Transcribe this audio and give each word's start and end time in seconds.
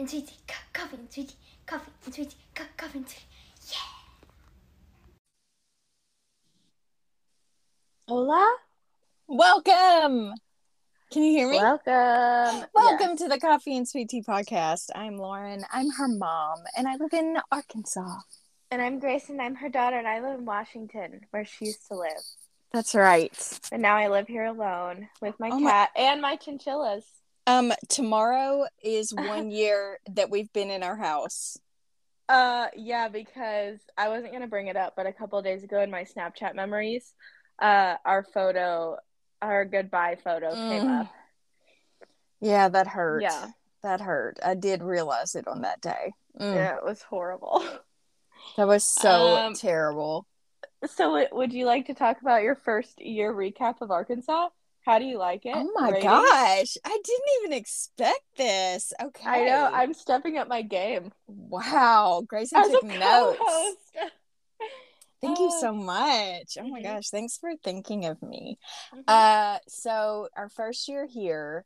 and 0.00 0.08
sweetie, 0.08 0.32
co- 0.48 0.54
coffee 0.72 0.96
and 0.96 1.12
sweetie, 1.12 1.34
coffee 1.66 1.90
and 2.06 2.14
sweetie, 2.14 2.36
co- 2.54 2.64
coffee 2.78 2.98
and 3.00 3.08
sweetie. 3.08 3.26
Yeah. 3.70 3.76
Hola. 8.08 8.56
Welcome. 9.28 10.32
Can 11.12 11.22
you 11.22 11.32
hear 11.32 11.50
me? 11.50 11.58
Welcome. 11.58 12.64
Welcome 12.74 13.16
to 13.18 13.28
the 13.28 13.38
Coffee 13.38 13.76
and 13.76 13.86
Sweet 13.86 14.08
Tea 14.08 14.22
podcast. 14.22 14.88
I'm 14.94 15.18
Lauren. 15.18 15.64
I'm 15.70 15.90
her 15.90 16.08
mom, 16.08 16.60
and 16.78 16.88
I 16.88 16.96
live 16.96 17.12
in 17.12 17.36
Arkansas. 17.52 18.20
And 18.70 18.80
I'm 18.80 19.00
Grace, 19.00 19.28
and 19.28 19.42
I'm 19.42 19.56
her 19.56 19.68
daughter, 19.68 19.98
and 19.98 20.08
I 20.08 20.20
live 20.20 20.38
in 20.38 20.46
Washington, 20.46 21.20
where 21.30 21.44
she 21.44 21.66
used 21.66 21.86
to 21.88 21.94
live. 21.96 22.22
That's 22.72 22.94
right. 22.94 23.60
And 23.70 23.82
now 23.82 23.96
I 23.96 24.08
live 24.08 24.28
here 24.28 24.46
alone 24.46 25.08
with 25.20 25.38
my 25.38 25.50
Oh 25.50 25.58
my- 25.60 25.70
cat 25.70 25.90
and 25.94 26.22
my 26.22 26.36
chinchillas. 26.36 27.04
Um, 27.50 27.72
tomorrow 27.88 28.66
is 28.82 29.12
one 29.14 29.50
year 29.50 29.98
that 30.14 30.30
we've 30.30 30.52
been 30.52 30.70
in 30.70 30.82
our 30.82 30.96
house. 30.96 31.58
Uh, 32.28 32.68
yeah, 32.76 33.08
because 33.08 33.80
I 33.98 34.08
wasn't 34.08 34.32
gonna 34.32 34.46
bring 34.46 34.68
it 34.68 34.76
up, 34.76 34.94
but 34.96 35.06
a 35.06 35.12
couple 35.12 35.38
of 35.38 35.44
days 35.44 35.64
ago 35.64 35.80
in 35.80 35.90
my 35.90 36.04
Snapchat 36.04 36.54
memories, 36.54 37.12
uh, 37.60 37.96
our 38.04 38.22
photo, 38.22 38.98
our 39.42 39.64
goodbye 39.64 40.16
photo 40.22 40.54
came 40.54 40.82
Mm. 40.82 41.00
up. 41.00 41.06
Yeah, 42.40 42.68
that 42.68 42.86
hurt. 42.86 43.22
Yeah, 43.22 43.48
that 43.82 44.00
hurt. 44.00 44.38
I 44.44 44.54
did 44.54 44.82
realize 44.82 45.34
it 45.34 45.48
on 45.48 45.62
that 45.62 45.80
day. 45.80 46.12
Mm, 46.38 46.54
yeah, 46.54 46.76
it 46.76 46.84
was 46.84 47.02
horrible. 47.02 47.64
That 48.56 48.66
was 48.66 48.84
so 48.84 49.36
Um, 49.36 49.54
terrible. 49.54 50.26
So, 50.86 51.26
would 51.32 51.52
you 51.52 51.66
like 51.66 51.86
to 51.86 51.94
talk 51.94 52.20
about 52.20 52.42
your 52.42 52.54
first 52.56 53.00
year 53.00 53.34
recap 53.34 53.80
of 53.80 53.90
Arkansas? 53.90 54.48
How 54.90 54.98
do 54.98 55.04
you 55.04 55.18
like 55.18 55.46
it? 55.46 55.54
Oh 55.54 55.70
my 55.76 55.92
Rating? 55.92 56.02
gosh, 56.02 56.76
I 56.84 56.88
didn't 57.04 57.28
even 57.38 57.52
expect 57.52 58.24
this. 58.36 58.92
Okay, 59.00 59.22
I 59.24 59.44
know. 59.44 59.70
I'm 59.72 59.94
stepping 59.94 60.36
up 60.36 60.48
my 60.48 60.62
game 60.62 61.12
wow. 61.28 62.24
Grayson 62.26 62.58
as 62.58 62.68
took 62.68 62.82
notes. 62.82 63.38
Thank 65.20 65.38
you 65.38 65.46
Oh. 65.46 65.60
so 65.60 65.72
much. 65.72 66.58
Oh 66.58 66.66
my 66.66 66.80
Mhm. 66.80 66.82
gosh, 66.82 67.10
thanks 67.10 67.36
for 67.38 67.52
thinking 67.62 68.04
of 68.06 68.20
me. 68.20 68.58
Mhm. 68.92 69.04
Uh 69.06 69.58
so 69.68 70.28
our 70.36 70.48
first 70.48 70.88
year 70.88 71.06
here, 71.06 71.64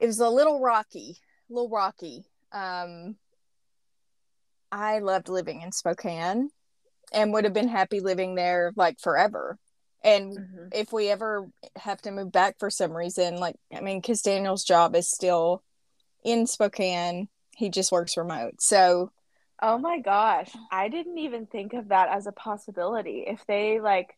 it 0.00 0.06
was 0.06 0.18
a 0.20 0.30
little 0.30 0.60
rocky, 0.60 1.18
a 1.50 1.52
little 1.52 1.68
rocky. 1.68 2.24
Um 2.52 3.16
I 4.72 5.00
loved 5.00 5.28
living 5.28 5.60
in 5.60 5.72
Spokane 5.72 6.48
and 7.12 7.32
would 7.34 7.44
have 7.44 7.52
been 7.52 7.68
happy 7.68 8.00
living 8.00 8.34
there 8.34 8.72
like 8.76 8.98
forever. 8.98 9.58
And 10.04 10.42
Mhm. 10.42 10.72
if 10.72 10.92
we 10.92 11.10
ever 11.10 11.48
have 11.76 12.02
to 12.02 12.12
move 12.12 12.32
back 12.32 12.56
for 12.60 12.70
some 12.70 12.92
reason, 12.92 13.38
like 13.38 13.56
I 13.74 13.82
mean, 13.82 14.00
because 14.02 14.22
Daniel's 14.22 14.64
job 14.64 14.96
is 14.96 15.10
still 15.10 15.64
in 16.24 16.46
Spokane, 16.46 17.28
he 17.56 17.70
just 17.70 17.92
works 17.92 18.16
remote. 18.16 18.60
So 18.62 19.12
Oh 19.62 19.78
my 19.78 20.00
gosh, 20.00 20.50
I 20.70 20.88
didn't 20.88 21.18
even 21.18 21.46
think 21.46 21.72
of 21.74 21.88
that 21.88 22.08
as 22.08 22.26
a 22.26 22.32
possibility. 22.32 23.24
If 23.26 23.46
they 23.46 23.80
like, 23.80 24.16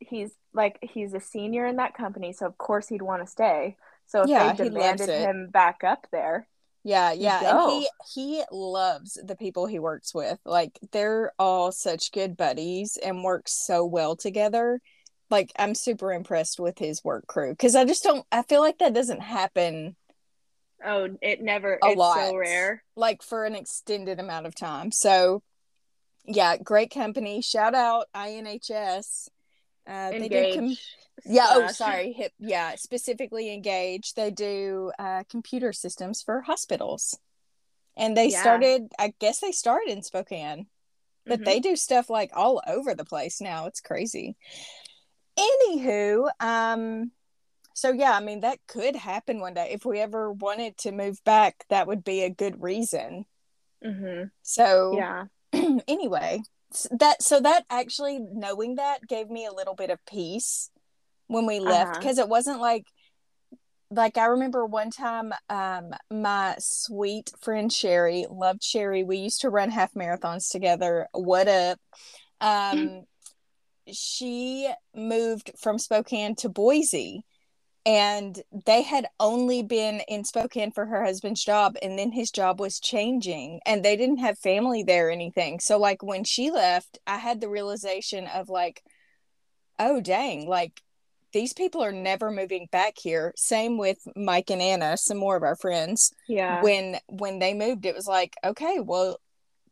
he's 0.00 0.32
like 0.54 0.78
he's 0.82 1.14
a 1.14 1.20
senior 1.20 1.66
in 1.66 1.76
that 1.76 1.94
company, 1.94 2.32
so 2.32 2.46
of 2.46 2.58
course 2.58 2.88
he'd 2.88 3.02
want 3.02 3.22
to 3.24 3.30
stay. 3.30 3.76
So 4.06 4.24
if 4.24 4.32
Yeah, 4.32 4.52
they 4.52 4.52
he 4.54 4.60
demanded 4.60 5.12
him 5.12 5.50
back 5.50 5.84
up 5.84 6.08
there, 6.12 6.48
Yeah, 6.86 7.12
yeah, 7.12 7.42
and 7.48 7.60
he 7.60 7.88
he 8.14 8.44
loves 8.52 9.14
the 9.24 9.36
people 9.36 9.66
he 9.66 9.78
works 9.78 10.14
with. 10.14 10.38
Like 10.44 10.78
they're 10.92 11.32
all 11.38 11.72
such 11.72 12.12
good 12.12 12.36
buddies 12.36 12.98
and 12.98 13.24
work 13.24 13.48
so 13.48 13.84
well 13.86 14.16
together. 14.16 14.80
Like 15.30 15.52
I'm 15.58 15.74
super 15.74 16.12
impressed 16.12 16.60
with 16.60 16.78
his 16.78 17.02
work 17.02 17.26
crew 17.26 17.50
because 17.50 17.74
I 17.74 17.84
just 17.84 18.02
don't. 18.04 18.24
I 18.30 18.42
feel 18.42 18.60
like 18.60 18.78
that 18.78 18.94
doesn't 18.94 19.20
happen 19.20 19.96
oh, 20.84 21.08
it 21.22 21.40
never. 21.42 21.78
a 21.82 21.88
it's 21.88 21.96
lot. 21.96 22.16
so 22.16 22.36
rare. 22.36 22.82
like 22.96 23.22
for 23.22 23.44
an 23.44 23.54
extended 23.54 24.20
amount 24.20 24.46
of 24.46 24.54
time. 24.54 24.92
So, 24.92 25.42
yeah, 26.24 26.56
great 26.56 26.90
company. 26.92 27.40
Shout 27.42 27.74
out 27.74 28.06
INHS. 28.14 29.28
Uh, 29.86 30.10
they 30.10 30.28
do 30.28 30.54
com- 30.54 30.64
Engage. 30.64 30.94
yeah. 31.26 31.46
Oh, 31.50 31.68
sorry. 31.68 32.12
Hip. 32.12 32.32
Yeah, 32.38 32.74
specifically 32.76 33.52
engage. 33.52 34.14
They 34.14 34.30
do 34.30 34.92
uh, 34.98 35.24
computer 35.30 35.72
systems 35.72 36.22
for 36.22 36.40
hospitals, 36.40 37.18
and 37.96 38.16
they 38.16 38.28
Yeah. 38.28 38.40
started. 38.40 38.92
I 38.98 39.14
guess 39.18 39.40
they 39.40 39.52
started 39.52 39.90
in 39.90 40.02
Spokane, 40.02 40.66
but 41.26 41.40
Mhm. 41.40 41.44
they 41.44 41.60
do 41.60 41.76
stuff 41.76 42.08
like 42.08 42.30
all 42.34 42.62
over 42.66 42.94
the 42.94 43.04
place 43.04 43.40
now. 43.40 43.66
It's 43.66 43.80
crazy. 43.80 44.36
Anywho, 45.38 46.28
um, 46.40 47.10
so 47.74 47.90
yeah, 47.92 48.12
I 48.12 48.20
mean 48.20 48.40
that 48.40 48.58
could 48.68 48.94
happen 48.96 49.40
one 49.40 49.54
day 49.54 49.70
if 49.72 49.84
we 49.84 49.98
ever 50.00 50.30
wanted 50.32 50.76
to 50.78 50.92
move 50.92 51.22
back. 51.24 51.64
That 51.70 51.86
would 51.86 52.04
be 52.04 52.22
a 52.22 52.30
good 52.30 52.62
reason. 52.62 53.26
Mhm. 53.84 54.30
So 54.42 54.96
Yeah. 54.96 55.24
anyway, 55.88 56.42
that 56.90 57.22
so 57.22 57.40
that 57.40 57.64
actually 57.70 58.18
knowing 58.20 58.76
that 58.76 59.06
gave 59.08 59.28
me 59.28 59.46
a 59.46 59.52
little 59.52 59.74
bit 59.74 59.90
of 59.90 60.04
peace 60.06 60.70
when 61.26 61.46
we 61.46 61.58
left 61.60 61.92
Uh-huh. 61.92 62.00
because 62.00 62.18
it 62.18 62.28
wasn't 62.28 62.60
like 62.60 62.84
like 63.90 64.16
I 64.18 64.26
remember 64.26 64.64
one 64.66 64.90
time 64.90 65.32
um 65.48 65.90
my 66.10 66.56
sweet 66.58 67.32
friend 67.40 67.72
Sherry 67.72 68.26
loved 68.30 68.62
Sherry. 68.62 69.04
We 69.04 69.18
used 69.18 69.40
to 69.42 69.50
run 69.50 69.70
half 69.70 69.92
marathons 69.94 70.50
together. 70.50 71.08
What 71.12 71.48
up? 71.48 71.78
Um 72.40 73.04
she 73.92 74.70
moved 74.94 75.52
from 75.58 75.78
Spokane 75.78 76.34
to 76.36 76.48
Boise 76.48 77.24
and 77.86 78.40
they 78.64 78.82
had 78.82 79.06
only 79.20 79.62
been 79.62 80.00
in 80.08 80.24
Spokane 80.24 80.72
for 80.72 80.86
her 80.86 81.04
husband's 81.04 81.44
job 81.44 81.76
and 81.82 81.98
then 81.98 82.12
his 82.12 82.30
job 82.30 82.58
was 82.58 82.80
changing 82.80 83.60
and 83.66 83.84
they 83.84 83.96
didn't 83.96 84.18
have 84.18 84.38
family 84.38 84.82
there 84.82 85.08
or 85.08 85.10
anything. 85.10 85.60
So 85.60 85.78
like 85.78 86.02
when 86.02 86.24
she 86.24 86.50
left, 86.50 86.98
I 87.06 87.18
had 87.18 87.40
the 87.40 87.48
realization 87.48 88.26
of 88.26 88.48
like 88.48 88.82
oh 89.78 90.00
dang, 90.00 90.48
like 90.48 90.82
these 91.32 91.52
people 91.52 91.82
are 91.82 91.92
never 91.92 92.30
moving 92.30 92.68
back 92.70 92.94
here. 92.96 93.34
Same 93.36 93.76
with 93.76 93.98
Mike 94.14 94.50
and 94.50 94.62
Anna, 94.62 94.96
some 94.96 95.18
more 95.18 95.36
of 95.36 95.42
our 95.42 95.56
friends. 95.56 96.12
Yeah. 96.28 96.62
When 96.62 96.98
when 97.08 97.40
they 97.40 97.52
moved, 97.52 97.84
it 97.84 97.94
was 97.94 98.06
like, 98.06 98.34
okay, 98.44 98.78
well, 98.80 99.18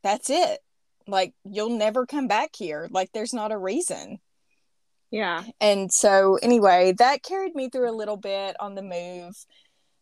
that's 0.02 0.28
it. 0.28 0.58
Like 1.06 1.34
you'll 1.44 1.76
never 1.76 2.06
come 2.06 2.28
back 2.28 2.50
here. 2.56 2.88
Like 2.90 3.10
there's 3.12 3.34
not 3.34 3.52
a 3.52 3.58
reason. 3.58 4.18
Yeah. 5.10 5.44
and 5.60 5.92
so 5.92 6.38
anyway 6.42 6.94
that 6.96 7.22
carried 7.22 7.54
me 7.54 7.68
through 7.68 7.90
a 7.90 7.92
little 7.92 8.16
bit 8.16 8.56
on 8.60 8.74
the 8.74 8.82
move. 8.82 9.34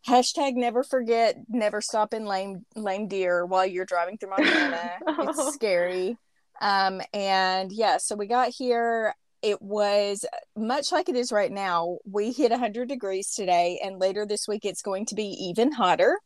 Hashtag 0.06 0.54
never 0.54 0.82
forget 0.84 1.36
never 1.48 1.80
stop 1.80 2.14
in 2.14 2.24
lame 2.26 2.64
lame 2.76 3.08
deer 3.08 3.44
while 3.44 3.66
you're 3.66 3.84
driving 3.84 4.18
through 4.18 4.30
montana. 4.30 4.92
It's 5.08 5.54
scary. 5.54 6.16
Um 6.60 7.00
and 7.12 7.72
yeah 7.72 7.96
so 7.98 8.14
we 8.14 8.26
got 8.28 8.50
here. 8.56 9.14
It 9.42 9.60
was 9.60 10.24
much 10.56 10.92
like 10.92 11.08
it 11.08 11.16
is 11.16 11.32
right 11.32 11.50
now. 11.50 11.98
We 12.04 12.30
hit 12.30 12.50
100 12.50 12.88
degrees 12.88 13.34
today 13.34 13.80
and 13.82 13.98
later 13.98 14.26
this 14.26 14.46
week 14.46 14.64
it's 14.64 14.82
going 14.82 15.06
to 15.06 15.14
be 15.16 15.24
even 15.24 15.72
hotter 15.72 16.18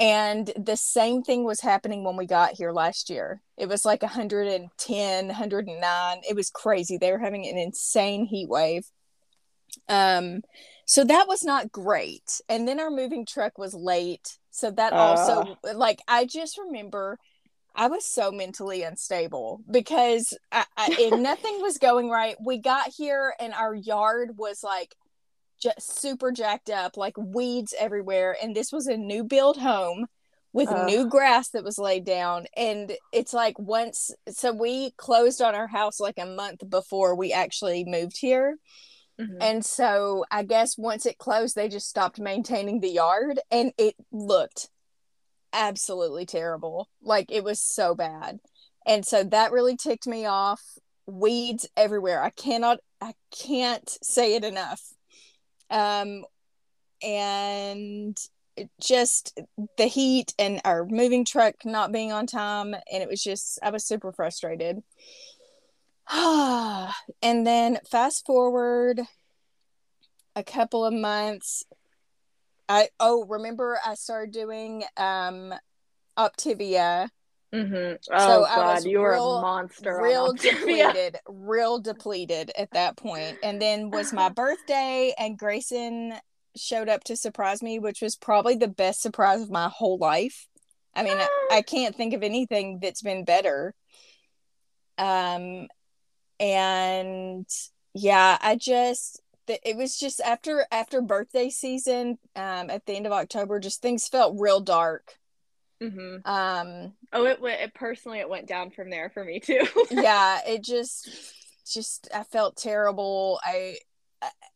and 0.00 0.50
the 0.56 0.76
same 0.76 1.22
thing 1.22 1.44
was 1.44 1.60
happening 1.60 2.04
when 2.04 2.16
we 2.16 2.26
got 2.26 2.52
here 2.52 2.72
last 2.72 3.10
year. 3.10 3.42
It 3.56 3.68
was 3.68 3.84
like 3.84 4.02
110, 4.02 5.26
109. 5.26 6.20
It 6.28 6.36
was 6.36 6.50
crazy. 6.50 6.98
They 6.98 7.10
were 7.10 7.18
having 7.18 7.46
an 7.46 7.58
insane 7.58 8.24
heat 8.24 8.48
wave. 8.48 8.86
Um, 9.88 10.42
so 10.86 11.04
that 11.04 11.26
was 11.26 11.42
not 11.42 11.72
great. 11.72 12.40
And 12.48 12.66
then 12.66 12.78
our 12.80 12.90
moving 12.90 13.26
truck 13.26 13.58
was 13.58 13.74
late. 13.74 14.38
So 14.50 14.70
that 14.70 14.92
also, 14.92 15.58
like, 15.74 16.00
I 16.08 16.24
just 16.24 16.58
remember 16.58 17.18
I 17.74 17.86
was 17.86 18.04
so 18.04 18.32
mentally 18.32 18.82
unstable 18.82 19.60
because 19.70 20.36
I, 20.50 20.64
I, 20.76 21.10
nothing 21.12 21.60
was 21.60 21.78
going 21.78 22.10
right. 22.10 22.36
We 22.44 22.58
got 22.58 22.88
here 22.88 23.34
and 23.38 23.52
our 23.54 23.74
yard 23.74 24.36
was 24.36 24.64
like 24.64 24.96
just 25.60 26.00
super 26.00 26.32
jacked 26.32 26.70
up, 26.70 26.96
like 26.96 27.16
weeds 27.16 27.74
everywhere. 27.78 28.36
And 28.42 28.54
this 28.54 28.72
was 28.72 28.86
a 28.86 28.96
new 28.96 29.24
build 29.24 29.58
home 29.58 30.06
with 30.52 30.68
Ugh. 30.70 30.86
new 30.86 31.08
grass 31.08 31.50
that 31.50 31.64
was 31.64 31.78
laid 31.78 32.04
down. 32.04 32.46
And 32.56 32.92
it's 33.12 33.32
like 33.32 33.58
once, 33.58 34.10
so 34.28 34.52
we 34.52 34.92
closed 34.92 35.42
on 35.42 35.54
our 35.54 35.66
house 35.66 36.00
like 36.00 36.18
a 36.18 36.26
month 36.26 36.68
before 36.68 37.14
we 37.14 37.32
actually 37.32 37.84
moved 37.84 38.18
here. 38.18 38.56
Mhm. 39.20 39.36
And 39.40 39.64
so 39.64 40.24
I 40.30 40.44
guess 40.44 40.78
once 40.78 41.04
it 41.04 41.18
closed, 41.18 41.54
they 41.54 41.68
just 41.68 41.88
stopped 41.88 42.18
maintaining 42.18 42.80
the 42.80 42.88
yard 42.90 43.40
and 43.50 43.72
it 43.76 43.94
looked 44.12 44.70
absolutely 45.52 46.24
terrible. 46.24 46.88
Like 47.02 47.30
it 47.30 47.42
was 47.44 47.60
so 47.60 47.94
bad. 47.94 48.38
And 48.86 49.04
so 49.04 49.24
that 49.24 49.52
really 49.52 49.76
ticked 49.76 50.06
me 50.06 50.24
off. 50.24 50.62
Weeds 51.06 51.68
everywhere. 51.76 52.22
I 52.22 52.30
cannot, 52.30 52.78
I 53.00 53.14
can't 53.30 53.88
say 54.02 54.34
it 54.34 54.44
enough. 54.44 54.82
Um, 55.70 56.24
and 57.02 58.18
just 58.80 59.38
the 59.76 59.86
heat 59.86 60.34
and 60.38 60.60
our 60.64 60.84
moving 60.84 61.24
truck 61.24 61.54
not 61.64 61.92
being 61.92 62.12
on 62.12 62.26
time. 62.26 62.74
And 62.74 63.02
it 63.02 63.08
was 63.08 63.22
just, 63.22 63.58
I 63.62 63.70
was 63.70 63.84
super 63.84 64.12
frustrated. 64.12 64.82
and 66.12 66.92
then 67.22 67.78
fast 67.90 68.26
forward 68.26 69.00
a 70.34 70.42
couple 70.42 70.84
of 70.84 70.94
months 70.94 71.64
I 72.68 72.88
oh 73.00 73.24
remember 73.26 73.78
I 73.84 73.94
started 73.94 74.32
doing 74.32 74.84
um 74.96 75.54
Optavia. 76.18 77.08
Mm-hmm. 77.54 77.96
So 78.02 78.12
Oh 78.12 78.44
I 78.44 78.56
god, 78.56 78.84
you 78.84 79.00
were 79.00 79.14
a 79.14 79.18
monster. 79.18 80.00
real 80.02 80.32
depleted, 80.34 81.16
real 81.26 81.78
depleted 81.78 82.52
at 82.58 82.70
that 82.72 82.96
point. 82.96 83.38
And 83.42 83.60
then 83.60 83.90
was 83.90 84.12
my 84.12 84.28
birthday, 84.28 85.14
and 85.18 85.38
Grayson 85.38 86.14
showed 86.56 86.88
up 86.88 87.04
to 87.04 87.16
surprise 87.16 87.62
me, 87.62 87.78
which 87.78 88.02
was 88.02 88.16
probably 88.16 88.56
the 88.56 88.68
best 88.68 89.00
surprise 89.00 89.40
of 89.40 89.50
my 89.50 89.68
whole 89.68 89.96
life. 89.96 90.46
I 90.94 91.02
mean, 91.02 91.16
I, 91.16 91.28
I 91.52 91.62
can't 91.62 91.96
think 91.96 92.12
of 92.12 92.22
anything 92.22 92.80
that's 92.82 93.02
been 93.02 93.24
better. 93.24 93.74
Um, 94.98 95.68
and 96.40 97.46
yeah, 97.94 98.36
I 98.40 98.56
just 98.56 99.22
it 99.48 99.76
was 99.76 99.98
just 99.98 100.20
after 100.20 100.66
after 100.70 101.00
birthday 101.00 101.48
season, 101.48 102.18
um, 102.36 102.68
at 102.68 102.84
the 102.84 102.92
end 102.92 103.06
of 103.06 103.12
October, 103.12 103.58
just 103.60 103.80
things 103.80 104.06
felt 104.06 104.38
real 104.38 104.60
dark. 104.60 105.14
Mm-hmm. 105.82 106.28
Um, 106.28 106.92
Oh, 107.12 107.24
it 107.26 107.40
went. 107.40 107.60
It, 107.60 107.74
personally, 107.74 108.18
it 108.18 108.28
went 108.28 108.48
down 108.48 108.70
from 108.70 108.90
there 108.90 109.10
for 109.10 109.24
me 109.24 109.40
too. 109.40 109.66
yeah 109.90 110.40
it 110.46 110.62
just 110.62 111.08
just 111.72 112.08
i 112.14 112.22
felt 112.22 112.56
terrible 112.56 113.38
i 113.44 113.76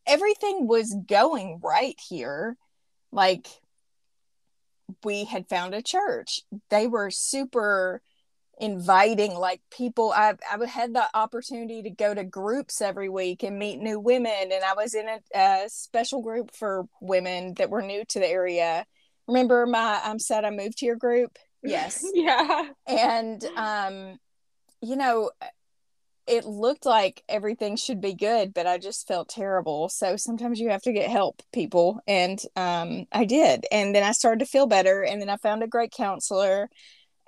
everything 0.06 0.66
was 0.66 0.94
going 1.06 1.60
right 1.62 1.98
here 2.08 2.56
like 3.10 3.46
we 5.04 5.24
had 5.24 5.48
found 5.48 5.74
a 5.74 5.82
church 5.82 6.40
they 6.70 6.86
were 6.86 7.10
super 7.10 8.00
inviting 8.58 9.34
like 9.34 9.60
people 9.70 10.12
i 10.14 10.34
i 10.50 10.66
had 10.66 10.94
the 10.94 11.04
opportunity 11.14 11.82
to 11.82 11.90
go 11.90 12.14
to 12.14 12.24
groups 12.24 12.80
every 12.80 13.08
week 13.08 13.42
and 13.42 13.58
meet 13.58 13.78
new 13.78 13.98
women 13.98 14.50
and 14.52 14.64
i 14.64 14.74
was 14.74 14.94
in 14.94 15.06
a, 15.08 15.38
a 15.38 15.64
special 15.68 16.22
group 16.22 16.54
for 16.54 16.86
women 17.00 17.54
that 17.54 17.70
were 17.70 17.82
new 17.82 18.04
to 18.04 18.18
the 18.18 18.28
area 18.28 18.86
remember 19.28 19.66
my 19.66 20.00
i'm 20.04 20.18
sad 20.18 20.44
i 20.44 20.50
moved 20.50 20.78
to 20.78 20.86
your 20.86 20.96
group? 20.96 21.38
Yes. 21.62 22.04
Yeah. 22.14 22.68
and 22.86 23.44
um 23.56 24.18
you 24.80 24.96
know 24.96 25.30
it 26.26 26.44
looked 26.44 26.86
like 26.86 27.22
everything 27.28 27.76
should 27.76 28.00
be 28.00 28.14
good 28.14 28.54
but 28.54 28.66
i 28.66 28.78
just 28.78 29.08
felt 29.08 29.28
terrible. 29.28 29.88
So 29.88 30.16
sometimes 30.16 30.60
you 30.60 30.70
have 30.70 30.82
to 30.82 30.92
get 30.92 31.10
help 31.10 31.42
people. 31.52 32.00
And 32.06 32.40
um 32.56 33.06
i 33.12 33.24
did. 33.24 33.66
And 33.72 33.94
then 33.94 34.02
i 34.02 34.12
started 34.12 34.40
to 34.40 34.50
feel 34.50 34.66
better. 34.66 35.02
And 35.02 35.20
then 35.20 35.28
i 35.28 35.36
found 35.36 35.62
a 35.62 35.68
great 35.68 35.92
counselor. 35.92 36.68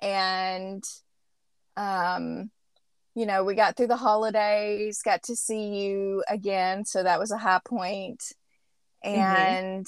And 0.03 0.83
um 1.77 2.51
you 3.15 3.27
know 3.27 3.45
we 3.45 3.55
got 3.55 3.77
through 3.77 3.87
the 3.89 3.97
holidays 3.97 5.01
got 5.05 5.23
to 5.25 5.37
see 5.37 5.69
you 5.69 6.25
again. 6.29 6.85
So 6.85 7.03
that 7.03 7.19
was 7.21 7.31
a 7.31 7.39
high 7.39 7.61
point. 7.65 8.23
And 9.03 9.87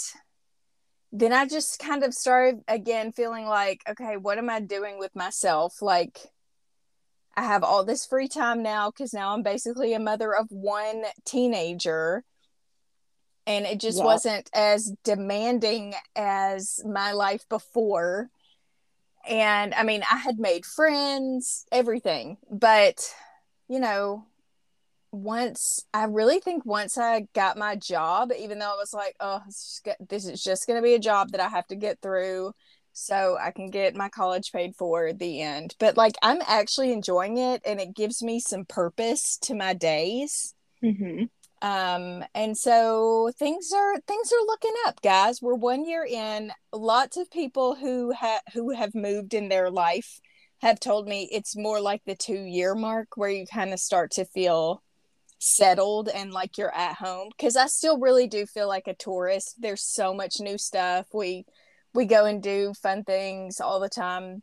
then 1.18 1.32
I 1.32 1.46
just 1.46 1.78
kind 1.78 2.04
of 2.04 2.12
started 2.12 2.60
again 2.68 3.10
feeling 3.12 3.46
like, 3.46 3.82
okay, 3.88 4.16
what 4.16 4.38
am 4.38 4.50
I 4.50 4.60
doing 4.60 4.98
with 4.98 5.16
myself? 5.16 5.80
Like, 5.80 6.18
I 7.36 7.42
have 7.44 7.64
all 7.64 7.84
this 7.84 8.04
free 8.04 8.28
time 8.28 8.62
now 8.62 8.90
because 8.90 9.14
now 9.14 9.32
I'm 9.32 9.42
basically 9.42 9.94
a 9.94 9.98
mother 9.98 10.34
of 10.34 10.46
one 10.50 11.04
teenager. 11.24 12.24
And 13.46 13.64
it 13.64 13.80
just 13.80 13.98
Yep. 13.98 14.04
wasn't 14.04 14.50
as 14.52 14.92
demanding 15.04 15.94
as 16.16 16.80
my 16.84 17.12
life 17.12 17.48
before. 17.48 18.28
And 19.28 19.72
I 19.74 19.84
mean, 19.84 20.02
I 20.10 20.16
had 20.18 20.38
made 20.38 20.66
friends, 20.66 21.64
everything. 21.72 22.38
But, 22.50 23.14
you 23.68 23.78
know, 23.80 24.26
once 25.16 25.84
I 25.94 26.04
really 26.04 26.40
think 26.40 26.64
once 26.66 26.98
I 26.98 27.26
got 27.34 27.56
my 27.56 27.76
job, 27.76 28.30
even 28.38 28.58
though 28.58 28.72
I 28.72 28.76
was 28.76 28.92
like, 28.92 29.16
oh, 29.20 29.40
it's 29.46 29.82
just 29.82 29.84
go- 29.84 30.06
this 30.08 30.26
is 30.26 30.42
just 30.42 30.66
going 30.66 30.78
to 30.78 30.82
be 30.82 30.94
a 30.94 30.98
job 30.98 31.32
that 31.32 31.40
I 31.40 31.48
have 31.48 31.66
to 31.68 31.76
get 31.76 32.00
through 32.00 32.52
so 32.92 33.36
I 33.38 33.50
can 33.50 33.70
get 33.70 33.94
my 33.94 34.08
college 34.08 34.52
paid 34.52 34.74
for 34.74 35.06
at 35.06 35.18
the 35.18 35.42
end. 35.42 35.74
But 35.78 35.96
like, 35.96 36.14
I'm 36.22 36.40
actually 36.46 36.92
enjoying 36.92 37.36
it 37.38 37.62
and 37.66 37.80
it 37.80 37.94
gives 37.94 38.22
me 38.22 38.40
some 38.40 38.64
purpose 38.64 39.38
to 39.42 39.54
my 39.54 39.74
days. 39.74 40.54
Mm-hmm. 40.82 41.24
Um, 41.62 42.24
and 42.34 42.56
so 42.56 43.30
things 43.38 43.70
are 43.74 44.00
things 44.06 44.32
are 44.32 44.46
looking 44.46 44.74
up, 44.86 45.00
guys. 45.02 45.40
We're 45.40 45.54
one 45.54 45.84
year 45.84 46.04
in. 46.04 46.52
Lots 46.72 47.16
of 47.16 47.30
people 47.30 47.74
who 47.74 48.12
have 48.12 48.42
who 48.52 48.74
have 48.74 48.94
moved 48.94 49.34
in 49.34 49.48
their 49.48 49.70
life 49.70 50.20
have 50.60 50.80
told 50.80 51.06
me 51.06 51.28
it's 51.32 51.56
more 51.56 51.80
like 51.80 52.02
the 52.06 52.14
two 52.14 52.40
year 52.40 52.74
mark 52.74 53.08
where 53.16 53.30
you 53.30 53.46
kind 53.46 53.72
of 53.72 53.80
start 53.80 54.12
to 54.12 54.24
feel 54.24 54.82
settled 55.38 56.09
and 56.09 56.33
like 56.33 56.56
you're 56.56 56.75
at 56.75 56.94
home 56.94 57.29
because 57.37 57.56
i 57.56 57.67
still 57.67 57.99
really 57.99 58.27
do 58.27 58.47
feel 58.47 58.69
like 58.69 58.87
a 58.87 58.94
tourist. 58.94 59.55
There's 59.59 59.83
so 59.83 60.15
much 60.15 60.41
new 60.41 60.59
stuff. 60.59 61.06
We 61.12 61.44
we 61.94 62.05
go 62.06 62.25
and 62.27 62.43
do 62.43 62.75
fun 62.75 63.05
things 63.05 63.61
all 63.61 63.81
the 63.81 63.88
time 63.88 64.43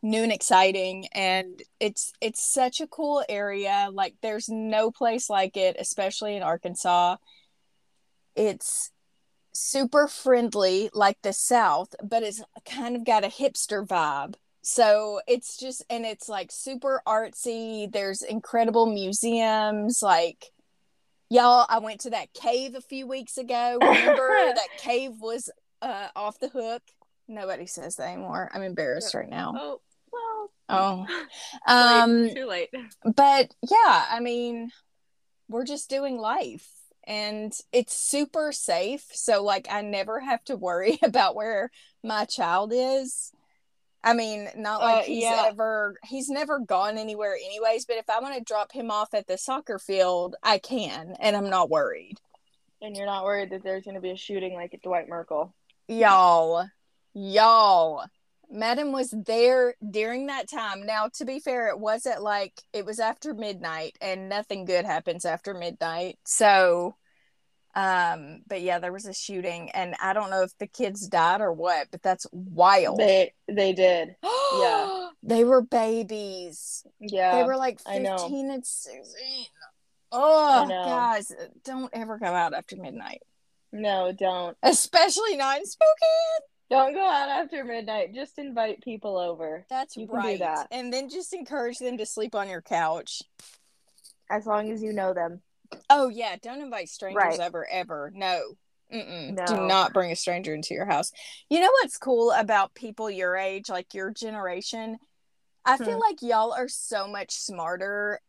new 0.00 0.22
and 0.22 0.32
exciting 0.32 1.06
and 1.12 1.60
it's 1.80 2.12
it's 2.20 2.52
such 2.52 2.80
a 2.80 2.86
cool 2.86 3.24
area. 3.28 3.88
Like 3.92 4.14
there's 4.22 4.48
no 4.48 4.90
place 4.90 5.28
like 5.30 5.56
it 5.56 5.76
especially 5.78 6.36
in 6.36 6.42
arkansas. 6.42 7.16
It's 8.36 8.90
super 9.52 10.06
friendly 10.06 10.90
like 10.92 11.18
the 11.22 11.32
south 11.32 11.94
but 12.02 12.22
it's 12.22 12.42
kind 12.64 12.94
of 12.94 13.04
got 13.04 13.24
a 13.24 13.28
hipster 13.28 13.84
vibe 13.84 14.34
so 14.68 15.22
it's 15.26 15.56
just 15.56 15.82
and 15.88 16.04
it's 16.04 16.28
like 16.28 16.52
super 16.52 17.00
artsy. 17.06 17.90
There's 17.90 18.20
incredible 18.20 18.84
museums 18.84 20.00
like 20.02 20.44
y'all 21.30 21.64
i 21.70 21.78
went 21.78 22.00
to 22.00 22.10
that 22.10 22.32
cave 22.34 22.74
a 22.74 22.82
few 22.82 23.06
weeks 23.06 23.38
ago. 23.38 23.78
Remember 23.80 24.28
that 24.28 24.68
cave 24.78 25.12
was 25.20 25.48
uh 25.80 26.08
off 26.14 26.38
the 26.38 26.50
hook? 26.50 26.82
Nobody 27.26 27.64
says 27.66 27.96
that 27.96 28.08
anymore. 28.10 28.50
I'm 28.52 28.62
embarrassed 28.62 29.14
right 29.14 29.28
now. 29.30 29.54
Oh 29.56 29.80
well. 30.12 30.50
oh. 30.68 31.24
Um 31.66 32.24
late. 32.24 32.36
too 32.36 32.46
late. 32.46 32.70
but 33.16 33.54
yeah 33.62 34.04
i 34.10 34.20
mean 34.20 34.70
we're 35.48 35.64
just 35.64 35.88
doing 35.88 36.18
life 36.18 36.68
and 37.06 37.54
it's 37.72 37.96
super 37.96 38.52
safe. 38.52 39.06
So 39.12 39.42
like 39.42 39.66
i 39.70 39.80
never 39.80 40.20
have 40.20 40.44
to 40.44 40.56
worry 40.56 40.98
about 41.02 41.34
where 41.34 41.70
my 42.04 42.26
child 42.26 42.70
is 42.74 43.32
i 44.04 44.12
mean 44.12 44.48
not 44.56 44.80
like 44.80 45.02
Uh, 45.02 45.06
he's 45.06 45.22
yeah. 45.24 45.44
ever 45.46 45.96
he's 46.04 46.28
never 46.28 46.58
gone 46.60 46.98
anywhere 46.98 47.34
anyways 47.34 47.84
but 47.84 47.96
if 47.96 48.08
i 48.10 48.20
want 48.20 48.34
to 48.36 48.42
drop 48.44 48.72
him 48.72 48.90
off 48.90 49.12
at 49.14 49.26
the 49.26 49.36
soccer 49.38 49.78
field 49.78 50.36
i 50.42 50.58
can 50.58 51.14
and 51.20 51.36
i'm 51.36 51.50
not 51.50 51.70
worried 51.70 52.16
And 52.80 52.96
you're 52.96 53.06
not 53.06 53.24
worried 53.24 53.50
that 53.50 53.62
there's 53.64 53.84
going 53.84 53.96
to 53.96 54.00
be 54.00 54.10
a 54.12 54.16
shooting 54.16 54.54
like 54.54 54.72
at 54.74 54.82
Dwight 54.82 55.08
Merkel. 55.08 55.54
y'all 55.88 56.66
y'all 57.14 58.04
Madden 58.50 58.92
was 58.92 59.12
there 59.26 59.74
during 59.90 60.26
that 60.28 60.48
time 60.48 60.86
now 60.86 61.08
to 61.16 61.24
be 61.26 61.38
fair 61.38 61.68
it 61.68 61.78
wasn't 61.78 62.22
like 62.22 62.62
it 62.72 62.86
was 62.86 62.98
after 62.98 63.34
midnight 63.34 63.96
and 64.00 64.28
nothing 64.28 64.64
good 64.64 64.86
happens 64.86 65.24
after 65.24 65.52
midnight 65.54 66.18
so 66.24 66.96
um 67.74 68.40
but 68.46 68.62
yeah 68.62 68.78
there 68.78 68.92
was 68.92 69.06
a 69.06 69.12
shooting 69.12 69.70
and 69.70 69.94
i 70.02 70.12
don't 70.12 70.30
know 70.30 70.42
if 70.42 70.56
the 70.58 70.66
kids 70.66 71.06
died 71.06 71.40
or 71.40 71.52
what 71.52 71.86
but 71.90 72.02
that's 72.02 72.26
wild 72.32 72.98
They 72.98 73.32
they 73.46 73.72
did. 73.72 74.16
yeah. 74.58 75.08
they 75.22 75.44
were 75.44 75.60
babies 75.62 76.84
Yeah. 76.98 77.36
they 77.36 77.44
were 77.44 77.56
like 77.56 77.78
15 77.80 78.50
and 78.50 78.64
16 78.66 79.04
oh 80.12 80.66
guys 80.68 81.30
don't 81.64 81.90
ever 81.92 82.18
go 82.18 82.26
out 82.26 82.54
after 82.54 82.76
midnight 82.76 83.22
no, 83.70 84.12
don't. 84.12 84.56
especially 84.62 85.36
not 85.36 85.58
in 85.58 85.66
spokane 85.66 86.46
Don't 86.70 86.94
go 86.94 87.06
out 87.06 87.28
after 87.28 87.64
midnight. 87.64 88.14
Just 88.14 88.38
invite 88.38 88.82
people 88.82 89.18
over. 89.18 89.64
That's 89.68 89.94
You 89.96 90.06
can 90.06 90.16
do 90.20 90.26
right. 90.26 90.38
that. 90.38 90.68
And 90.70 90.90
then 90.92 91.08
just 91.10 91.32
encourage 91.34 91.78
them 91.78 91.96
to 91.98 92.04
sleep 92.06 92.34
on 92.34 92.48
your 92.48 92.60
couch. 92.62 93.22
As 94.30 94.46
long 94.46 94.70
as 94.70 94.82
you 94.82 94.92
know 94.92 95.12
them. 95.14 95.40
Oh 95.90 96.08
yeah, 96.08 96.36
don't 96.40 96.60
invite 96.60 96.88
strangers 96.88 97.16
Right. 97.22 97.40
ever, 97.40 97.66
ever. 97.70 98.10
No. 98.14 98.40
No. 98.90 99.44
Do 99.46 99.66
not 99.66 99.92
bring 99.92 100.10
a 100.10 100.16
stranger 100.16 100.54
into 100.54 100.72
your 100.72 100.86
house. 100.86 101.12
You 101.50 101.60
know 101.60 101.70
what's 101.82 101.98
cool 101.98 102.30
about 102.32 102.74
people 102.74 103.10
your 103.10 103.36
age, 103.36 103.68
like 103.68 103.92
your 103.92 104.10
generation? 104.10 104.96
I 105.66 105.76
feel 105.76 105.94
Hmm. 105.96 106.00
like 106.00 106.22
y'all 106.22 106.52
are 106.52 106.68
so 106.68 107.06
much 107.06 107.32
smarter 107.32 108.20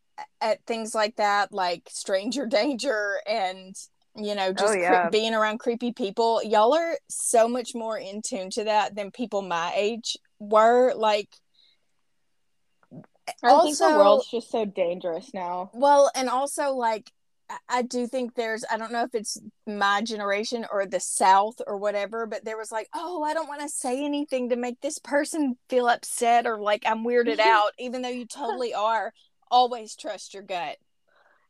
at 0.41 0.61
things 0.65 0.93
like 0.93 1.15
that, 1.15 1.53
like 1.53 1.83
stranger 1.89 2.45
danger 2.59 3.21
and 3.25 3.73
you 4.15 4.35
know 4.35 4.51
just 4.51 4.75
Oh, 4.77 5.01
cre- 5.03 5.09
being 5.11 5.33
around 5.33 5.59
creepy 5.59 5.93
people. 5.93 6.43
Y'all 6.43 6.73
are 6.73 6.97
so 7.09 7.47
much 7.47 7.73
more 7.73 7.97
in 7.97 8.21
tune 8.21 8.49
to 8.49 8.65
that 8.65 8.95
than 8.95 9.11
people 9.11 9.41
my 9.41 9.71
age 9.75 10.17
were. 10.39 10.93
Like 10.93 11.29
I 13.43 13.61
think 13.63 13.77
the 13.77 13.85
world's 13.95 14.29
just 14.29 14.49
so 14.51 14.65
dangerous 14.65 15.33
now. 15.33 15.69
Well, 15.73 16.11
and 16.15 16.27
also 16.27 16.73
like 16.73 17.11
I- 17.67 17.81
do 17.81 18.05
think 18.07 18.35
there's 18.35 18.63
I 18.69 18.77
don't 18.77 18.91
know 18.91 19.03
if 19.03 19.15
it's 19.15 19.37
my 19.65 20.01
generation 20.01 20.65
or 20.71 20.85
the 20.85 20.99
South 20.99 21.55
or 21.65 21.77
whatever, 21.77 22.25
but 22.25 22.45
there 22.45 22.57
was 22.57 22.71
like, 22.71 22.87
oh, 22.93 23.23
I 23.23 23.33
don't 23.33 23.47
want 23.47 23.61
to 23.61 23.69
say 23.69 24.03
anything 24.05 24.49
to 24.49 24.55
make 24.55 24.79
this 24.81 24.99
person 24.99 25.57
feel 25.69 25.87
upset 25.87 26.45
or 26.45 26.59
like 26.59 26.83
I'm 26.85 27.03
weirded 27.03 27.39
out, 27.39 27.71
even 27.79 28.01
though 28.01 28.09
you 28.09 28.25
totally 28.25 28.73
are. 28.73 29.13
Always 29.51 29.95
trust 29.95 30.33
your 30.33 30.43
gut. 30.43 30.77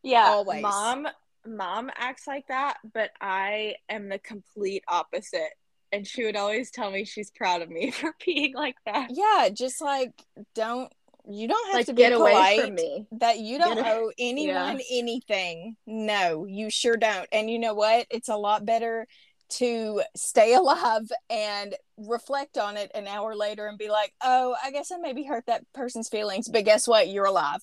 Yeah. 0.04 0.26
Always. 0.28 0.62
Mom 0.62 1.08
mom 1.46 1.90
acts 1.96 2.28
like 2.28 2.48
that, 2.48 2.78
but 2.94 3.12
I 3.20 3.76
am 3.90 4.10
the 4.10 4.20
complete 4.20 4.84
opposite. 4.88 5.50
and 5.92 6.06
she 6.08 6.24
would 6.24 6.36
always 6.36 6.70
tell 6.72 6.92
me 6.92 7.04
she's 7.04 7.32
proud 7.32 7.62
of 7.62 7.70
me 7.70 7.92
for 8.00 8.14
being 8.26 8.54
like 8.56 8.76
that. 8.86 9.10
Yeah, 9.12 9.50
just 9.50 9.82
like 9.82 10.12
don't 10.56 10.92
you 11.28 11.48
don't 11.48 11.68
have 11.68 11.76
Like 11.76 11.86
to 11.88 11.94
be 11.94 12.02
get 12.04 12.14
away 12.14 12.32
polite 12.32 12.62
from 12.62 12.76
me. 12.76 13.08
that 13.14 13.40
you 13.40 13.58
don't 13.58 13.80
owe 13.80 14.12
anyone 14.20 14.80
anything. 14.92 15.76
No, 15.86 16.46
you 16.46 16.70
sure 16.70 16.98
don't. 16.98 17.28
And 17.32 17.50
you 17.50 17.60
know 17.60 17.74
what? 17.74 18.08
It's 18.10 18.30
a 18.30 18.38
lot 18.38 18.66
better 18.66 19.08
to 19.54 20.02
stay 20.16 20.54
alive 20.56 21.12
and 21.30 21.76
reflect 21.98 22.58
on 22.58 22.78
it 22.78 22.92
an 22.96 23.08
hour 23.08 23.36
later 23.36 23.68
and 23.68 23.78
be 23.78 23.90
like, 23.90 24.14
"Oh, 24.24 24.56
I 24.64 24.72
guess 24.72 24.92
I 24.92 24.98
maybe 24.98 25.24
hurt 25.24 25.46
that 25.48 25.64
person's 25.74 26.10
feelings, 26.10 26.48
but 26.48 26.66
guess 26.66 26.88
what? 26.88 27.10
You're 27.10 27.26
alive." 27.26 27.62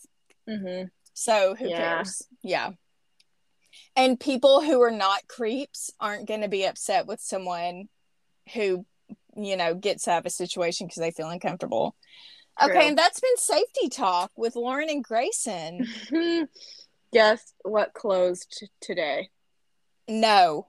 Mm-hmm. 0.48 0.88
So 1.14 1.54
who 1.54 1.68
Yeah. 1.68 1.76
cares? 1.76 2.22
Yeah. 2.42 2.70
And 3.94 4.18
people 4.20 4.60
who 4.62 4.80
are 4.82 4.90
not 4.90 5.26
creeps 5.28 5.90
aren't 6.00 6.28
going 6.28 6.42
to 6.42 6.48
be 6.48 6.64
upset 6.64 7.06
with 7.06 7.20
someone 7.20 7.88
who, 8.54 8.84
you 9.36 9.56
know, 9.56 9.74
gets 9.74 10.06
out 10.08 10.18
of 10.20 10.26
a 10.26 10.30
situation 10.30 10.86
because 10.86 11.00
they 11.00 11.10
feel 11.10 11.28
uncomfortable. 11.30 11.96
True. 12.60 12.70
Okay, 12.70 12.88
and 12.88 12.96
that's 12.98 13.20
been 13.20 13.36
safety 13.36 13.88
talk 13.88 14.30
with 14.36 14.56
Lauren 14.56 14.88
and 14.88 15.04
Grayson. 15.04 15.86
Guess 17.12 17.52
what 17.62 17.94
closed 17.94 18.68
today? 18.80 19.30
No, 20.08 20.66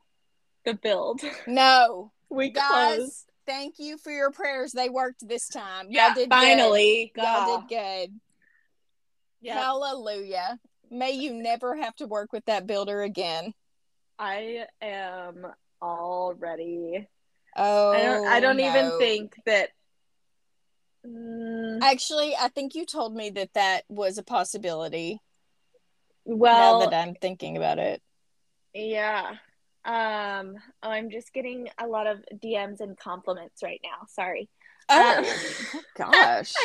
The 0.65 0.73
build. 0.73 1.21
no, 1.45 2.11
We 2.29 2.49
guys. 2.49 2.97
closed. 2.97 3.23
Thank 3.45 3.75
you 3.79 3.97
for 3.97 4.11
your 4.11 4.31
prayers. 4.31 4.73
They 4.73 4.89
worked 4.89 5.25
this 5.25 5.47
time. 5.47 5.87
Yeah, 5.89 6.07
Y'all 6.07 6.15
did 6.15 6.29
finally. 6.29 7.11
Good. 7.15 7.21
Y'all 7.23 7.45
God. 7.45 7.69
did 7.69 7.77
good. 8.09 8.19
Yeah. 9.39 9.53
Hallelujah. 9.61 10.59
May 10.91 11.11
you 11.11 11.33
never 11.33 11.75
have 11.75 11.95
to 11.97 12.07
work 12.07 12.33
with 12.33 12.43
that 12.45 12.67
builder 12.67 13.01
again. 13.01 13.53
I 14.19 14.65
am 14.81 15.45
already. 15.81 17.07
Oh, 17.55 17.91
I 17.91 18.01
don't. 18.01 18.27
I 18.27 18.39
don't 18.39 18.59
oh, 18.59 18.63
even 18.63 18.99
think 18.99 19.35
that. 19.45 19.69
Mm, 21.05 21.79
Actually, 21.81 22.35
I 22.35 22.49
think 22.49 22.75
you 22.75 22.85
told 22.85 23.15
me 23.15 23.29
that 23.31 23.53
that 23.53 23.83
was 23.89 24.17
a 24.17 24.23
possibility. 24.23 25.21
well, 26.25 26.79
now 26.79 26.85
that 26.89 26.95
I'm 27.07 27.15
thinking 27.15 27.57
about 27.57 27.79
it. 27.79 28.01
yeah. 28.73 29.35
Um. 29.85 30.55
Oh, 30.83 30.89
I'm 30.89 31.09
just 31.09 31.31
getting 31.33 31.69
a 31.81 31.87
lot 31.87 32.07
of 32.07 32.23
DMs 32.43 32.81
and 32.81 32.97
compliments 32.97 33.63
right 33.63 33.79
now. 33.83 34.05
Sorry. 34.09 34.49
Oh, 34.89 35.17
Um, 35.17 35.81
gosh. 35.97 36.53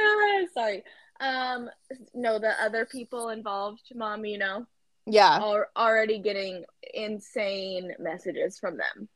Ah, 0.00 0.40
sorry. 0.54 0.82
Um. 1.20 1.70
No, 2.14 2.38
the 2.38 2.52
other 2.62 2.84
people 2.84 3.28
involved, 3.28 3.82
mom. 3.94 4.24
You 4.24 4.38
know, 4.38 4.66
Yeah. 5.06 5.38
are 5.40 5.68
already 5.76 6.18
getting 6.18 6.64
insane 6.92 7.92
messages 7.98 8.58
from 8.58 8.76
them. 8.76 9.08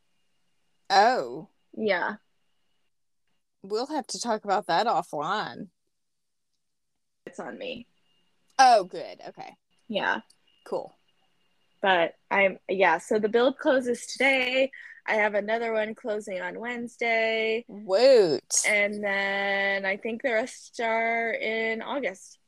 Oh, 0.88 1.48
Yeah. 1.76 2.14
We'll 3.62 3.86
have 3.86 4.06
to 4.08 4.20
talk 4.20 4.44
about 4.44 4.66
that 4.66 4.86
offline. 4.86 5.68
It's 7.26 7.40
on 7.40 7.58
me. 7.58 7.86
Oh, 8.58 8.84
good. 8.84 9.20
Okay. 9.28 9.54
Yeah. 9.88 10.20
Cool. 10.64 10.94
But 11.80 12.14
I'm 12.30 12.58
yeah, 12.68 12.98
so 12.98 13.18
the 13.18 13.28
build 13.28 13.58
closes 13.58 14.06
today. 14.06 14.70
I 15.06 15.14
have 15.14 15.34
another 15.34 15.72
one 15.72 15.94
closing 15.94 16.40
on 16.40 16.58
Wednesday. 16.58 17.64
Woot. 17.68 18.54
And 18.66 19.02
then 19.02 19.86
I 19.86 19.96
think 19.96 20.22
the 20.22 20.32
rest 20.32 20.80
are 20.82 21.30
in 21.32 21.80
August. 21.80 22.38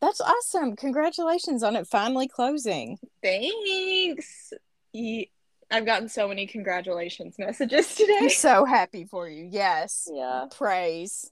That's 0.00 0.20
awesome. 0.20 0.76
Congratulations 0.76 1.62
on 1.62 1.76
it 1.76 1.86
finally 1.86 2.28
closing. 2.28 2.98
Thanks. 3.22 4.52
Ye- 4.92 5.30
I've 5.70 5.86
gotten 5.86 6.08
so 6.08 6.28
many 6.28 6.46
congratulations 6.46 7.36
messages 7.38 7.98
I'm 7.98 8.06
today. 8.06 8.28
so 8.28 8.64
happy 8.64 9.04
for 9.04 9.28
you. 9.28 9.48
Yes. 9.50 10.08
Yeah. 10.12 10.46
Praise. 10.56 11.30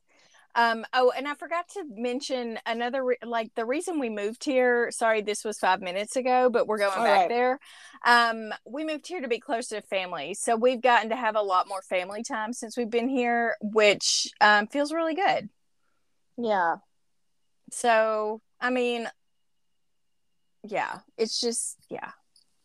Um, 0.57 0.85
oh, 0.93 1.13
and 1.17 1.27
I 1.27 1.35
forgot 1.35 1.69
to 1.71 1.85
mention 1.89 2.61
another, 2.65 3.05
re- 3.05 3.17
like 3.25 3.53
the 3.57 3.65
reason 3.65 3.99
we 3.99 4.09
moved 4.09 4.45
here. 4.45 4.91
Sorry, 4.93 5.21
this 5.21 5.45
was 5.45 5.59
five 5.59 5.81
minutes 5.81 6.15
ago, 6.15 6.49
but 6.49 6.69
we're 6.69 6.79
going 6.79 6.97
All 6.97 7.05
back 7.05 7.21
right. 7.23 7.29
there. 7.29 7.59
Um, 8.07 8.53
we 8.65 8.85
moved 8.85 9.09
here 9.09 9.21
to 9.21 9.27
be 9.27 9.41
close 9.41 9.69
to 9.69 9.83
family. 9.83 10.35
So 10.35 10.55
we've 10.55 10.81
gotten 10.81 11.11
to 11.11 11.17
have 11.17 11.35
a 11.35 11.43
lot 11.43 11.67
more 11.69 11.83
family 11.83 12.23
time 12.23 12.53
since 12.53 12.77
we've 12.77 12.91
been 12.91 13.09
here, 13.09 13.57
which 13.61 14.29
um, 14.41 14.69
feels 14.69 14.93
really 14.93 15.17
good. 15.17 15.49
Yeah. 16.39 16.77
So, 17.73 18.41
I 18.61 18.71
mean, 18.71 19.09
yeah, 20.63 21.01
it's 21.19 21.41
just, 21.41 21.79
yeah. 21.91 22.13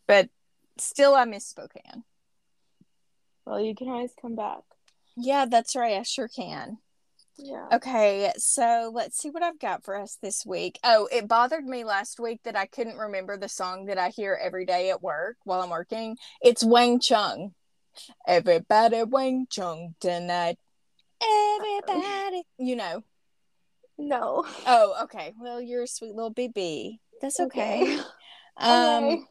But 0.06 0.28
still, 0.80 1.14
I 1.14 1.24
miss 1.24 1.46
Spokane. 1.46 2.04
Well, 3.44 3.60
you 3.60 3.74
can 3.74 3.88
always 3.88 4.12
come 4.20 4.36
back. 4.36 4.62
Yeah, 5.16 5.46
that's 5.46 5.74
right. 5.74 5.98
I 5.98 6.02
sure 6.02 6.28
can. 6.28 6.78
Yeah. 7.36 7.68
Okay, 7.72 8.32
so 8.36 8.90
let's 8.94 9.16
see 9.16 9.30
what 9.30 9.42
I've 9.42 9.58
got 9.58 9.82
for 9.82 9.96
us 9.96 10.18
this 10.20 10.44
week. 10.44 10.78
Oh, 10.84 11.08
it 11.10 11.26
bothered 11.26 11.64
me 11.64 11.84
last 11.84 12.20
week 12.20 12.40
that 12.44 12.56
I 12.56 12.66
couldn't 12.66 12.98
remember 12.98 13.36
the 13.36 13.48
song 13.48 13.86
that 13.86 13.98
I 13.98 14.10
hear 14.10 14.38
every 14.40 14.66
day 14.66 14.90
at 14.90 15.02
work 15.02 15.36
while 15.44 15.62
I'm 15.62 15.70
working. 15.70 16.16
It's 16.42 16.62
Wang 16.62 17.00
Chung. 17.00 17.54
Everybody 18.26 19.02
Wang 19.04 19.46
Chung 19.50 19.94
tonight. 20.00 20.58
Everybody, 21.22 22.42
you 22.58 22.76
know. 22.76 23.02
No. 23.98 24.44
Oh, 24.66 24.94
okay. 25.04 25.32
Well, 25.38 25.60
you're 25.60 25.82
a 25.82 25.86
sweet 25.86 26.14
little 26.14 26.32
BB. 26.32 26.98
That's 27.20 27.40
okay. 27.40 27.82
Okay. 27.82 28.02
Um. 28.56 29.26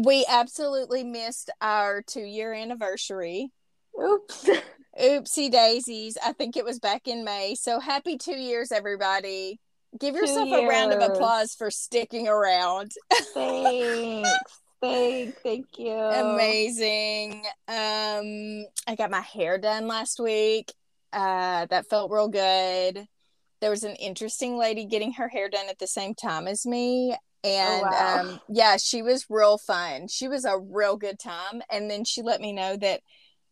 We 0.00 0.24
absolutely 0.28 1.04
missed 1.04 1.50
our 1.60 2.02
two 2.02 2.22
year 2.22 2.52
anniversary. 2.52 3.50
Oops. 4.00 4.48
Oopsie 5.00 5.50
daisies. 5.50 6.18
I 6.24 6.32
think 6.32 6.56
it 6.56 6.64
was 6.64 6.78
back 6.78 7.08
in 7.08 7.24
May. 7.24 7.54
So 7.54 7.80
happy 7.80 8.18
two 8.18 8.36
years, 8.36 8.72
everybody. 8.72 9.58
Give 9.98 10.14
yourself 10.14 10.50
a 10.50 10.66
round 10.66 10.92
of 10.92 11.02
applause 11.02 11.54
for 11.54 11.70
sticking 11.70 12.28
around. 12.28 12.92
Thanks. 13.34 14.30
Thank, 14.80 15.36
thank 15.42 15.66
you. 15.78 15.92
Amazing. 15.92 17.44
Um, 17.68 18.64
I 18.88 18.96
got 18.98 19.12
my 19.12 19.20
hair 19.20 19.56
done 19.56 19.86
last 19.86 20.18
week. 20.18 20.72
Uh, 21.12 21.66
that 21.66 21.88
felt 21.88 22.10
real 22.10 22.26
good. 22.26 23.06
There 23.60 23.70
was 23.70 23.84
an 23.84 23.94
interesting 23.94 24.58
lady 24.58 24.84
getting 24.86 25.12
her 25.12 25.28
hair 25.28 25.48
done 25.48 25.66
at 25.68 25.78
the 25.78 25.86
same 25.86 26.14
time 26.16 26.48
as 26.48 26.66
me. 26.66 27.14
And 27.44 27.82
wow. 27.82 28.20
um, 28.20 28.40
yeah, 28.48 28.76
she 28.76 29.02
was 29.02 29.26
real 29.28 29.58
fun. 29.58 30.08
She 30.08 30.28
was 30.28 30.44
a 30.44 30.58
real 30.58 30.96
good 30.96 31.18
time. 31.18 31.62
And 31.70 31.90
then 31.90 32.04
she 32.04 32.22
let 32.22 32.40
me 32.40 32.52
know 32.52 32.76
that 32.76 33.00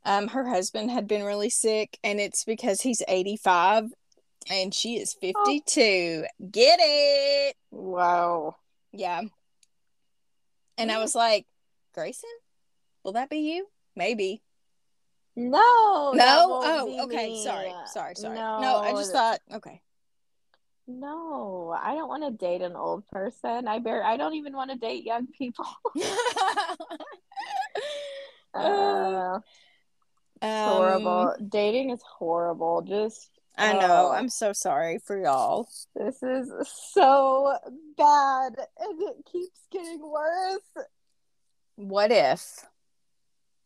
um, 0.04 0.28
her 0.28 0.48
husband 0.48 0.90
had 0.90 1.06
been 1.06 1.24
really 1.24 1.50
sick, 1.50 1.98
and 2.02 2.18
it's 2.18 2.44
because 2.44 2.80
he's 2.80 3.02
85 3.06 3.92
and 4.48 4.72
she 4.72 4.96
is 4.96 5.14
52. 5.20 6.24
Get 6.50 6.78
it? 6.80 7.56
Wow. 7.70 8.56
Yeah. 8.92 9.22
And 10.78 10.90
I 10.90 10.98
was 10.98 11.14
like, 11.14 11.46
Grayson, 11.94 12.30
will 13.04 13.12
that 13.12 13.28
be 13.28 13.38
you? 13.38 13.66
Maybe. 13.94 14.42
No. 15.36 16.12
No? 16.14 16.60
Oh, 16.62 17.04
okay. 17.04 17.28
me. 17.28 17.44
Sorry. 17.44 17.72
Sorry. 17.92 18.14
Sorry. 18.14 18.34
No, 18.34 18.60
No, 18.60 18.76
I 18.76 18.92
just 18.92 19.12
thought, 19.12 19.40
okay. 19.52 19.82
No, 20.98 21.76
I 21.80 21.94
don't 21.94 22.08
want 22.08 22.24
to 22.24 22.30
date 22.30 22.62
an 22.62 22.74
old 22.74 23.06
person. 23.08 23.68
I 23.68 23.78
bear. 23.78 24.02
I 24.02 24.16
don't 24.16 24.34
even 24.34 24.52
want 24.54 24.70
to 24.70 24.76
date 24.76 25.04
young 25.04 25.26
people. 25.26 25.66
Uh, 28.52 29.38
Um, 30.42 30.48
horrible. 30.50 31.34
Dating 31.48 31.90
is 31.90 32.00
horrible. 32.02 32.82
Just 32.82 33.30
I 33.56 33.74
know. 33.74 34.08
Oh. 34.08 34.12
I'm 34.12 34.28
so 34.28 34.52
sorry 34.52 34.98
for 34.98 35.20
y'all. 35.22 35.68
this 35.94 36.22
is 36.22 36.50
so 36.92 37.56
bad, 37.96 38.56
and 38.78 39.02
it 39.02 39.24
keeps 39.30 39.60
getting 39.70 40.00
worse. 40.00 40.86
What 41.76 42.10
if? 42.10 42.66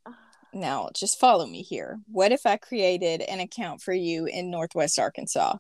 Now, 0.53 0.91
just 0.95 1.19
follow 1.19 1.47
me 1.47 1.63
here. 1.63 1.99
What 2.07 2.31
if 2.31 2.47
I 2.47 2.57
created 2.59 3.23
an 3.23 3.41
account 3.41 3.83
for 3.83 3.93
you 3.93 4.27
in 4.27 4.51
Northwest 4.53 5.01
Arkansas? 5.01 5.57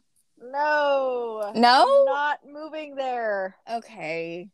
No. 0.51 1.53
No? 1.55 1.87
I'm 2.01 2.05
not 2.05 2.39
moving 2.47 2.95
there. 2.97 3.57
Okay. 3.71 4.49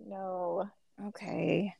No. 0.00 0.68
Okay. 1.08 1.74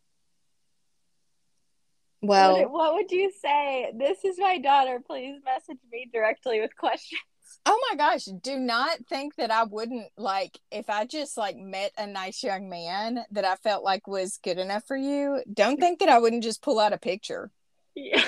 What, 2.20 2.54
Well, 2.54 2.68
what 2.70 2.94
would 2.94 3.10
you 3.10 3.30
say? 3.40 3.92
This 3.94 4.24
is 4.24 4.38
my 4.38 4.58
daughter. 4.58 5.00
Please 5.06 5.40
message 5.44 5.78
me 5.92 6.08
directly 6.12 6.60
with 6.60 6.74
questions. 6.76 7.20
oh 7.66 7.78
my 7.90 7.96
gosh, 7.96 8.24
do 8.24 8.58
not 8.58 8.98
think 9.08 9.36
that 9.36 9.50
I 9.50 9.64
wouldn't 9.64 10.08
like 10.16 10.58
if 10.70 10.88
I 10.88 11.04
just 11.04 11.36
like 11.36 11.56
met 11.56 11.92
a 11.98 12.06
nice 12.06 12.42
young 12.42 12.68
man 12.68 13.24
that 13.30 13.44
I 13.44 13.56
felt 13.56 13.84
like 13.84 14.06
was 14.06 14.38
good 14.42 14.58
enough 14.58 14.84
for 14.86 14.96
you. 14.96 15.42
Don't 15.52 15.78
think 15.78 16.00
that 16.00 16.08
I 16.08 16.18
wouldn't 16.18 16.42
just 16.42 16.62
pull 16.62 16.80
out 16.80 16.92
a 16.94 16.98
picture. 16.98 17.50
Yeah. 17.94 18.24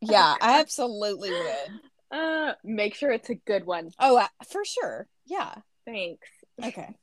Yeah, 0.00 0.34
I 0.40 0.58
absolutely 0.58 1.30
would. 1.30 1.80
Uh, 2.12 2.52
make 2.62 2.94
sure 2.94 3.10
it's 3.10 3.30
a 3.30 3.34
good 3.34 3.64
one. 3.64 3.90
Oh, 3.98 4.18
I, 4.18 4.28
for 4.44 4.64
sure. 4.64 5.08
Yeah. 5.26 5.54
Thanks. 5.86 6.28
Okay. 6.62 6.94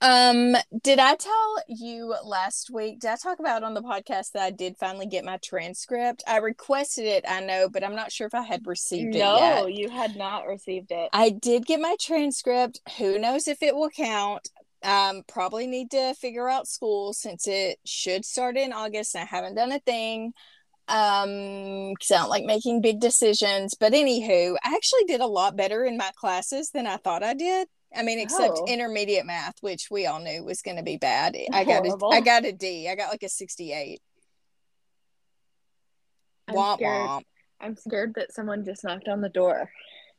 Um, 0.00 0.54
did 0.82 0.98
I 0.98 1.14
tell 1.14 1.56
you 1.66 2.14
last 2.24 2.70
week? 2.70 3.00
Did 3.00 3.10
I 3.10 3.16
talk 3.16 3.38
about 3.38 3.62
on 3.62 3.74
the 3.74 3.80
podcast 3.80 4.32
that 4.32 4.42
I 4.42 4.50
did 4.50 4.76
finally 4.76 5.06
get 5.06 5.24
my 5.24 5.38
transcript? 5.38 6.22
I 6.26 6.38
requested 6.38 7.06
it, 7.06 7.24
I 7.26 7.40
know, 7.40 7.68
but 7.70 7.82
I'm 7.82 7.94
not 7.94 8.12
sure 8.12 8.26
if 8.26 8.34
I 8.34 8.42
had 8.42 8.66
received 8.66 9.14
it 9.14 9.20
No, 9.20 9.66
you 9.66 9.88
had 9.88 10.16
not 10.16 10.46
received 10.46 10.90
it. 10.90 11.08
I 11.12 11.30
did 11.30 11.64
get 11.64 11.80
my 11.80 11.96
transcript. 12.00 12.80
Who 12.98 13.18
knows 13.18 13.48
if 13.48 13.62
it 13.62 13.74
will 13.74 13.90
count? 13.90 14.48
Um, 14.82 15.22
probably 15.26 15.66
need 15.66 15.90
to 15.92 16.14
figure 16.14 16.48
out 16.48 16.68
school 16.68 17.12
since 17.12 17.48
it 17.48 17.78
should 17.84 18.24
start 18.24 18.56
in 18.56 18.72
August 18.72 19.14
and 19.14 19.22
I 19.22 19.26
haven't 19.26 19.54
done 19.54 19.72
a 19.72 19.80
thing. 19.80 20.34
Um, 20.88 21.92
because 21.92 22.10
I 22.10 22.18
don't 22.18 22.30
like 22.30 22.44
making 22.44 22.80
big 22.80 23.00
decisions. 23.00 23.74
But 23.78 23.92
anywho, 23.92 24.56
I 24.64 24.74
actually 24.74 25.04
did 25.04 25.20
a 25.20 25.26
lot 25.26 25.56
better 25.56 25.84
in 25.84 25.96
my 25.96 26.10
classes 26.16 26.70
than 26.70 26.86
I 26.86 26.96
thought 26.96 27.22
I 27.22 27.34
did. 27.34 27.68
I 27.96 28.02
mean, 28.02 28.18
except 28.18 28.54
Oh. 28.58 28.66
intermediate 28.66 29.24
math, 29.26 29.54
which 29.62 29.88
we 29.90 30.06
all 30.06 30.20
knew 30.20 30.44
was 30.44 30.60
going 30.62 30.76
to 30.76 30.82
be 30.82 30.96
bad. 30.98 31.36
I 31.52 31.64
got 31.64 31.86
a. 31.86 31.96
I 32.12 32.20
got 32.20 32.44
a 32.44 32.52
D. 32.52 32.88
I 32.88 32.94
got 32.94 33.10
like 33.10 33.22
a 33.22 33.28
sixty-eight. 33.28 34.00
I'm 36.48 36.54
Womp 36.54 36.76
scared. 36.76 37.08
womp. 37.08 37.22
I'm 37.60 37.76
scared 37.76 38.12
that 38.16 38.32
someone 38.32 38.64
just 38.64 38.84
knocked 38.84 39.08
on 39.08 39.20
the 39.20 39.28
door. 39.28 39.70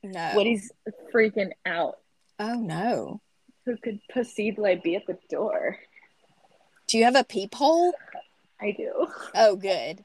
No. 0.03 0.31
Woody's 0.35 0.71
freaking 1.13 1.51
out. 1.65 1.95
oh 2.39 2.55
no. 2.55 3.21
Who 3.65 3.75
could 3.77 3.99
possibly 4.13 4.75
be 4.83 4.95
at 4.95 5.05
the 5.07 5.17
door? 5.29 5.77
Do 6.87 6.97
you 6.97 7.03
have 7.03 7.15
a 7.15 7.23
peephole? 7.23 7.93
I 8.59 8.71
do. 8.71 9.07
Oh, 9.35 9.55
good. 9.55 10.03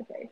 Okay. 0.00 0.30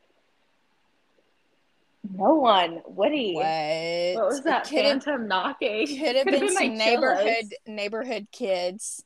No 2.11 2.35
one. 2.35 2.83
Woody. 2.87 3.35
What? 3.35 4.23
What 4.23 4.29
was 4.31 4.43
that 4.43 4.65
Could 4.65 4.85
have, 4.85 5.03
phantom 5.05 5.29
knocking? 5.29 5.87
could 5.87 6.17
have 6.17 6.27
Could've 6.27 6.41
been 6.41 6.55
my 6.55 6.67
some 6.67 6.77
neighborhood 6.77 7.55
neighborhood 7.67 8.27
kids. 8.33 9.05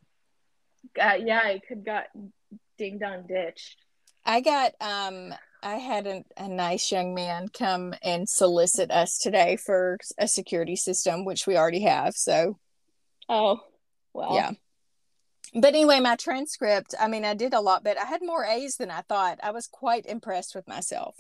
Uh, 1.01 1.15
yeah, 1.23 1.41
I 1.45 1.61
could 1.67 1.85
got 1.85 2.05
ding 2.79 2.99
dong 2.99 3.25
ditched. 3.29 3.77
I 4.25 4.41
got 4.41 4.73
um 4.81 5.35
I 5.63 5.77
had 5.77 6.07
a, 6.07 6.25
a 6.37 6.49
nice 6.49 6.93
young 6.93 7.15
man 7.15 7.49
come 7.49 7.95
and 8.03 8.29
solicit 8.29 8.91
us 8.91 9.19
today 9.19 9.57
for 9.57 9.99
a 10.19 10.29
security 10.29 10.77
system, 10.77 11.25
which 11.25 11.47
we 11.47 11.57
already 11.57 11.83
have. 11.83 12.15
So 12.15 12.59
Oh, 13.29 13.61
well. 14.13 14.35
yeah. 14.35 14.53
But 15.57 15.71
anyway, 15.75 16.01
my 16.01 16.17
transcript, 16.17 16.95
I 17.01 17.09
mean, 17.09 17.25
I 17.25 17.35
did 17.35 17.55
a 17.55 17.61
lot 17.61 17.83
but 17.83 17.99
I 17.99 18.05
had 18.05 18.23
more 18.23 18.45
A's 18.45 18.77
than 18.77 18.91
I 18.91 19.01
thought. 19.03 19.41
I 19.43 19.51
was 19.53 19.67
quite 19.67 20.07
impressed 20.07 20.55
with 20.55 20.69
myself. 20.69 21.17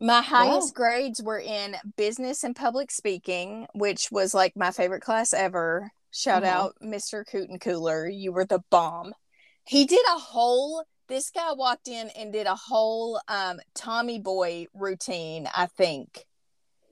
My 0.00 0.20
highest 0.22 0.74
grades 0.74 1.22
were 1.22 1.38
in 1.38 1.76
business 1.96 2.44
and 2.44 2.54
public 2.56 2.90
speaking, 2.90 3.66
which 3.74 4.10
was 4.12 4.34
like 4.34 4.54
my 4.56 4.70
favorite 4.70 5.02
class 5.02 5.32
ever. 5.32 5.92
Shout 6.10 6.42
Uh-huh. 6.42 6.52
out 6.66 6.76
Mr. 6.82 7.24
Cooten 7.24 7.60
Cooler. 7.60 8.08
You 8.08 8.32
were 8.32 8.44
the 8.44 8.62
bomb. 8.70 9.14
He 9.64 9.84
did 9.86 10.04
a 10.14 10.18
whole 10.18 10.84
this 11.08 11.30
guy 11.30 11.52
walked 11.52 11.88
in 11.88 12.10
and 12.10 12.32
did 12.32 12.46
a 12.46 12.54
whole 12.54 13.20
um 13.28 13.60
Tommy 13.74 14.18
Boy 14.18 14.66
routine, 14.74 15.48
I 15.54 15.66
think. 15.66 16.26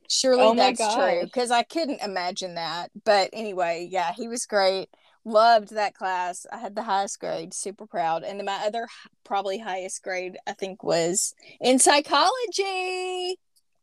Surely 0.09 0.43
Oh 0.43 0.55
that's 0.55 0.93
true 0.95 1.21
because 1.23 1.51
I 1.51 1.63
couldn't 1.63 2.03
imagine 2.03 2.55
that. 2.55 2.91
But 3.05 3.31
anyway, 3.33 3.89
yeah, 3.91 4.13
he 4.13 4.29
was 4.29 4.47
great. 4.47 4.89
Loved 5.25 5.75
that 5.75 5.95
class. 5.95 6.47
I 6.51 6.59
had 6.59 6.75
the 6.75 6.83
highest 6.83 7.21
grade, 7.21 7.53
super 7.55 7.87
proud. 7.87 8.23
And 8.25 8.39
then 8.39 8.47
my 8.47 8.63
other 8.65 8.89
probably 9.25 9.59
highest 9.59 10.03
grade, 10.03 10.39
I 10.47 10.53
think, 10.55 10.83
was 10.83 11.35
in 11.61 11.79
psychology. 11.79 13.39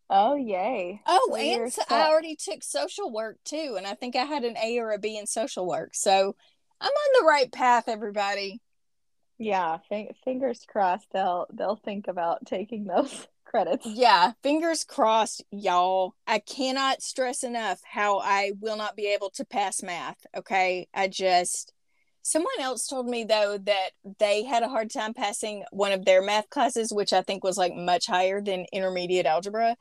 Oh, 0.09 0.35
yay. 0.35 1.01
Oh, 1.05 1.29
So 1.29 1.35
and 1.37 1.73
so. 1.73 1.83
I 1.89 2.07
already 2.09 2.35
took 2.35 2.63
social 2.63 3.11
work 3.11 3.37
too. 3.43 3.75
And 3.77 3.85
I 3.87 3.93
think 3.93 4.15
I 4.15 4.23
had 4.25 4.43
an 4.43 4.57
A 4.57 4.79
or 4.79 4.91
a 4.91 4.99
B 4.99 5.17
in 5.17 5.27
social 5.27 5.67
work. 5.67 5.95
So 5.95 6.35
I'm 6.81 6.91
on 6.91 7.21
the 7.21 7.25
right 7.27 7.51
path, 7.51 7.87
everybody. 7.87 8.61
Yeah, 9.39 9.77
fin- 9.89 10.13
fingers 10.23 10.63
crossed 10.67 11.07
they'll 11.11 11.47
they'll 11.53 11.75
think 11.75 12.07
about 12.07 12.45
taking 12.45 12.85
those 12.85 13.27
credits. 13.47 13.85
Yeah, 13.85 14.33
fingers 14.43 14.83
crossed, 14.83 15.43
y'all. 15.51 16.13
I 16.27 16.39
cannot 16.39 17.01
stress 17.01 17.43
enough 17.43 17.79
how 17.83 18.19
I 18.19 18.51
will 18.59 18.77
not 18.77 18.95
be 18.95 19.07
able 19.13 19.29
to 19.31 19.45
pass 19.45 19.81
math. 19.81 20.17
Okay. 20.35 20.87
I 20.93 21.07
just, 21.07 21.73
someone 22.21 22.59
else 22.59 22.87
told 22.87 23.07
me 23.07 23.23
though 23.23 23.57
that 23.57 23.91
they 24.19 24.43
had 24.43 24.63
a 24.63 24.69
hard 24.69 24.91
time 24.91 25.13
passing 25.13 25.63
one 25.71 25.93
of 25.93 26.05
their 26.05 26.21
math 26.21 26.49
classes, 26.49 26.91
which 26.91 27.13
I 27.13 27.21
think 27.21 27.43
was 27.43 27.57
like 27.57 27.73
much 27.73 28.05
higher 28.07 28.41
than 28.41 28.65
intermediate 28.73 29.25
algebra, 29.25 29.75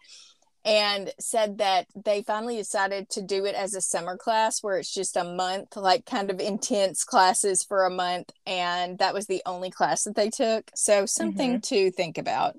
and 0.64 1.12
said 1.20 1.58
that 1.58 1.86
they 1.94 2.22
finally 2.22 2.56
decided 2.56 3.08
to 3.10 3.22
do 3.22 3.44
it 3.44 3.54
as 3.54 3.74
a 3.74 3.80
summer 3.80 4.16
class 4.16 4.62
where 4.62 4.78
it's 4.78 4.92
just 4.92 5.16
a 5.16 5.22
month, 5.22 5.76
like 5.76 6.04
kind 6.06 6.30
of 6.30 6.40
intense 6.40 7.04
classes 7.04 7.62
for 7.62 7.84
a 7.84 7.90
month. 7.90 8.32
And 8.46 8.98
that 8.98 9.14
was 9.14 9.26
the 9.26 9.42
only 9.46 9.70
class 9.70 10.04
that 10.04 10.16
they 10.16 10.28
took. 10.28 10.70
So 10.74 11.06
something 11.06 11.60
mm-hmm. 11.60 11.74
to 11.74 11.90
think 11.92 12.18
about. 12.18 12.56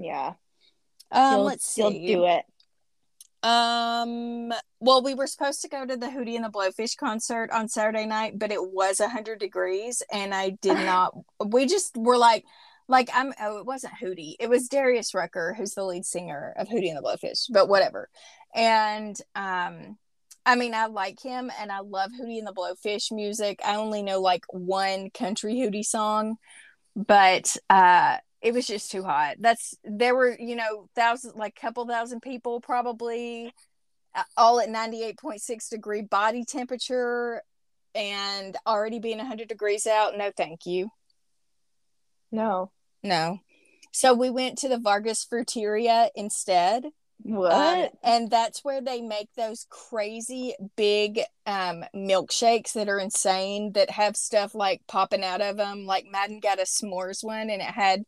Yeah. 0.00 0.34
Um, 1.12 1.32
you'll, 1.34 1.44
let's 1.44 1.66
see. 1.66 1.82
You'll 1.82 2.20
do 2.20 2.26
it. 2.26 2.44
Um, 3.42 4.52
well, 4.80 5.02
we 5.02 5.14
were 5.14 5.26
supposed 5.26 5.62
to 5.62 5.68
go 5.68 5.86
to 5.86 5.96
the 5.96 6.06
Hootie 6.06 6.36
and 6.36 6.44
the 6.44 6.50
Blowfish 6.50 6.96
concert 6.96 7.50
on 7.50 7.68
Saturday 7.68 8.06
night, 8.06 8.38
but 8.38 8.52
it 8.52 8.62
was 8.62 9.00
a 9.00 9.08
hundred 9.08 9.40
degrees, 9.40 10.02
and 10.12 10.34
I 10.34 10.50
did 10.50 10.74
not. 10.74 11.14
we 11.44 11.66
just 11.66 11.96
were 11.96 12.18
like, 12.18 12.44
like 12.88 13.08
I'm. 13.14 13.32
Oh, 13.40 13.58
it 13.58 13.66
wasn't 13.66 13.94
Hootie. 14.02 14.34
It 14.40 14.50
was 14.50 14.68
Darius 14.68 15.14
Rucker, 15.14 15.54
who's 15.56 15.74
the 15.74 15.84
lead 15.84 16.04
singer 16.04 16.54
of 16.56 16.68
Hootie 16.68 16.88
and 16.88 16.98
the 16.98 17.02
Blowfish. 17.02 17.46
But 17.50 17.68
whatever. 17.68 18.08
And 18.54 19.16
um, 19.34 19.96
I 20.44 20.56
mean, 20.56 20.74
I 20.74 20.86
like 20.86 21.22
him, 21.22 21.50
and 21.58 21.72
I 21.72 21.80
love 21.80 22.10
Hootie 22.10 22.38
and 22.38 22.46
the 22.46 22.52
Blowfish 22.52 23.10
music. 23.10 23.60
I 23.64 23.76
only 23.76 24.02
know 24.02 24.20
like 24.20 24.44
one 24.50 25.10
country 25.10 25.54
Hootie 25.54 25.84
song, 25.84 26.36
but 26.94 27.56
uh 27.70 28.18
it 28.42 28.54
was 28.54 28.66
just 28.66 28.90
too 28.90 29.02
hot 29.02 29.36
that's 29.40 29.74
there 29.84 30.14
were 30.14 30.36
you 30.38 30.56
know 30.56 30.88
thousands 30.94 31.34
like 31.36 31.54
couple 31.54 31.86
thousand 31.86 32.20
people 32.20 32.60
probably 32.60 33.52
uh, 34.14 34.22
all 34.36 34.58
at 34.60 34.68
98.6 34.68 35.68
degree 35.68 36.02
body 36.02 36.44
temperature 36.44 37.42
and 37.94 38.56
already 38.66 38.98
being 38.98 39.18
100 39.18 39.48
degrees 39.48 39.86
out 39.86 40.16
no 40.16 40.30
thank 40.36 40.66
you 40.66 40.88
No. 42.32 42.70
no 43.02 43.40
so 43.92 44.14
we 44.14 44.30
went 44.30 44.58
to 44.58 44.68
the 44.68 44.78
vargas 44.78 45.26
fruteria 45.30 46.10
instead 46.14 46.86
What? 47.22 47.52
um, 47.52 47.88
and 48.04 48.30
that's 48.30 48.64
where 48.64 48.80
they 48.80 49.00
make 49.02 49.28
those 49.36 49.66
crazy 49.68 50.54
big 50.76 51.20
um, 51.44 51.84
milkshakes 51.94 52.72
that 52.74 52.88
are 52.88 53.00
insane 53.00 53.72
that 53.72 53.90
have 53.90 54.16
stuff 54.16 54.54
like 54.54 54.80
popping 54.86 55.24
out 55.24 55.40
of 55.40 55.56
them. 55.56 55.84
Like 55.86 56.06
Madden 56.08 56.38
got 56.40 56.60
a 56.60 56.62
s'mores 56.62 57.24
one 57.24 57.50
and 57.50 57.60
it 57.60 57.62
had 57.62 58.04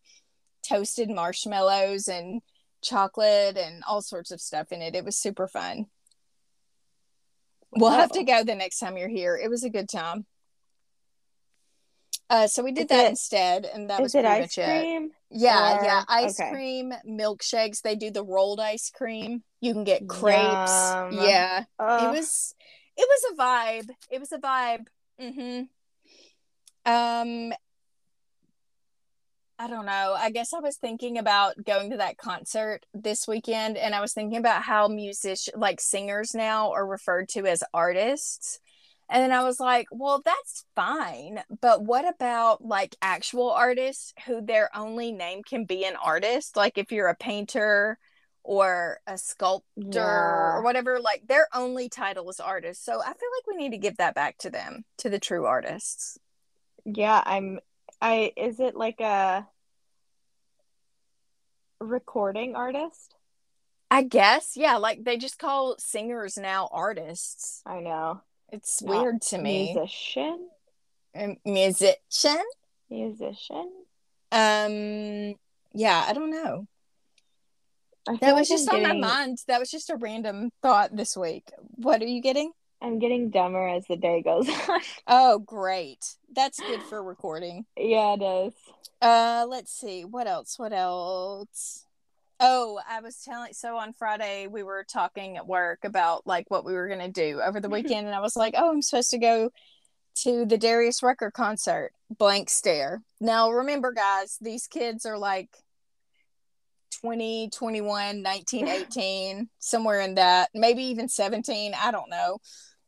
toasted 0.63 1.11
marshmallows 1.11 2.09
and 2.09 2.43
chocolate 2.83 3.57
and 3.57 3.83
all 3.89 4.03
sorts 4.03 4.31
of 4.31 4.41
stuff 4.41 4.73
in 4.73 4.83
it. 4.83 4.95
It 4.95 5.05
was 5.05 5.17
super 5.17 5.47
fun. 5.47 5.87
We'll 7.75 7.91
have 7.91 8.13
to 8.13 8.23
go 8.25 8.45
the 8.45 8.55
next 8.55 8.79
time 8.79 8.97
you're 8.99 9.09
here. 9.09 9.37
It 9.43 9.49
was 9.49 9.65
a 9.65 9.71
good 9.71 9.89
time. 9.89 10.27
Uh, 12.29 12.47
so 12.47 12.63
we 12.63 12.73
did 12.73 12.83
Is 12.83 12.89
that 12.89 13.05
it- 13.07 13.11
instead, 13.11 13.65
and 13.67 13.91
that 13.91 14.01
was 14.01 14.15
it 14.15 14.25
pretty 14.25 14.29
ice 14.43 14.57
much 14.57 14.59
it. 14.59 14.81
cream? 14.81 15.11
Yeah, 15.31 15.79
Or- 15.79 15.85
yeah. 15.85 16.05
Ice 16.09 16.41
okay. 16.41 16.51
cream, 16.51 16.93
milkshakes. 17.07 17.83
They 17.83 17.95
do 17.95 18.11
the 18.11 18.25
rolled 18.25 18.61
ice 18.61 18.91
cream. 18.91 19.43
You 19.61 19.73
can 19.75 19.85
get 19.85 20.09
crepes. 20.09 20.73
Yum. 20.73 21.13
Yeah. 21.13 21.65
Uh, 21.79 22.09
it 22.13 22.17
was 22.17 22.55
it 22.97 23.09
was 23.09 23.33
a 23.33 23.43
vibe. 23.43 23.91
It 24.11 24.19
was 24.21 24.33
a 24.33 24.39
vibe. 24.39 24.87
Mm-hmm. 25.21 25.63
Um 26.91 27.53
I 29.63 29.69
don't 29.69 29.87
know. 29.87 30.17
I 30.19 30.31
guess 30.31 30.53
I 30.53 30.59
was 30.59 30.77
thinking 30.77 31.19
about 31.19 31.65
going 31.65 31.91
to 31.91 31.99
that 31.99 32.19
concert 32.19 32.85
this 32.93 33.29
weekend 33.29 33.77
and 33.77 33.95
I 33.95 34.01
was 34.01 34.13
thinking 34.13 34.39
about 34.39 34.63
how 34.65 34.89
musician 34.89 35.55
like 35.57 35.81
singers 35.81 36.35
now 36.35 36.73
are 36.73 36.85
referred 36.87 37.29
to 37.31 37.47
as 37.47 37.63
artists. 37.73 38.59
And 39.09 39.23
then 39.23 39.31
I 39.31 39.45
was 39.45 39.61
like, 39.61 39.87
well, 39.93 40.21
that's 40.25 40.65
fine. 40.75 41.45
But 41.61 41.85
what 41.85 42.09
about 42.09 42.65
like 42.65 42.97
actual 43.03 43.51
artists 43.53 44.13
who 44.27 44.41
their 44.45 44.69
only 44.77 45.13
name 45.13 45.43
can 45.45 45.65
be 45.65 45.85
an 45.85 45.95
artist? 45.97 46.57
Like 46.57 46.77
if 46.77 46.91
you're 46.91 47.09
a 47.09 47.15
painter 47.15 47.99
or 48.43 48.99
a 49.07 49.17
sculptor 49.17 49.65
Yeah. 49.77 50.57
or 50.57 50.63
whatever, 50.63 50.99
like 50.99 51.23
their 51.29 51.47
only 51.55 51.89
title 51.89 52.29
is 52.31 52.41
artist. 52.41 52.85
So 52.85 53.01
I 53.01 53.05
feel 53.07 53.13
like 53.15 53.47
we 53.47 53.57
need 53.63 53.71
to 53.73 53.79
give 53.79 53.99
that 53.99 54.17
back 54.17 54.39
to 54.39 54.51
them, 54.51 54.85
to 54.99 55.09
the 55.11 55.21
true 55.21 55.45
artists. 55.47 56.19
Yeah, 56.85 57.23
I'm 57.25 57.61
I 58.03 58.33
is 58.37 58.59
it 58.59 58.75
like 58.75 59.01
a 59.01 59.47
recording 61.81 62.57
artist? 62.57 63.15
I 63.93 64.03
guess, 64.03 64.57
yeah, 64.57 64.77
like 64.79 65.05
they 65.05 65.17
just 65.17 65.39
call 65.39 65.77
singers 65.79 66.37
now 66.37 66.69
artists. 66.73 67.63
I 67.65 67.79
know. 67.79 68.23
It's 68.51 68.83
Not 68.83 69.03
weird 69.03 69.23
to 69.23 69.39
me. 69.39 69.75
Musician? 69.75 70.49
A 71.15 71.37
musician? 71.45 72.43
Musician? 72.91 73.71
Um, 74.33 75.35
yeah, 75.73 76.05
I 76.07 76.13
don't 76.13 76.31
know. 76.31 76.67
I 78.09 78.17
That 78.17 78.35
was 78.35 78.49
just 78.49 78.69
I'm 78.73 78.85
on 78.85 79.01
my 79.01 79.09
mind. 79.09 79.39
That 79.47 79.61
was 79.61 79.71
just 79.71 79.91
a 79.91 79.97
random 79.97 80.51
thought 80.61 80.97
this 80.97 81.17
week. 81.17 81.51
What 81.77 82.03
are 82.03 82.07
you 82.07 82.21
getting? 82.21 82.51
I'm 82.83 82.99
getting 82.99 83.31
dumber 83.31 83.69
as 83.69 83.87
the 83.87 83.97
day 83.97 84.23
goes 84.23 84.49
on. 84.69 84.81
Oh, 85.07 85.39
great. 85.39 86.17
That's 86.35 86.59
good 86.59 86.83
for 86.83 87.03
recording. 87.03 87.65
yeah, 87.77 88.15
it 88.19 88.23
is. 88.23 88.55
Uh, 89.01 89.47
let's 89.49 89.73
see. 89.73 90.05
What 90.05 90.27
else? 90.27 90.59
What 90.59 90.73
else? 90.73 91.87
Oh, 92.41 92.81
I 92.89 93.01
was 93.01 93.23
telling 93.25 93.53
so 93.53 93.77
on 93.77 93.93
Friday 93.93 94.49
we 94.49 94.65
were 94.65 94.85
talking 94.85 95.37
at 95.37 95.47
work 95.47 95.85
about 95.85 96.27
like 96.27 96.47
what 96.51 96.65
we 96.65 96.73
were 96.73 96.89
gonna 96.89 97.09
do 97.09 97.41
over 97.41 97.61
the 97.61 97.69
weekend, 97.69 98.07
and 98.07 98.15
I 98.17 98.21
was 98.21 98.35
like, 98.37 98.55
"Oh, 98.57 98.71
I'm 98.71 98.83
supposed 98.83 99.11
to 99.11 99.19
go 99.19 99.51
to 100.23 100.45
the 100.45 100.59
Darius 100.59 101.03
Rucker 101.05 101.31
concert." 101.31 101.93
Blank 102.19 102.51
stare. 102.51 103.03
Now, 103.21 103.51
remember, 103.51 103.93
guys, 103.93 104.39
these 104.41 104.67
kids 104.67 105.07
are 105.07 105.19
like 105.19 105.51
20, 107.01 107.51
21, 107.51 108.23
19, 108.23 108.69
18, 108.97 109.49
somewhere 109.59 110.01
in 110.01 110.15
that, 110.17 110.51
maybe 110.53 110.83
even 110.85 111.09
17. 111.09 111.75
I 111.81 111.91
don't 111.93 112.11
know. 112.11 112.39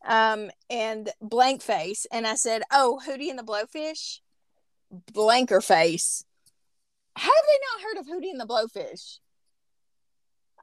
Um, 0.06 0.50
and 0.68 1.10
blank 1.20 1.62
face. 1.62 2.06
And 2.12 2.26
I 2.26 2.34
said, 2.34 2.62
Oh, 2.70 3.00
Hootie 3.06 3.30
and 3.30 3.38
the 3.38 3.42
Blowfish? 3.42 4.20
Blanker 5.12 5.60
face. 5.60 6.24
Have 7.16 7.32
they 7.46 7.58
not 7.72 7.82
heard 7.82 7.98
of 8.00 8.06
Hootie 8.06 8.30
and 8.30 8.40
the 8.40 8.46
Blowfish? 8.46 9.18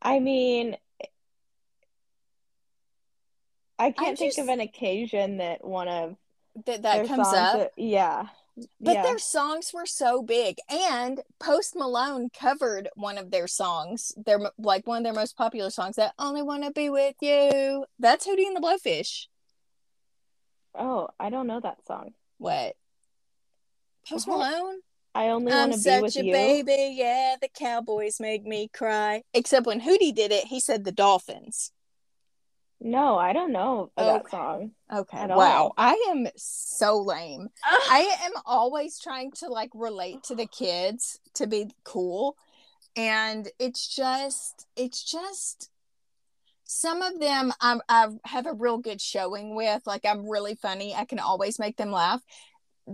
I 0.01 0.19
mean, 0.19 0.77
I 3.79 3.91
can't 3.91 4.17
think 4.17 4.31
just- 4.33 4.39
of 4.39 4.47
an 4.49 4.59
occasion 4.59 5.37
that 5.37 5.63
one 5.63 5.87
of 5.87 6.15
That 6.65 6.81
that 6.83 7.07
comes 7.07 7.27
up. 7.27 7.57
that- 7.57 7.71
yeah. 7.77 8.27
But 8.79 8.93
yeah. 8.93 9.03
their 9.03 9.17
songs 9.17 9.71
were 9.73 9.85
so 9.85 10.21
big, 10.21 10.57
and 10.69 11.21
Post 11.39 11.75
Malone 11.75 12.29
covered 12.29 12.89
one 12.95 13.17
of 13.17 13.31
their 13.31 13.47
songs. 13.47 14.11
Their 14.17 14.39
like 14.57 14.85
one 14.85 14.97
of 14.99 15.03
their 15.03 15.13
most 15.13 15.37
popular 15.37 15.69
songs. 15.69 15.95
That 15.95 16.13
"Only 16.19 16.41
Want 16.41 16.63
to 16.63 16.71
Be 16.71 16.89
with 16.89 17.15
You." 17.21 17.85
That's 17.97 18.27
Hootie 18.27 18.45
and 18.45 18.55
the 18.55 18.61
Blowfish. 18.61 19.27
Oh, 20.75 21.09
I 21.19 21.29
don't 21.29 21.47
know 21.47 21.59
that 21.59 21.85
song. 21.85 22.11
What? 22.37 22.75
Post? 24.07 24.27
Malone. 24.27 24.79
I 25.13 25.27
only 25.27 25.51
I'm 25.51 25.69
want 25.69 25.73
to 25.73 25.77
be 25.77 25.83
such 25.83 26.01
with 26.01 26.17
a 26.17 26.25
you. 26.25 26.31
baby, 26.31 26.95
yeah. 26.95 27.35
The 27.41 27.49
Cowboys 27.49 28.19
make 28.19 28.45
me 28.45 28.69
cry. 28.73 29.23
Except 29.33 29.65
when 29.65 29.81
Hootie 29.81 30.15
did 30.15 30.31
it, 30.31 30.45
he 30.45 30.59
said 30.59 30.83
the 30.83 30.91
Dolphins. 30.91 31.71
No, 32.83 33.15
I 33.15 33.31
don't 33.31 33.51
know 33.51 33.91
that 33.95 34.29
song. 34.31 34.71
Okay. 34.91 35.27
Wow. 35.27 35.35
all. 35.37 35.73
I 35.77 36.03
am 36.09 36.27
so 36.35 36.99
lame. 36.99 37.49
I 37.63 38.15
am 38.23 38.31
always 38.43 38.99
trying 38.99 39.31
to 39.33 39.49
like 39.49 39.69
relate 39.75 40.23
to 40.23 40.35
the 40.35 40.47
kids 40.47 41.19
to 41.35 41.45
be 41.45 41.67
cool. 41.83 42.35
And 42.95 43.47
it's 43.59 43.87
just, 43.95 44.65
it's 44.75 45.03
just 45.03 45.69
some 46.63 47.03
of 47.03 47.19
them 47.19 47.53
I'm, 47.61 47.81
I 47.87 48.07
have 48.25 48.47
a 48.47 48.53
real 48.53 48.79
good 48.79 48.99
showing 48.99 49.55
with. 49.55 49.85
Like, 49.85 50.03
I'm 50.03 50.27
really 50.27 50.55
funny. 50.55 50.95
I 50.95 51.05
can 51.05 51.19
always 51.19 51.59
make 51.59 51.77
them 51.77 51.91
laugh. 51.91 52.21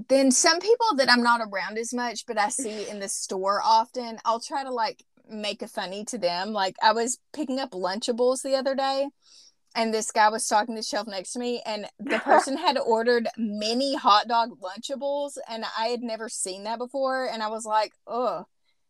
Then 0.09 0.31
some 0.31 0.59
people 0.59 0.95
that 0.97 1.09
I'm 1.09 1.23
not 1.23 1.39
around 1.39 1.77
as 1.77 1.93
much, 1.93 2.25
but 2.25 2.37
I 2.37 2.49
see 2.49 2.89
in 2.89 2.99
the 2.99 3.07
store 3.07 3.61
often, 3.63 4.19
I'll 4.25 4.41
try 4.41 4.65
to 4.65 4.71
like 4.71 5.01
make 5.29 5.61
a 5.61 5.67
funny 5.67 6.03
to 6.05 6.17
them. 6.17 6.51
Like, 6.51 6.75
I 6.83 6.91
was 6.91 7.19
picking 7.31 7.59
up 7.59 7.71
Lunchables 7.71 8.41
the 8.41 8.55
other 8.55 8.75
day 8.75 9.07
and 9.75 9.93
this 9.93 10.11
guy 10.11 10.29
was 10.29 10.47
talking 10.47 10.75
to 10.75 10.79
the 10.81 10.85
shelf 10.85 11.07
next 11.07 11.33
to 11.33 11.39
me 11.39 11.61
and 11.65 11.87
the 11.99 12.19
person 12.23 12.57
had 12.57 12.77
ordered 12.77 13.27
mini 13.37 13.95
hot 13.95 14.27
dog 14.27 14.51
lunchables 14.61 15.37
and 15.49 15.65
i 15.77 15.87
had 15.87 16.01
never 16.01 16.29
seen 16.29 16.63
that 16.63 16.77
before 16.79 17.25
and 17.25 17.43
i 17.43 17.47
was 17.47 17.65
like 17.65 17.93
oh 18.07 18.45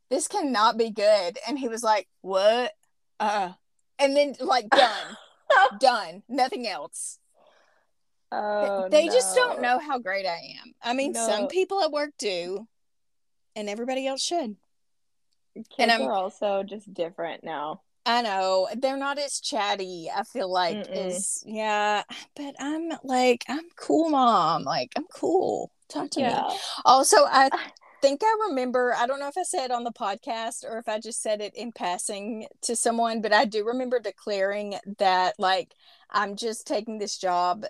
this 0.10 0.28
cannot 0.28 0.78
be 0.78 0.90
good. 0.90 1.38
And 1.48 1.58
he 1.60 1.68
was 1.68 1.84
like 1.84 2.08
what? 2.22 2.74
Uh 3.20 3.54
and 4.00 4.16
then 4.16 4.36
like 4.40 4.70
done 4.70 5.18
done 5.80 6.24
nothing 6.30 6.68
else. 6.68 7.20
Oh, 8.32 8.90
they 8.90 9.08
just 9.08 9.36
don't 9.36 9.62
know 9.62 9.80
how 9.80 10.00
great 10.00 10.26
i 10.26 10.58
am. 10.62 10.74
I 10.84 10.94
mean 10.94 11.13
some 11.13 11.48
people 11.48 11.82
at 11.82 11.92
work 11.92 12.12
do 12.18 12.68
and 13.56 13.70
everybody 13.70 14.06
else 14.06 14.22
should. 14.22 14.58
Kids 15.56 15.68
and 15.80 15.92
I'm- 15.92 16.04
are 16.04 16.12
also 16.12 16.63
just 16.63 16.94
different 16.94 17.44
now. 17.44 17.82
I 18.08 18.22
know 18.24 18.70
they're 18.78 18.98
not 18.98 19.20
as 19.20 19.39
chatty. 19.41 20.10
I 20.15 20.24
feel 20.24 20.52
like 20.52 20.80
Mm-mm. 20.80 21.08
is 21.08 21.43
yeah, 21.46 22.04
but 22.36 22.56
I'm 22.60 22.89
like 23.04 23.46
I'm 23.50 23.67
cool, 23.76 24.10
mom. 24.10 24.63
Like 24.63 24.93
I'm 24.98 25.06
cool. 25.13 25.72
Talk 25.89 26.12
to 26.12 26.22
me. 26.24 26.41
Also, 26.86 27.17
I 27.26 27.52
ah. 27.52 27.72
think 28.02 28.22
I 28.24 28.48
remember. 28.50 28.96
I 28.98 29.08
don't 29.08 29.20
know 29.20 29.28
if 29.30 29.38
I 29.38 29.43
said 29.43 29.72
on 29.72 29.84
the 29.84 29.91
podcast 29.91 30.63
or 30.65 30.78
if 30.80 30.88
I 30.89 31.00
just 31.00 31.22
said 31.22 31.41
it 31.41 31.56
in 31.56 31.72
passing 31.74 32.48
to 32.63 32.76
someone, 32.78 33.22
but 33.22 33.34
I 33.34 33.46
do 33.46 33.65
remember 33.65 34.00
declaring 34.00 34.76
that 35.00 35.36
like 35.39 35.74
I'm 36.10 36.36
just 36.38 36.67
taking 36.67 37.00
this 37.00 37.17
job, 37.17 37.65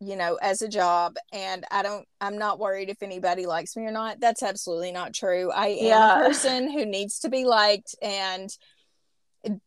you 0.00 0.16
know, 0.16 0.36
as 0.42 0.62
a 0.62 0.68
job, 0.68 1.16
and 1.32 1.64
I 1.70 1.82
don't. 1.82 2.06
I'm 2.20 2.38
not 2.38 2.58
worried 2.58 2.90
if 2.90 3.02
anybody 3.02 3.46
likes 3.46 3.76
me 3.76 3.84
or 3.84 3.92
not. 3.92 4.20
That's 4.20 4.42
absolutely 4.42 4.92
not 4.92 5.14
true. 5.14 5.50
I 5.52 5.68
am 5.68 5.76
Yeah. 5.86 6.20
a 6.20 6.28
person 6.28 6.70
who 6.70 6.86
needs 6.86 7.20
to 7.20 7.28
be 7.30 7.44
liked, 7.44 7.94
and 8.02 8.50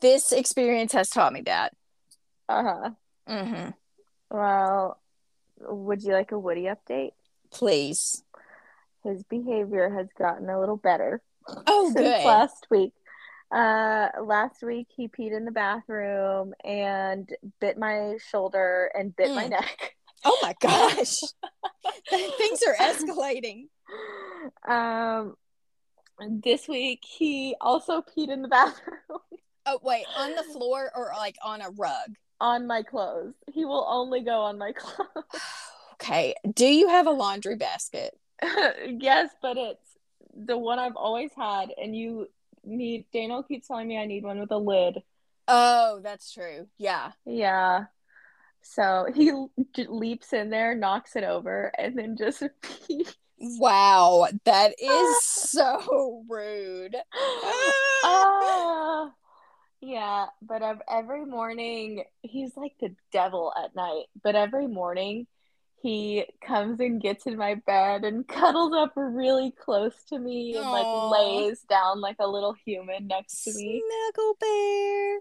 this 0.02 0.32
experience 0.32 0.94
has 0.94 1.10
taught 1.10 1.34
me 1.34 1.42
that. 1.42 1.74
Uh 2.50 2.64
huh. 2.64 2.90
hmm 3.28 3.70
Well, 4.30 5.00
would 5.60 6.04
you 6.04 6.14
like 6.14 6.32
a 6.32 6.40
Woody 6.40 6.64
update? 6.64 7.12
Please. 7.52 8.24
His 9.04 9.24
behavior 9.24 9.90
has 9.90 10.08
gotten 10.18 10.50
a 10.50 10.60
little 10.60 10.78
better 10.78 11.22
Oh, 11.68 11.86
since 11.94 11.96
good. 11.98 12.26
last 12.26 12.68
week. 12.70 12.94
Uh, 13.52 14.10
last 14.24 14.64
week 14.64 14.88
he 14.96 15.08
peed 15.08 15.36
in 15.36 15.46
the 15.46 15.52
bathroom 15.52 16.54
and 16.64 17.30
bit 17.62 17.78
my 17.78 18.18
shoulder 18.32 18.92
and 18.98 19.16
bit 19.16 19.30
my 19.32 19.46
Mm. 19.46 19.50
neck. 19.52 19.96
Oh 20.24 20.38
my 20.42 20.54
gosh. 20.62 21.22
Things 22.10 22.60
are 22.68 22.76
escalating. 22.82 23.68
Um, 24.68 25.36
this 26.20 26.68
week 26.68 27.04
he 27.06 27.56
also 27.62 28.02
peed 28.02 28.30
in 28.30 28.42
the 28.42 28.48
bathroom 28.48 29.20
Oh 29.66 29.80
wait, 29.84 30.06
on 30.18 30.36
the 30.36 30.44
floor 30.44 30.92
or 30.96 31.12
like 31.18 31.38
on 31.44 31.62
a 31.62 31.70
rug? 31.70 32.16
on 32.40 32.68
my 32.68 32.84
clothes. 32.84 33.34
He 33.52 33.66
will 33.66 33.86
only 33.90 34.22
go 34.22 34.42
on 34.42 34.58
my 34.58 34.72
clothes. 34.78 35.42
Okay. 35.94 36.36
Do 36.54 36.66
you 36.66 36.90
have 36.90 37.08
a 37.08 37.12
laundry 37.12 37.56
basket? 37.56 38.18
yes, 38.44 39.30
but 39.42 39.58
it's 39.58 39.98
the 40.36 40.58
one 40.58 40.80
I've 40.80 40.96
always 40.96 41.32
had, 41.36 41.70
and 41.82 41.96
you 41.96 42.28
need. 42.64 43.06
Daniel 43.14 43.44
keeps 43.44 43.68
telling 43.68 43.88
me 43.88 43.98
I 43.98 44.06
need 44.06 44.24
one 44.24 44.40
with 44.40 44.52
a 44.52 44.58
lid. 44.58 45.02
Oh, 45.48 46.00
that's 46.04 46.32
true. 46.34 46.68
Yeah. 46.78 47.12
Yeah. 47.26 47.86
So 48.62 49.08
he 49.14 49.32
leaps 49.88 50.34
in 50.34 50.50
there, 50.50 50.76
knocks 50.76 51.16
it 51.16 51.24
over, 51.24 51.72
and 51.78 51.98
then 51.98 52.18
just 52.18 52.44
pees. 52.62 53.16
Wow, 53.38 54.28
that 54.46 54.74
is 54.82 55.22
so 55.24 56.24
rude. 56.28 56.96
Ah. 58.04 59.12
Yeah, 59.82 60.26
but 60.42 60.62
every 60.90 61.26
morning 61.26 62.04
he's 62.22 62.56
like 62.58 62.74
the 62.80 62.96
devil 63.12 63.54
at 63.62 63.76
night. 63.76 64.06
But 64.24 64.36
every 64.36 64.68
morning 64.68 65.28
he 65.82 66.26
comes 66.46 66.80
and 66.80 67.00
gets 67.02 67.26
in 67.28 67.38
my 67.38 67.56
bed 67.56 68.04
and 68.04 68.28
cuddles 68.28 68.74
up 68.74 68.94
really 68.96 69.52
close 69.52 69.94
to 70.10 70.18
me 70.18 70.56
and 70.56 70.66
like 70.72 70.88
lays 71.12 71.62
down 71.62 72.02
like 72.02 72.16
a 72.20 72.28
little 72.28 72.54
human 72.66 73.08
next 73.08 73.44
to 73.44 73.54
me. 73.54 73.84
Snuggle 74.14 74.34
bear. 74.40 75.20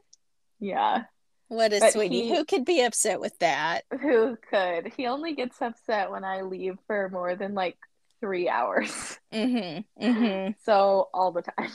Yeah. 0.61 1.03
What 1.49 1.73
a 1.75 1.81
But 1.81 1.93
sweetie. 1.93 2.23
he- 2.23 2.35
Who 2.35 2.45
could 2.47 2.65
be 2.65 2.81
upset 2.83 3.21
with 3.21 3.39
that? 3.41 3.83
Who 4.01 4.37
could? 4.51 4.93
He 4.97 5.07
only 5.07 5.35
gets 5.35 5.61
upset 5.61 6.11
when 6.11 6.25
I 6.25 6.41
leave 6.41 6.79
for 6.87 7.11
more 7.11 7.37
than 7.37 7.55
like 7.55 7.77
three 8.21 8.49
hours. 8.49 9.19
Mm-hmm. 9.33 9.81
Mm-hmm. 10.05 10.53
So 10.65 11.09
all 11.13 11.33
the 11.33 11.43
time. 11.43 11.71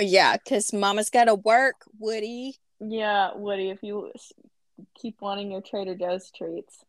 Yeah, 0.00 0.36
because 0.36 0.72
mama's 0.72 1.10
gotta 1.10 1.34
work, 1.34 1.84
Woody. 1.98 2.56
Yeah, 2.80 3.30
Woody, 3.34 3.70
if 3.70 3.82
you 3.82 4.12
keep 4.94 5.20
wanting 5.20 5.50
your 5.50 5.60
Trader 5.60 5.94
Joe's 5.94 6.30
treats. 6.30 6.84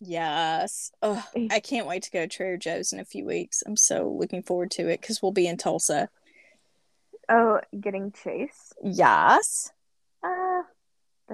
Yes. 0.00 0.92
Oh, 1.00 1.24
I 1.50 1.60
can't 1.60 1.86
wait 1.86 2.02
to 2.04 2.10
go 2.10 2.22
to 2.22 2.28
Trader 2.28 2.56
Joe's 2.56 2.92
in 2.92 3.00
a 3.00 3.04
few 3.04 3.24
weeks. 3.24 3.62
I'm 3.66 3.76
so 3.76 4.08
looking 4.08 4.42
forward 4.42 4.70
to 4.72 4.88
it 4.88 5.00
because 5.00 5.22
we'll 5.22 5.32
be 5.32 5.46
in 5.46 5.56
Tulsa. 5.56 6.08
Oh, 7.28 7.60
getting 7.80 8.12
chased? 8.12 8.74
Yes. 8.82 9.70
Uh, 10.22 10.62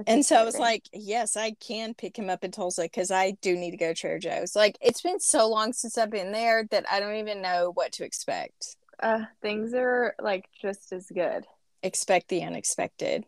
And 0.07 0.25
so 0.25 0.37
I 0.37 0.45
was 0.45 0.59
like, 0.59 0.85
yes, 0.93 1.37
I 1.37 1.53
can 1.53 1.95
pick 1.95 2.19
him 2.19 2.29
up 2.31 2.45
in 2.45 2.51
Tulsa 2.51 2.83
because 2.83 3.11
I 3.11 3.33
do 3.43 3.57
need 3.57 3.73
to 3.73 3.77
go 3.79 3.89
to 3.89 3.95
Trader 3.95 4.19
Joe's. 4.19 4.55
Like, 4.55 4.77
it's 4.81 5.01
been 5.01 5.19
so 5.19 5.49
long 5.49 5.73
since 5.73 5.97
I've 5.99 6.11
been 6.11 6.33
there 6.33 6.65
that 6.71 6.85
I 6.91 7.01
don't 7.01 7.17
even 7.17 7.43
know 7.43 7.73
what 7.75 7.93
to 7.93 8.05
expect. 8.05 8.77
Uh, 9.01 9.25
things 9.43 9.75
are 9.75 10.15
like 10.21 10.49
just 10.61 10.93
as 10.93 11.07
good. 11.07 11.45
Expect 11.83 12.29
the 12.29 12.43
unexpected. 12.43 13.25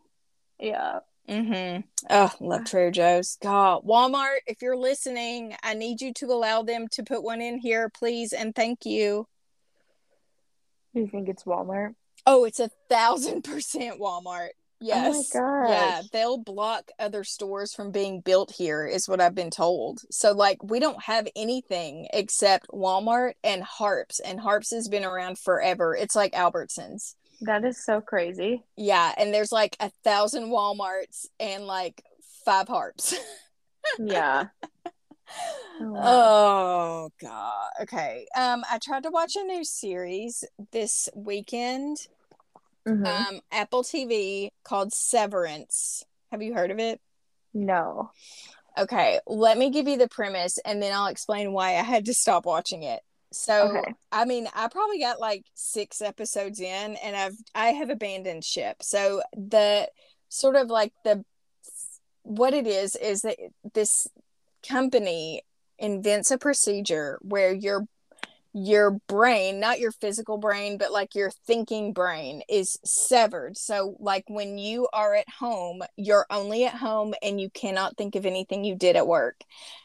Yeah. 0.59 0.99
Mm-hmm. 1.29 1.81
Oh, 2.09 2.31
love 2.39 2.65
Trader 2.65 2.91
Joe's. 2.91 3.37
God, 3.41 3.85
Walmart, 3.85 4.39
if 4.47 4.61
you're 4.61 4.75
listening, 4.75 5.55
I 5.63 5.73
need 5.73 6.01
you 6.01 6.13
to 6.15 6.25
allow 6.27 6.63
them 6.63 6.87
to 6.91 7.03
put 7.03 7.23
one 7.23 7.41
in 7.41 7.59
here, 7.59 7.89
please, 7.89 8.33
and 8.33 8.53
thank 8.53 8.85
you. 8.85 9.27
Do 10.93 11.01
you 11.01 11.07
think 11.07 11.29
it's 11.29 11.43
Walmart? 11.43 11.95
Oh, 12.25 12.43
it's 12.43 12.59
a 12.59 12.69
thousand 12.89 13.43
percent 13.43 13.99
Walmart. 13.99 14.49
Yes. 14.81 15.29
gosh. 15.29 15.69
Yeah, 15.69 16.01
they'll 16.11 16.39
block 16.39 16.91
other 16.99 17.23
stores 17.23 17.73
from 17.73 17.91
being 17.91 18.19
built 18.19 18.51
here, 18.51 18.85
is 18.85 19.07
what 19.07 19.21
I've 19.21 19.35
been 19.35 19.51
told. 19.51 20.01
So, 20.09 20.31
like, 20.31 20.63
we 20.63 20.79
don't 20.79 21.03
have 21.03 21.27
anything 21.35 22.07
except 22.11 22.67
Walmart 22.69 23.33
and 23.43 23.63
Harps, 23.63 24.19
and 24.19 24.39
Harps 24.39 24.71
has 24.71 24.87
been 24.87 25.05
around 25.05 25.37
forever. 25.37 25.95
It's 25.95 26.15
like 26.15 26.33
Albertsons. 26.33 27.15
That 27.41 27.63
is 27.63 27.83
so 27.83 28.01
crazy. 28.01 28.63
Yeah, 28.75 29.13
and 29.17 29.33
there's 29.33 29.51
like 29.51 29.75
a 29.79 29.91
thousand 30.03 30.49
Walmarts 30.49 31.27
and 31.39 31.65
like 31.65 32.03
five 32.45 32.67
Harps. 32.67 33.15
Yeah. 33.97 34.47
Oh, 35.79 35.91
wow. 35.93 36.01
Oh 36.03 37.09
god. 37.21 37.69
Okay. 37.83 38.27
Um 38.35 38.63
I 38.69 38.79
tried 38.83 39.03
to 39.03 39.09
watch 39.09 39.35
a 39.37 39.43
new 39.43 39.63
series 39.63 40.43
this 40.71 41.07
weekend. 41.15 41.97
Mhm. 42.85 43.25
Um 43.29 43.41
Apple 43.51 43.83
TV 43.83 44.51
called 44.63 44.93
Severance. 44.93 46.03
Have 46.31 46.41
you 46.41 46.53
heard 46.53 46.71
of 46.71 46.79
it? 46.79 47.01
no. 47.53 48.11
Okay, 48.77 49.19
let 49.27 49.57
me 49.57 49.69
give 49.69 49.87
you 49.87 49.97
the 49.97 50.07
premise 50.07 50.57
and 50.59 50.81
then 50.81 50.93
I'll 50.93 51.07
explain 51.07 51.51
why 51.51 51.71
I 51.71 51.83
had 51.83 52.05
to 52.05 52.13
stop 52.13 52.45
watching 52.45 52.83
it. 52.83 53.01
So, 53.33 53.85
Okay. 53.85 53.93
I 54.11 54.25
mean, 54.25 54.47
I 54.53 54.67
probably 54.69 54.99
got 54.99 55.19
like 55.19 55.45
6 55.55 56.01
episodes 56.01 56.59
in 56.59 56.95
and 56.97 57.15
I've 57.15 57.35
I 57.53 57.67
have 57.67 57.89
abandoned 57.89 58.45
ship. 58.45 58.77
So, 58.81 59.21
the 59.33 59.89
sort 60.29 60.55
of 60.55 60.69
like 60.69 60.93
the 61.03 61.23
what 62.23 62.53
it 62.53 62.67
is 62.67 62.95
is 62.95 63.21
that 63.21 63.37
this 63.73 64.07
company 64.67 65.43
invents 65.79 66.31
a 66.31 66.37
procedure 66.37 67.17
where 67.21 67.53
your 67.53 67.85
your 68.53 68.99
brain 69.07 69.59
not 69.59 69.79
your 69.79 69.91
physical 69.91 70.37
brain 70.37 70.77
but 70.77 70.91
like 70.91 71.15
your 71.15 71.31
thinking 71.47 71.93
brain 71.93 72.41
is 72.49 72.77
severed. 72.83 73.57
So 73.57 73.95
like 73.99 74.25
when 74.27 74.57
you 74.57 74.87
are 74.93 75.15
at 75.15 75.29
home 75.29 75.81
you're 75.95 76.25
only 76.29 76.65
at 76.65 76.75
home 76.75 77.13
and 77.21 77.39
you 77.39 77.49
cannot 77.49 77.97
think 77.97 78.15
of 78.15 78.25
anything 78.25 78.63
you 78.63 78.75
did 78.75 78.95
at 78.95 79.07
work. 79.07 79.41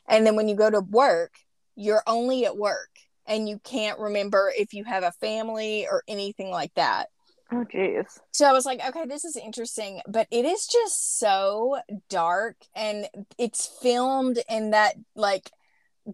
And 0.08 0.26
then 0.26 0.36
when 0.36 0.48
you 0.48 0.56
go 0.56 0.70
to 0.70 0.80
work 0.80 1.34
you're 1.76 2.02
only 2.06 2.44
at 2.46 2.56
work 2.56 2.90
and 3.26 3.48
you 3.48 3.60
can't 3.62 3.98
remember 3.98 4.52
if 4.56 4.72
you 4.72 4.84
have 4.84 5.02
a 5.02 5.12
family 5.12 5.86
or 5.90 6.02
anything 6.08 6.50
like 6.50 6.74
that. 6.74 7.08
Oh 7.52 7.64
jeez. 7.72 8.06
so 8.32 8.44
I 8.44 8.52
was 8.52 8.66
like, 8.66 8.84
okay, 8.84 9.06
this 9.06 9.24
is 9.24 9.36
interesting, 9.36 10.00
but 10.08 10.26
it 10.32 10.44
is 10.44 10.66
just 10.66 11.20
so 11.20 11.78
dark 12.08 12.56
and 12.74 13.06
it's 13.38 13.66
filmed 13.80 14.40
in 14.48 14.72
that 14.72 14.96
like 15.14 15.50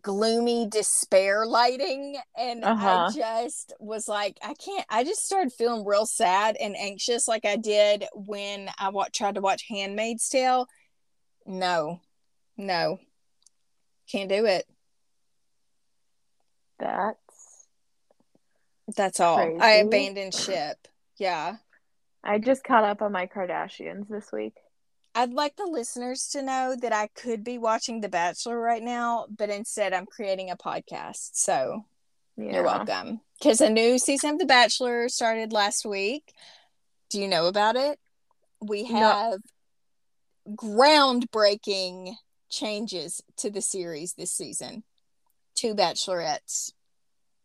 gloomy 0.00 0.66
despair 0.68 1.44
lighting. 1.46 2.16
And 2.36 2.64
Uh-huh. 2.64 3.08
I 3.08 3.12
just 3.12 3.72
was 3.78 4.08
like, 4.08 4.38
I 4.42 4.54
can't, 4.54 4.86
I 4.88 5.04
just 5.04 5.24
started 5.24 5.52
feeling 5.52 5.84
real 5.84 6.06
sad 6.06 6.56
and 6.58 6.76
anxious 6.76 7.28
like 7.28 7.44
I 7.44 7.56
did 7.56 8.04
when 8.14 8.70
I 8.78 8.88
wa- 8.88 9.08
tried 9.12 9.34
to 9.34 9.40
watch 9.40 9.64
Handmaid's 9.68 10.28
Tale. 10.28 10.66
No, 11.44 12.00
no, 12.56 12.98
can't 14.10 14.28
do 14.28 14.46
it. 14.46 14.66
That's 16.78 17.66
That's 18.96 19.20
all. 19.20 19.58
I 19.60 19.72
abandoned 19.74 20.34
ship. 20.34 20.76
Yeah. 21.18 21.56
I 22.24 22.38
just 22.38 22.64
caught 22.64 22.84
up 22.84 23.02
on 23.02 23.12
my 23.12 23.26
Kardashians 23.26 24.08
this 24.08 24.30
week. 24.32 24.54
I'd 25.14 25.32
like 25.32 25.56
the 25.56 25.66
listeners 25.66 26.28
to 26.28 26.42
know 26.42 26.74
that 26.80 26.92
I 26.92 27.08
could 27.08 27.44
be 27.44 27.58
watching 27.58 28.00
The 28.00 28.08
Bachelor 28.08 28.58
right 28.58 28.82
now, 28.82 29.26
but 29.28 29.50
instead 29.50 29.92
I'm 29.92 30.06
creating 30.06 30.50
a 30.50 30.56
podcast. 30.56 31.30
So 31.34 31.84
Yeah. 32.36 32.52
you're 32.54 32.62
welcome. 32.62 33.20
Because 33.38 33.60
a 33.60 33.68
new 33.68 33.98
season 33.98 34.30
of 34.30 34.38
The 34.38 34.46
Bachelor 34.46 35.08
started 35.08 35.52
last 35.52 35.84
week. 35.84 36.32
Do 37.10 37.20
you 37.20 37.28
know 37.28 37.46
about 37.46 37.76
it? 37.76 38.00
We 38.60 38.84
No. 38.84 38.98
have 39.00 39.40
groundbreaking 40.48 42.16
changes 42.48 43.20
to 43.36 43.50
the 43.50 43.62
series 43.62 44.14
this 44.14 44.32
season. 44.32 44.84
Two 45.54 45.74
bachelorettes. 45.74 46.72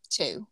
Two. 0.09 0.47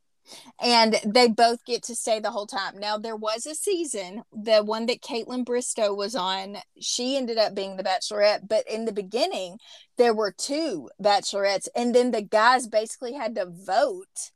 And 0.61 0.99
they 1.05 1.27
both 1.27 1.65
get 1.65 1.83
to 1.83 1.95
stay 1.95 2.19
the 2.19 2.31
whole 2.31 2.47
time. 2.47 2.79
Now, 2.79 2.97
there 2.97 3.15
was 3.15 3.45
a 3.45 3.55
season, 3.55 4.23
the 4.31 4.63
one 4.63 4.85
that 4.87 5.01
Kaitlyn 5.01 5.45
Bristowe 5.45 5.95
was 5.95 6.15
on, 6.15 6.57
she 6.79 7.17
ended 7.17 7.37
up 7.37 7.55
being 7.55 7.77
the 7.77 7.83
bachelorette. 7.83 8.47
But 8.47 8.69
in 8.69 8.85
the 8.85 8.93
beginning, 8.93 9.59
there 9.97 10.13
were 10.13 10.31
two 10.31 10.89
bachelorettes. 11.01 11.67
And 11.75 11.93
then 11.93 12.11
the 12.11 12.21
guys 12.21 12.67
basically 12.67 13.13
had 13.13 13.35
to 13.35 13.45
vote 13.45 14.31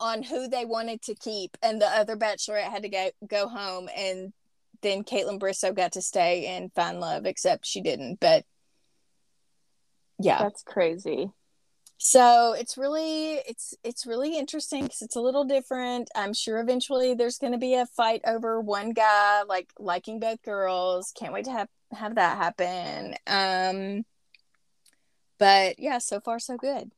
on 0.00 0.22
who 0.22 0.48
they 0.48 0.64
wanted 0.64 1.02
to 1.02 1.14
keep. 1.14 1.56
And 1.62 1.80
the 1.80 1.86
other 1.86 2.16
bachelorette 2.16 2.70
had 2.70 2.82
to 2.82 2.88
go, 2.88 3.10
go 3.26 3.48
home. 3.48 3.88
And 3.96 4.32
then 4.82 5.04
Kaitlyn 5.04 5.38
Bristowe 5.38 5.74
got 5.74 5.92
to 5.92 6.02
stay 6.02 6.46
and 6.46 6.72
find 6.74 7.00
love, 7.00 7.26
except 7.26 7.66
she 7.66 7.80
didn't. 7.80 8.20
But 8.20 8.44
yeah 10.18 10.42
That's 10.42 10.62
crazy. 10.62 11.30
So 12.06 12.52
it's 12.52 12.76
really 12.76 13.36
it's 13.48 13.74
it's 13.82 14.04
really 14.06 14.36
interesting 14.38 14.82
because 14.84 15.00
it's 15.00 15.16
a 15.16 15.20
little 15.20 15.44
different 15.44 16.10
i'm 16.14 16.34
sure 16.34 16.60
eventually 16.60 17.14
there's 17.14 17.38
going 17.38 17.52
to 17.52 17.58
be 17.58 17.74
a 17.74 17.86
fight 17.86 18.20
over 18.26 18.60
one 18.60 18.92
guy 18.92 19.42
like 19.48 19.72
liking 19.78 20.20
both 20.20 20.42
girls 20.42 21.12
can't 21.18 21.32
wait 21.32 21.46
to 21.46 21.50
have 21.50 21.68
have 21.92 22.16
that 22.16 22.36
happen 22.36 23.14
um 23.26 24.04
but 25.38 25.78
yeah 25.78 25.98
so 25.98 26.20
far 26.20 26.38
so 26.38 26.56
good 26.58 26.90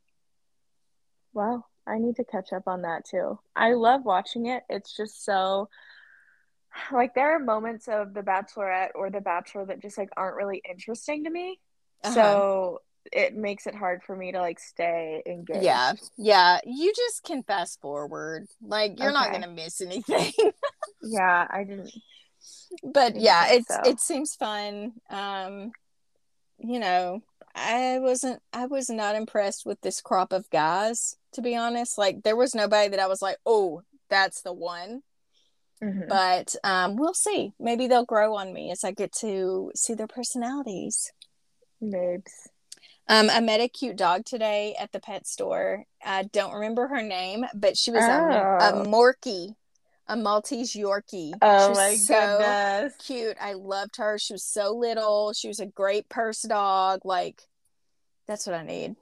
Well, 1.33 1.69
I 1.87 1.99
need 1.99 2.17
to 2.17 2.25
catch 2.25 2.53
up 2.53 2.65
on 2.67 2.83
that 2.83 3.05
too. 3.05 3.39
I 3.55 3.75
love 3.75 4.05
watching 4.05 4.47
it. 4.47 4.65
It's 4.69 4.97
just 4.97 5.25
so 5.25 5.69
like 6.93 7.15
there 7.15 7.37
are 7.37 7.39
moments 7.39 7.89
of 7.89 8.15
The 8.15 8.23
Bachelorette 8.23 8.91
or 8.95 9.11
The 9.11 9.21
Bachelor 9.21 9.67
that 9.67 9.83
just 9.83 9.99
like 9.99 10.11
aren't 10.17 10.37
really 10.37 10.63
interesting 10.69 11.25
to 11.25 11.31
me. 11.31 11.61
Uh-huh. 12.05 12.15
So 12.15 12.83
it 13.13 13.35
makes 13.35 13.67
it 13.67 13.75
hard 13.75 14.03
for 14.03 14.17
me 14.17 14.33
to 14.33 14.41
like 14.41 14.59
stay 14.59 15.23
engaged. 15.27 15.63
yeah 15.65 15.93
yeah 16.17 16.59
you 16.65 16.93
just 16.95 17.23
can 17.25 17.43
fast 17.43 17.81
forward 17.81 18.47
like 18.63 18.99
you're 19.01 19.13
not 19.13 19.31
going 19.31 19.43
to 19.43 19.49
miss 19.49 19.81
anything 19.81 20.33
Yeah, 21.03 21.47
I 21.51 21.65
didn't 21.65 21.93
but 22.85 23.17
yeah 23.17 23.47
it's 23.51 23.69
so. 23.69 23.81
it 23.85 23.99
seems 24.01 24.35
fun 24.37 24.93
um 25.11 25.73
you 26.59 26.79
know 26.79 27.23
i 27.55 27.99
wasn't 27.99 28.41
i 28.53 28.67
was 28.67 28.89
not 28.89 29.17
impressed 29.17 29.67
with 29.67 29.81
this 29.81 30.01
crop 30.01 30.33
of 30.33 30.49
guys 30.51 31.17
to 31.33 31.43
be 31.43 31.57
honest 31.57 31.99
like 31.99 32.23
there 32.23 32.37
was 32.37 32.55
nobody 32.55 32.89
that 32.89 33.01
i 33.01 33.07
was 33.07 33.21
like 33.23 33.37
oh 33.47 33.83
that's 34.11 34.43
the 34.43 34.53
one 34.53 35.03
Mhm. 35.83 36.09
but 36.09 36.55
um 36.65 36.97
we'll 36.97 37.13
see 37.13 37.53
maybe 37.61 37.87
they'll 37.87 38.07
grow 38.07 38.35
on 38.37 38.55
me 38.55 38.71
as 38.71 38.83
i 38.85 38.93
get 38.93 39.13
to 39.21 39.71
see 39.75 39.93
their 39.93 40.07
personalities 40.07 41.13
babes. 41.83 42.49
Um 43.09 43.31
i 43.31 43.41
met 43.41 43.61
a 43.61 43.69
cute 43.69 43.97
dog 43.97 44.25
today 44.25 44.75
at 44.79 44.93
the 44.93 45.01
pet 45.01 45.27
store 45.27 45.85
i 46.05 46.23
don't 46.25 46.53
remember 46.55 46.87
her 46.89 47.03
name 47.03 47.45
but 47.55 47.77
she 47.77 47.91
was 47.91 48.05
a, 48.05 48.11
a 48.61 48.73
Oh. 48.73 48.85
morkie 48.85 49.55
a 50.09 50.17
maltese 50.17 50.75
yorkie 50.75 51.33
Oh 51.43 51.67
She 51.67 51.71
was 51.71 51.79
my 51.79 51.95
so 51.97 52.15
goodness. 52.39 52.95
cute. 52.99 53.37
I 53.41 53.55
loved 53.55 53.97
her. 53.97 54.19
She 54.19 54.35
was 54.35 54.45
so 54.45 54.73
little. 54.73 55.33
She 55.33 55.49
was 55.49 55.59
a 55.59 55.67
great 55.67 56.09
purse 56.09 56.43
dog. 56.43 57.01
Like, 57.05 57.43
that's 58.29 58.47
what 58.47 58.55
I 58.55 58.63
need. 58.63 58.95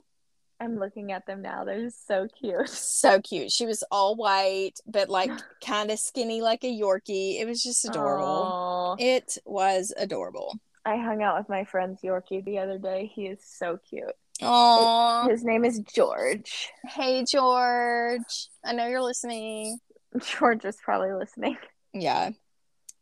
I'm 0.60 0.78
looking 0.78 1.12
at 1.12 1.26
them 1.26 1.42
now. 1.42 1.64
They're 1.64 1.82
just 1.82 2.06
so 2.06 2.26
cute. 2.40 2.68
So 2.70 3.20
cute. 3.20 3.52
She 3.52 3.66
was 3.66 3.84
all 3.90 4.16
white, 4.16 4.80
but 4.86 5.10
like 5.10 5.30
kind 5.64 5.90
of 5.90 5.98
skinny, 5.98 6.40
like 6.40 6.64
a 6.64 6.68
Yorkie. 6.72 7.38
It 7.38 7.46
was 7.46 7.62
just 7.62 7.84
adorable. 7.84 8.24
Aw. 8.26 8.96
It 8.98 9.36
was 9.44 9.92
adorable. 9.98 10.58
I 10.84 10.96
hung 10.96 11.22
out 11.22 11.38
with 11.38 11.48
my 11.48 11.64
friend's 11.64 12.02
Yorkie 12.02 12.44
the 12.44 12.58
other 12.58 12.78
day. 12.78 13.10
He 13.14 13.26
is 13.26 13.40
so 13.42 13.78
cute. 13.88 14.04
Oh, 14.42 15.26
His 15.30 15.44
name 15.44 15.64
is 15.64 15.78
George. 15.80 16.68
hey 16.86 17.24
George. 17.24 18.48
I 18.64 18.72
know 18.72 18.86
you're 18.86 19.00
listening. 19.02 19.78
George 20.38 20.64
is 20.64 20.76
probably 20.84 21.12
listening. 21.12 21.56
Yeah. 21.92 22.30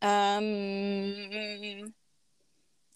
Um, 0.01 1.93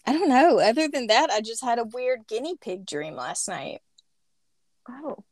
I 0.06 0.12
don't 0.12 0.28
know. 0.28 0.58
Other 0.60 0.88
than 0.88 1.06
that, 1.08 1.30
I 1.30 1.40
just 1.40 1.62
had 1.64 1.78
a 1.78 1.84
weird 1.84 2.26
guinea 2.28 2.56
pig 2.60 2.86
dream 2.86 3.14
last 3.14 3.48
night. 3.48 3.80
Oh. 4.88 5.24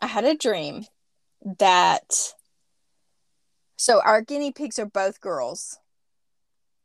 I 0.00 0.06
had 0.06 0.24
a 0.24 0.34
dream 0.34 0.84
that 1.58 2.32
so 3.76 4.00
our 4.02 4.20
guinea 4.22 4.52
pigs 4.52 4.78
are 4.78 4.86
both 4.86 5.20
girls. 5.20 5.78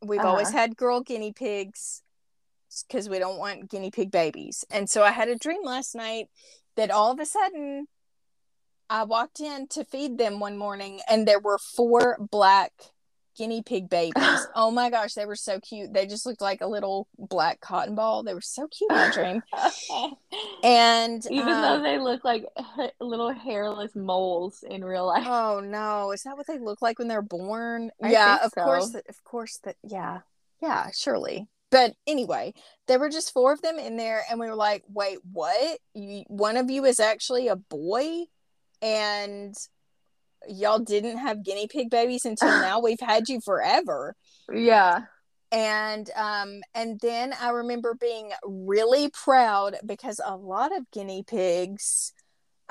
We've 0.02 0.20
Uh-huh. 0.20 0.30
always 0.30 0.52
had 0.52 0.76
girl 0.78 1.02
guinea 1.02 1.32
pigs 1.34 2.04
because 2.88 3.10
we 3.10 3.20
don't 3.20 3.38
want 3.38 3.70
guinea 3.70 3.92
pig 3.92 4.12
babies. 4.12 4.66
And 4.70 4.90
so 4.90 5.04
I 5.04 5.12
had 5.12 5.30
a 5.30 5.36
dream 5.36 5.64
last 5.64 5.96
night 5.96 6.28
that 6.76 6.92
all 6.92 7.12
of 7.12 7.20
a 7.20 7.26
sudden 7.26 7.88
I 8.90 9.04
walked 9.04 9.40
in 9.40 9.68
to 9.70 9.86
feed 9.86 10.18
them 10.18 10.40
one 10.40 10.58
morning 10.58 11.02
and 11.10 11.28
there 11.28 11.40
were 11.40 11.58
four 11.58 12.18
black 12.20 12.72
guinea 13.38 13.62
pig 13.62 13.90
babies. 13.90 14.48
oh 14.56 14.72
my 14.72 14.90
gosh, 14.90 15.14
they 15.14 15.26
were 15.26 15.36
so 15.36 15.60
cute. 15.60 15.94
They 15.94 16.06
just 16.06 16.26
looked 16.26 16.42
like 16.42 16.62
a 16.62 16.68
little 16.68 17.08
black 17.18 17.60
cotton 17.62 17.96
ball. 17.96 18.24
They 18.24 18.34
were 18.34 18.42
so 18.42 18.68
cute 18.68 18.92
in 18.92 18.98
my 18.98 19.12
dream. 19.12 19.44
And 20.64 21.26
Even 21.32 21.48
um, 21.48 21.62
though 21.62 21.82
they 21.82 21.98
look 21.98 22.24
like 22.24 22.46
little 23.00 23.34
hairless 23.34 23.96
moles 23.96 24.64
in 24.70 24.86
real 24.86 25.08
life. 25.08 25.26
Oh 25.28 25.60
no, 25.60 26.12
is 26.12 26.22
that 26.24 26.38
what 26.38 26.46
they 26.46 26.60
look 26.60 26.84
like 26.84 27.00
when 27.00 27.08
they're 27.08 27.24
born? 27.24 27.90
I 28.02 28.12
yeah, 28.12 28.38
of 28.44 28.54
course, 28.54 28.94
of 28.94 29.24
course 29.24 29.58
that 29.64 29.78
yeah. 29.84 30.20
Yeah, 30.62 30.90
surely. 30.94 31.48
But 31.72 31.94
anyway, 32.06 32.54
there 32.88 33.00
were 33.00 33.10
just 33.10 33.34
four 33.34 33.54
of 33.54 33.62
them 33.62 33.80
in 33.80 33.96
there, 33.96 34.24
and 34.30 34.40
we 34.40 34.48
were 34.48 34.56
like, 34.56 34.84
wait, 34.90 35.20
what? 35.32 35.80
You, 35.94 36.24
one 36.28 36.58
of 36.58 36.70
you 36.70 36.86
is 36.86 37.00
actually 37.00 37.48
a 37.48 37.56
boy, 37.56 38.26
and 38.82 39.56
y'all 40.48 40.80
didn't 40.80 41.18
have 41.18 41.44
guinea 41.44 41.68
pig 41.68 41.90
babies 41.90 42.26
until 42.26 42.50
now. 42.62 42.80
We've 42.82 43.00
had 43.00 43.30
you 43.30 43.40
forever. 43.42 44.16
Yeah. 44.52 45.04
And 45.54 46.10
um, 46.16 46.62
and 46.74 47.00
then 47.02 47.34
I 47.40 47.50
remember 47.50 47.94
being 47.94 48.32
really 48.46 49.10
proud 49.10 49.76
because 49.86 50.22
a 50.24 50.36
lot 50.36 50.76
of 50.76 50.90
guinea 50.92 51.24
pigs 51.24 52.14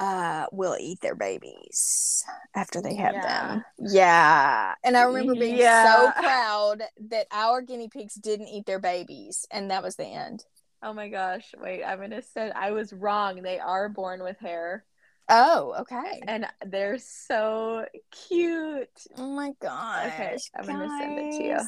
uh 0.00 0.46
will 0.50 0.76
eat 0.80 1.00
their 1.02 1.14
babies 1.14 2.24
after 2.54 2.80
they 2.80 2.94
have 2.94 3.12
Yeah. 3.14 3.48
them. 3.48 3.64
Yeah. 3.78 4.74
And 4.82 4.96
I 4.96 5.02
remember 5.02 5.34
being 5.36 5.58
Yeah. 5.58 5.84
so 5.84 6.10
proud 6.22 6.82
that 7.10 7.26
our 7.30 7.62
guinea 7.62 7.88
pigs 7.88 8.14
didn't 8.14 8.48
eat 8.48 8.66
their 8.66 8.80
babies 8.80 9.46
and 9.50 9.70
that 9.70 9.82
was 9.82 9.96
the 9.96 10.06
end. 10.06 10.44
Oh 10.82 10.94
my 10.94 11.08
gosh. 11.08 11.54
Wait, 11.60 11.84
I'm 11.84 12.00
gonna 12.00 12.22
say 12.22 12.50
I 12.50 12.70
was 12.70 12.92
wrong. 12.92 13.42
They 13.42 13.58
are 13.58 13.88
born 13.88 14.22
with 14.22 14.38
hair. 14.38 14.84
Oh, 15.28 15.76
okay. 15.80 16.22
And 16.26 16.46
they're 16.66 16.98
so 16.98 17.84
cute. 18.10 18.88
Oh 19.18 19.30
my 19.30 19.52
gosh. 19.60 20.12
Okay, 20.12 20.36
I'm 20.58 20.66
gonna 20.66 20.88
send 20.98 21.18
it 21.18 21.36
to 21.36 21.44
you. 21.44 21.58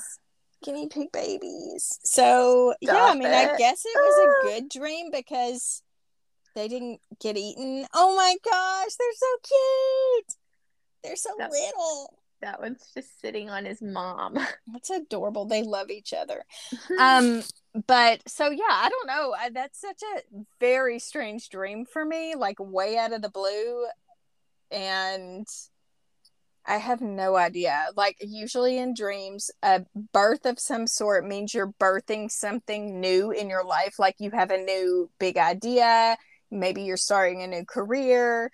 Guinea 0.65 0.89
pig 0.89 1.13
babies. 1.13 1.99
So 2.03 2.75
yeah, 2.81 2.93
I 2.93 2.97
Stop 2.97 3.19
mean, 3.19 3.29
I 3.29 3.57
guess 3.59 3.85
it 3.85 3.99
was 4.01 4.19
a 4.19 4.53
good 4.53 4.69
dream 4.69 5.11
because 5.11 5.83
they 6.55 6.69
didn't 6.69 7.01
get 7.21 7.37
eaten. 7.37 7.87
Oh 7.95 8.17
my 8.17 8.37
gosh, 8.45 8.91
they're 8.99 9.09
so 9.15 9.27
cute. 9.49 10.35
They're 11.05 11.17
so 11.17 11.31
That- 11.39 11.51
little. 11.51 12.15
That 12.41 12.61
one's 12.61 12.91
just 12.93 13.21
sitting 13.21 13.49
on 13.51 13.65
his 13.65 13.81
mom. 13.81 14.35
That's 14.73 14.91
adorable. 14.91 15.45
They 15.45 15.63
love 15.63 15.91
each 15.91 16.13
other. 16.13 16.45
Um, 16.99 17.43
but 17.87 18.21
so 18.29 18.51
yeah, 18.51 18.65
I 18.69 18.89
don't 18.89 19.07
know. 19.07 19.33
I, 19.39 19.49
that's 19.51 19.81
such 19.81 20.03
a 20.03 20.21
very 20.61 20.99
strange 20.99 21.49
dream 21.49 21.87
for 21.87 22.05
me, 22.05 22.35
like 22.35 22.57
way 22.59 22.99
out 22.99 23.13
of 23.13 23.23
the 23.23 23.31
blue, 23.31 23.87
and 24.71 25.47
I 26.67 26.77
have 26.77 27.01
no 27.01 27.37
idea. 27.37 27.87
Like 27.97 28.17
usually 28.21 28.77
in 28.79 28.95
dreams, 28.95 29.51
a 29.63 29.85
birth 30.13 30.45
of 30.45 30.59
some 30.61 30.87
sort 30.87 31.27
means 31.27 31.55
you're 31.55 31.73
birthing 31.81 32.31
something 32.31 33.01
new 33.01 33.31
in 33.31 33.49
your 33.49 33.65
life. 33.65 33.99
Like 33.99 34.17
you 34.19 34.31
have 34.33 34.51
a 34.51 34.59
new 34.59 35.11
big 35.19 35.37
idea. 35.39 36.17
Maybe 36.53 36.83
you're 36.83 36.97
starting 36.97 37.43
a 37.43 37.47
new 37.49 37.65
career 37.65 38.51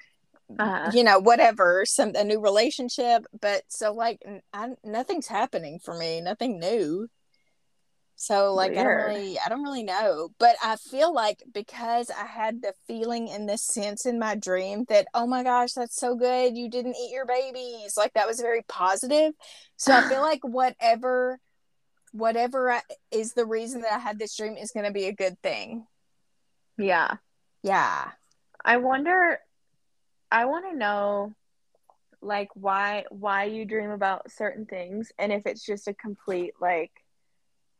Uh, 0.58 0.90
you 0.94 1.04
know 1.04 1.18
whatever 1.18 1.84
some 1.84 2.12
a 2.14 2.24
new 2.24 2.40
relationship 2.40 3.26
but 3.38 3.62
so 3.68 3.92
like 3.92 4.22
I, 4.54 4.70
nothing's 4.82 5.26
happening 5.26 5.78
for 5.78 5.94
me 5.94 6.22
nothing 6.22 6.58
new. 6.58 7.08
So 8.16 8.54
like 8.54 8.72
i 8.76 8.82
don't 8.82 8.96
really 8.96 9.38
i 9.38 9.48
don't 9.48 9.62
really 9.62 9.84
know 9.84 10.30
but 10.38 10.56
i 10.62 10.76
feel 10.76 11.12
like 11.14 11.42
because 11.52 12.10
i 12.10 12.24
had 12.26 12.62
the 12.62 12.72
feeling 12.88 13.30
and 13.30 13.48
the 13.48 13.56
sense 13.58 14.06
in 14.06 14.18
my 14.18 14.34
dream 14.34 14.86
that 14.88 15.06
oh 15.14 15.26
my 15.26 15.44
gosh 15.44 15.72
that's 15.74 15.94
so 15.96 16.16
good 16.16 16.56
you 16.56 16.68
didn't 16.68 16.96
eat 16.96 17.12
your 17.12 17.26
babies 17.26 17.96
like 17.96 18.14
that 18.14 18.26
was 18.26 18.40
very 18.40 18.62
positive. 18.68 19.34
So 19.76 19.92
i 19.94 20.02
feel 20.02 20.22
like 20.30 20.40
whatever 20.42 21.38
whatever 22.12 22.72
I, 22.72 22.80
is 23.12 23.34
the 23.34 23.46
reason 23.46 23.82
that 23.82 23.92
i 23.92 23.98
had 23.98 24.18
this 24.18 24.36
dream 24.36 24.56
is 24.56 24.72
going 24.72 24.86
to 24.86 24.92
be 24.92 25.06
a 25.06 25.12
good 25.12 25.40
thing. 25.42 25.86
Yeah. 26.78 27.16
Yeah 27.62 28.10
I 28.64 28.76
wonder 28.78 29.38
I 30.30 30.44
want 30.46 30.70
to 30.70 30.76
know 30.76 31.34
like 32.20 32.48
why 32.54 33.04
why 33.10 33.44
you 33.44 33.64
dream 33.64 33.90
about 33.90 34.30
certain 34.30 34.66
things 34.66 35.12
and 35.18 35.32
if 35.32 35.46
it's 35.46 35.64
just 35.64 35.88
a 35.88 35.94
complete 35.94 36.54
like 36.60 36.90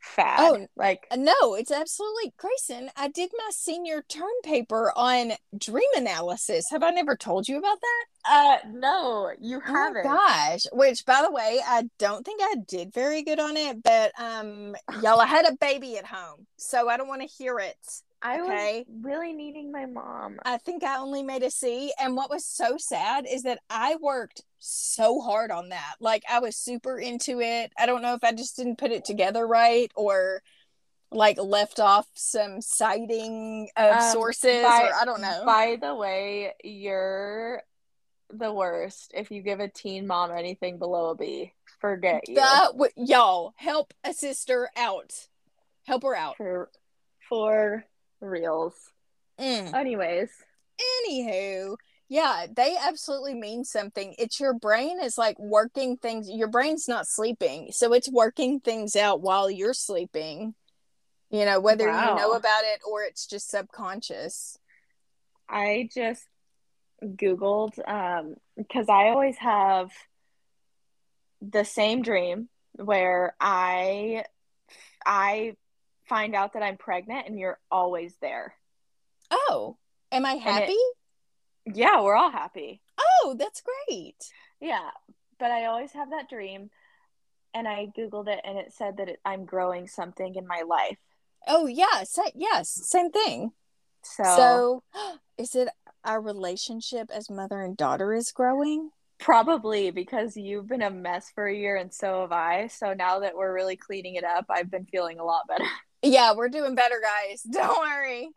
fad. 0.01 0.41
Oh, 0.41 0.67
like 0.77 1.07
Uh, 1.11 1.17
No, 1.17 1.55
it's 1.55 1.71
absolutely 1.73 2.33
Grayson. 2.39 2.91
I 2.97 3.09
did 3.09 3.31
my 3.37 3.49
senior 3.51 4.03
term 4.09 4.31
paper 4.45 4.93
on 4.97 5.33
dream 5.57 5.91
analysis. 5.97 6.67
Have 6.71 6.83
I 6.83 6.91
never 6.91 7.17
told 7.17 7.49
you 7.49 7.59
about 7.59 7.79
that? 7.81 8.05
uh 8.31 8.59
no, 8.73 9.33
you 9.41 9.61
Oh 9.67 9.73
haven't. 9.73 10.03
gosh. 10.05 10.61
Which 10.73 11.05
by 11.05 11.23
the 11.23 11.31
way, 11.33 11.61
I 11.67 11.89
don't 11.99 12.25
think 12.25 12.41
I 12.43 12.57
did 12.67 12.93
very 12.93 13.23
good 13.23 13.41
on 13.41 13.57
it, 13.57 13.83
but 13.83 14.13
um 14.21 14.77
y'all 15.03 15.21
I 15.21 15.27
had 15.27 15.47
a 15.47 15.57
baby 15.57 15.97
at 15.99 16.07
home. 16.07 16.47
So 16.57 16.89
I 16.89 16.97
don't 16.97 17.09
want 17.09 17.23
to 17.23 17.29
hear 17.29 17.59
it. 17.59 17.77
I 18.21 18.41
Okay. 18.41 18.85
was 18.89 19.05
really 19.05 19.33
needing 19.33 19.71
my 19.71 19.87
mom. 19.87 20.39
I 20.45 20.59
think 20.59 20.83
I 20.83 20.99
only 20.99 21.23
made 21.23 21.43
a 21.43 21.51
C. 21.51 21.93
And 22.01 22.17
what 22.17 22.31
was 22.31 22.45
so 22.45 22.77
sad 22.79 23.27
is 23.31 23.43
that 23.45 23.61
I 23.71 23.97
worked 24.01 24.43
so 24.59 25.21
hard 25.21 25.51
on 25.51 25.69
that. 25.69 25.95
Like 26.01 26.25
I 26.29 26.41
was 26.41 26.57
super 26.57 26.99
into 26.99 27.41
it. 27.41 27.73
I 27.79 27.87
don't 27.87 28.03
know 28.03 28.15
if 28.15 28.25
I 28.25 28.33
just 28.33 28.57
didn't 28.57 28.79
put 28.79 28.91
it 28.91 29.05
together 29.05 29.47
right 29.47 29.91
or 29.95 30.43
like 31.11 31.39
left 31.39 31.79
off 31.81 32.07
some 32.15 32.61
citing 32.61 33.71
of 33.77 33.95
Um, 33.97 34.01
sources 34.13 34.63
by- 34.63 34.89
or 34.89 34.95
I 34.95 35.05
don't 35.05 35.23
know. 35.23 35.45
By 35.47 35.79
the 35.81 35.95
way, 35.95 36.55
you're 36.65 37.63
the 38.31 38.53
worst. 38.53 39.13
If 39.15 39.31
you 39.31 39.41
give 39.43 39.61
a 39.61 39.69
teen 39.69 40.07
mom 40.07 40.33
anything 40.33 40.79
below 40.79 41.11
a 41.11 41.15
B, 41.15 41.55
forget 41.81 42.29
you. 42.29 42.35
That 42.35 42.73
w- 42.73 42.93
y'all 42.97 43.55
help 43.57 43.95
a 44.05 44.13
sister 44.13 44.69
out. 44.77 45.29
Help 45.87 46.03
her 46.03 46.15
out. 46.15 46.37
For 46.37 46.69
for 47.29 47.85
reals. 48.21 48.75
Mm. 49.39 49.75
Anyways, 49.75 50.31
Anywho, 50.81 51.77
yeah, 52.09 52.47
they 52.55 52.77
absolutely 52.81 53.35
mean 53.35 53.65
something. 53.65 54.15
It's 54.19 54.41
your 54.41 54.55
brain 54.55 55.01
is 55.03 55.19
like 55.19 55.39
working 55.39 55.97
things. 55.97 56.31
Your 56.31 56.49
brain's 56.49 56.89
not 56.89 57.07
sleeping, 57.07 57.69
so 57.73 57.93
it's 57.93 58.11
working 58.11 58.61
things 58.61 58.97
out 58.97 59.21
while 59.21 59.51
you're 59.51 59.75
sleeping. 59.75 60.55
You 61.31 61.45
know, 61.45 61.61
whether 61.61 61.87
you 61.87 61.93
know 61.93 62.33
about 62.33 62.63
it 62.65 62.81
or 62.89 63.03
it's 63.03 63.27
just 63.27 63.51
subconscious. 63.51 64.59
I 65.49 65.89
just 65.95 66.25
googled 67.03 67.79
um 67.89 68.35
because 68.57 68.89
I 68.89 69.09
always 69.09 69.37
have 69.37 69.91
the 71.41 71.65
same 71.65 72.03
dream 72.03 72.49
where 72.73 73.35
I 73.41 74.25
I 75.05 75.55
find 76.09 76.35
out 76.35 76.53
that 76.55 76.63
I'm 76.63 76.77
pregnant 76.77 77.27
and 77.27 77.39
you're 77.39 77.59
always 77.71 78.15
there. 78.21 78.55
Oh, 79.31 79.77
am 80.11 80.25
I 80.27 80.35
it- 80.35 80.41
happy? 80.43 80.77
Yeah, 81.67 82.01
we're 82.01 82.17
all 82.17 82.31
happy. 82.31 82.81
oh, 82.99 83.37
that's 83.39 83.63
great. 83.63 84.17
Yeah, 84.61 84.91
but 85.39 85.51
I 85.51 85.67
always 85.67 85.93
have 85.93 86.11
that 86.11 86.29
dream 86.31 86.71
and 87.55 87.69
I 87.69 87.89
googled 87.97 88.29
it 88.29 88.41
and 88.45 88.57
it 88.59 88.73
said 88.73 88.97
that 88.97 89.09
it, 89.09 89.21
I'm 89.25 89.45
growing 89.45 89.87
something 89.87 90.35
in 90.35 90.47
my 90.47 90.63
life. 90.67 90.97
Oh, 91.47 91.67
yeah, 91.67 92.05
sa- 92.05 92.31
yes, 92.35 92.71
same 92.71 93.11
thing. 93.11 93.53
So, 94.03 94.25
So, 94.25 94.83
is 95.39 95.55
it 95.55 95.69
our 96.05 96.21
relationship 96.21 97.11
as 97.13 97.29
mother 97.29 97.61
and 97.63 97.77
daughter 97.77 98.15
is 98.15 98.33
growing? 98.33 98.91
probably 99.21 99.91
because 99.91 100.37
you've 100.37 100.69
been 100.69 100.81
a 100.81 100.91
mess 100.91 101.33
for 101.35 101.49
a 101.49 101.55
year 101.55 101.75
and 101.75 101.93
so 101.93 102.21
have 102.21 102.31
I. 102.31 102.69
So 102.69 102.95
now 102.95 103.19
that 103.19 103.35
we're 103.35 103.53
really 103.53 103.75
cleaning 103.77 104.15
it 104.15 104.23
up, 104.23 104.47
I've 104.49 104.71
been 104.71 104.87
feeling 104.87 105.19
a 105.19 105.25
lot 105.25 105.43
better. 105.49 105.65
Yeah, 106.03 106.33
we're 106.35 106.49
doing 106.49 106.75
better, 106.75 107.01
guys. 107.03 107.43
Don't 107.51 107.79
worry. 107.79 108.29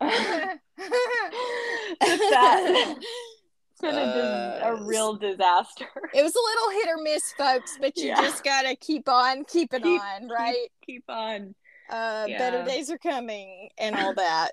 Just 0.80 2.20
that. 2.30 2.96
It's 2.98 3.80
been 3.80 3.94
a, 3.94 4.04
dis- 4.06 4.24
Uh, 4.24 4.60
a 4.64 4.84
real 4.84 5.14
disaster. 5.16 5.86
It 6.14 6.22
was 6.22 6.34
a 6.34 6.38
little 6.40 6.70
hit 6.80 6.88
or 6.88 7.02
miss, 7.02 7.32
folks, 7.32 7.76
but 7.80 7.96
you 7.96 8.06
Yeah. 8.06 8.20
just 8.22 8.44
gotta 8.44 8.76
keep 8.76 9.08
on 9.08 9.44
keeping 9.44 9.82
Keep- 9.82 10.00
on, 10.02 10.28
right? 10.28 10.68
Keep 10.86 11.04
on. 11.08 11.54
Uh, 11.90 12.26
Yeah. 12.28 12.38
better 12.38 12.64
days 12.64 12.90
are 12.90 12.98
coming 12.98 13.70
and 13.78 13.96
all 13.96 14.14
that. 14.16 14.52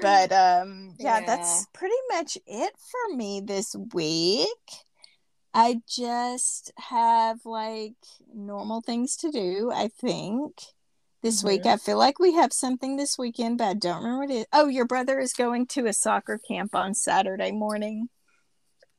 But 0.00 0.30
um, 0.32 0.94
yeah, 1.00 1.20
that's 1.26 1.66
pretty 1.72 1.96
much 2.12 2.38
it 2.46 2.72
for 2.78 3.16
me 3.16 3.40
this 3.44 3.74
week. 3.92 4.46
I 5.52 5.80
just 5.88 6.70
have 6.78 7.44
like 7.44 7.94
normal 8.32 8.82
things 8.82 9.16
to 9.16 9.32
do. 9.32 9.72
I 9.74 9.88
think 9.88 10.52
this 11.22 11.44
week 11.44 11.62
Mhm. 11.62 11.72
I 11.72 11.76
feel 11.76 11.98
like 11.98 12.18
we 12.18 12.32
have 12.34 12.52
something 12.52 12.96
this 12.96 13.18
weekend, 13.18 13.58
but 13.58 13.68
I 13.68 13.74
don't 13.74 14.02
remember 14.02 14.20
what 14.20 14.30
it 14.30 14.34
is. 14.40 14.46
Oh, 14.52 14.68
your 14.68 14.86
brother 14.86 15.18
is 15.18 15.32
going 15.32 15.66
to 15.68 15.86
a 15.86 15.92
soccer 15.92 16.38
camp 16.38 16.74
on 16.74 16.94
Saturday 16.94 17.52
morning. 17.52 18.08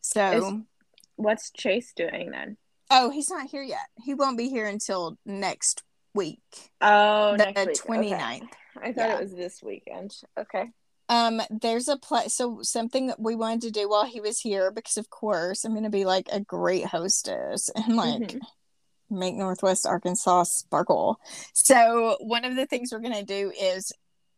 So. 0.02 0.64
What's 1.16 1.52
Chase 1.52 1.94
doing 1.96 2.32
then? 2.32 2.58
Oh, 2.90 3.10
he's 3.10 3.30
not 3.30 3.48
here 3.48 3.62
yet. 3.64 3.90
He 4.04 4.14
won't 4.14 4.38
be 4.38 4.50
here 4.50 4.66
until 4.66 5.18
next 5.26 5.84
week. 6.14 6.42
Oh, 6.82 7.38
The 7.38 7.52
next 7.52 7.88
week. 7.88 8.00
29th. 8.12 8.44
Okay. 8.44 8.50
I 8.90 8.94
thought 8.94 9.10
Yeah. 9.10 9.18
it 9.18 9.22
was 9.24 9.34
this 9.34 9.62
weekend. 9.64 10.16
Okay. 10.38 10.66
Um, 11.10 11.42
there's 11.50 11.88
a 11.90 11.98
play 11.98 12.30
so 12.30 12.62
something 12.62 13.08
that 13.08 13.20
we 13.20 13.36
wanted 13.36 13.62
to 13.64 13.72
do 13.72 13.90
while 13.90 14.06
he 14.06 14.22
was 14.22 14.40
here 14.40 14.72
because 14.72 14.96
of 14.96 15.10
course 15.10 15.66
I'm 15.66 15.74
gonna 15.74 15.90
be 15.90 16.06
like 16.06 16.30
a 16.32 16.40
great 16.40 16.86
hostess 16.86 17.68
and 17.70 17.98
like 17.98 18.22
Mhm. 18.22 18.40
Make 19.12 19.36
Northwest 19.36 19.86
Arkansas 19.86 20.44
sparkle. 20.44 21.20
So 21.54 22.18
one 22.20 22.46
of 22.46 22.56
the 22.56 22.66
things 22.66 22.92
we're 22.92 23.00
gonna 23.00 23.24
do 23.24 23.52
is 23.60 23.92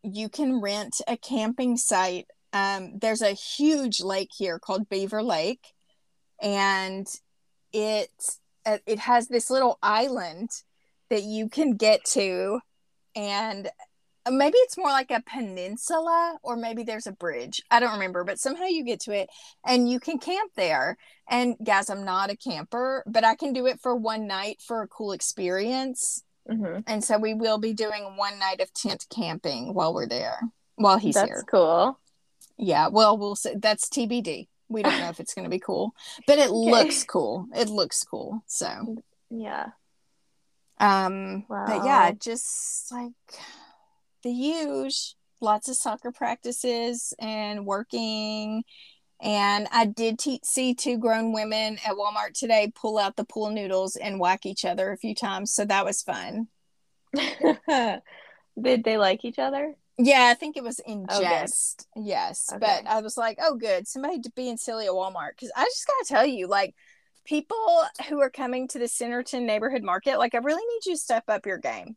you 0.04 0.30
can 0.30 0.60
rent 0.60 1.02
a 1.08 1.18
camping 1.18 1.78
site. 1.78 2.28
Um, 2.52 3.00
there's 3.00 3.22
a 3.22 3.32
huge 3.32 4.02
lake 4.02 4.32
here 4.36 4.60
called 4.60 4.90
Beaver 4.90 5.24
Lake, 5.24 5.74
and 6.42 7.08
it 7.72 8.12
it 8.66 9.00
has 9.00 9.28
this 9.28 9.50
little 9.50 9.78
island 9.82 10.50
that 11.10 11.24
you 11.24 11.50
can 11.50 11.76
get 11.76 12.06
to 12.06 12.60
and 13.16 13.70
maybe 14.32 14.58
it's 14.60 14.78
more 14.78 14.90
like 14.90 15.12
a 15.12 15.22
peninsula 15.26 16.38
or 16.44 16.56
maybe 16.56 16.84
there's 16.84 17.08
a 17.08 17.12
bridge 17.12 17.62
i 17.70 17.80
don't 17.80 17.94
remember 17.94 18.24
but 18.24 18.40
somehow 18.40 18.66
you 18.66 18.84
get 18.84 19.00
to 19.00 19.12
it 19.12 19.30
and 19.66 19.90
you 19.90 20.00
can 20.00 20.18
camp 20.20 20.52
there. 20.56 20.98
And 21.30 21.56
guys 21.64 21.90
i'm 21.90 22.04
not 22.06 22.30
a 22.32 22.38
camper 22.38 23.04
but 23.08 23.24
i 23.24 23.36
can 23.36 23.54
do 23.54 23.66
it 23.66 23.80
for 23.82 23.96
one 23.96 24.28
night 24.28 24.62
for 24.62 24.82
a 24.82 24.88
cool 24.88 25.12
experience. 25.14 26.24
Hmm 26.50 26.80
and 26.88 27.04
so 27.04 27.18
we 27.18 27.34
will 27.34 27.58
be 27.58 27.74
doing 27.74 28.16
one 28.18 28.38
night 28.40 28.60
of 28.60 28.74
tent 28.74 29.06
camping 29.14 29.74
while 29.74 29.94
we're 29.94 30.08
there 30.08 30.40
while 30.76 30.98
he's 30.98 31.16
That's 31.16 31.30
here. 31.30 31.44
cool. 31.50 32.00
yeah 32.58 32.88
well 32.88 33.18
we'll 33.18 33.36
see. 33.36 33.54
That's 33.56 33.90
tbd 33.90 34.48
we 34.70 34.82
don't 34.84 35.00
know 35.00 35.10
if 35.10 35.20
it's 35.20 35.34
going 35.34 35.44
to 35.46 35.50
be 35.50 35.60
cool 35.60 35.94
but 36.28 36.40
it 36.40 36.50
looks 36.72 37.04
cool. 37.04 37.48
It 37.56 37.70
looks 37.70 38.04
cool 38.04 38.44
so. 38.48 38.98
Yeah. 39.30 39.68
um 40.80 41.46
but 41.48 41.86
yeah 41.86 42.12
just 42.12 42.92
like 42.92 43.12
the 44.24 44.32
huge 44.32 45.16
lots 45.42 45.68
of 45.70 45.76
soccer 45.76 46.12
practices 46.12 47.14
and 47.20 47.66
working 47.66 48.64
and 49.22 49.68
i 49.72 49.86
did 49.86 50.18
te- 50.20 50.40
see 50.44 50.74
two 50.74 50.98
grown 50.98 51.34
women 51.34 51.78
at 51.86 51.96
walmart 51.96 52.34
today 52.34 52.72
pull 52.76 52.98
out 52.98 53.16
the 53.16 53.26
pool 53.26 53.50
noodles 53.50 53.96
and 53.98 54.20
whack 54.20 54.46
each 54.46 54.66
other 54.66 54.92
a 54.92 54.98
few 54.98 55.14
times 55.14 55.54
so 55.54 55.66
that 55.66 55.86
was 55.86 56.02
fun 56.02 56.48
Did 58.62 58.84
they 58.84 58.98
like 58.98 59.26
each 59.26 59.40
other? 59.40 59.76
yeah 60.00 60.28
i 60.32 60.34
think 60.34 60.58
it 60.58 60.64
was 60.64 60.80
in 60.80 61.06
Oh, 61.10 61.20
good. 61.20 61.28
jest 61.30 61.88
yes 61.96 62.50
Okay. 62.52 62.60
but 62.60 62.90
i 62.90 63.00
was 63.02 63.16
like 63.16 63.38
oh 63.42 63.56
good 63.56 63.88
somebody 63.88 64.20
to 64.22 64.32
being 64.36 64.58
silly 64.58 64.86
at 64.88 64.92
walmart 64.92 65.32
because 65.36 65.52
i 65.56 65.64
just 65.66 65.86
gotta 65.86 66.06
tell 66.08 66.26
you 66.26 66.48
like 66.48 66.74
people 67.26 67.84
who 68.10 68.20
are 68.20 68.32
coming 68.32 68.68
to 68.70 68.80
the 68.80 68.86
centerton 68.86 69.44
neighborhood 69.44 69.84
market 69.84 70.18
like 70.18 70.34
i 70.34 70.40
really 70.40 70.64
need 70.74 70.86
you 70.88 70.94
to 70.94 71.00
step 71.00 71.24
up 71.28 71.46
your 71.46 71.60
game 71.60 71.96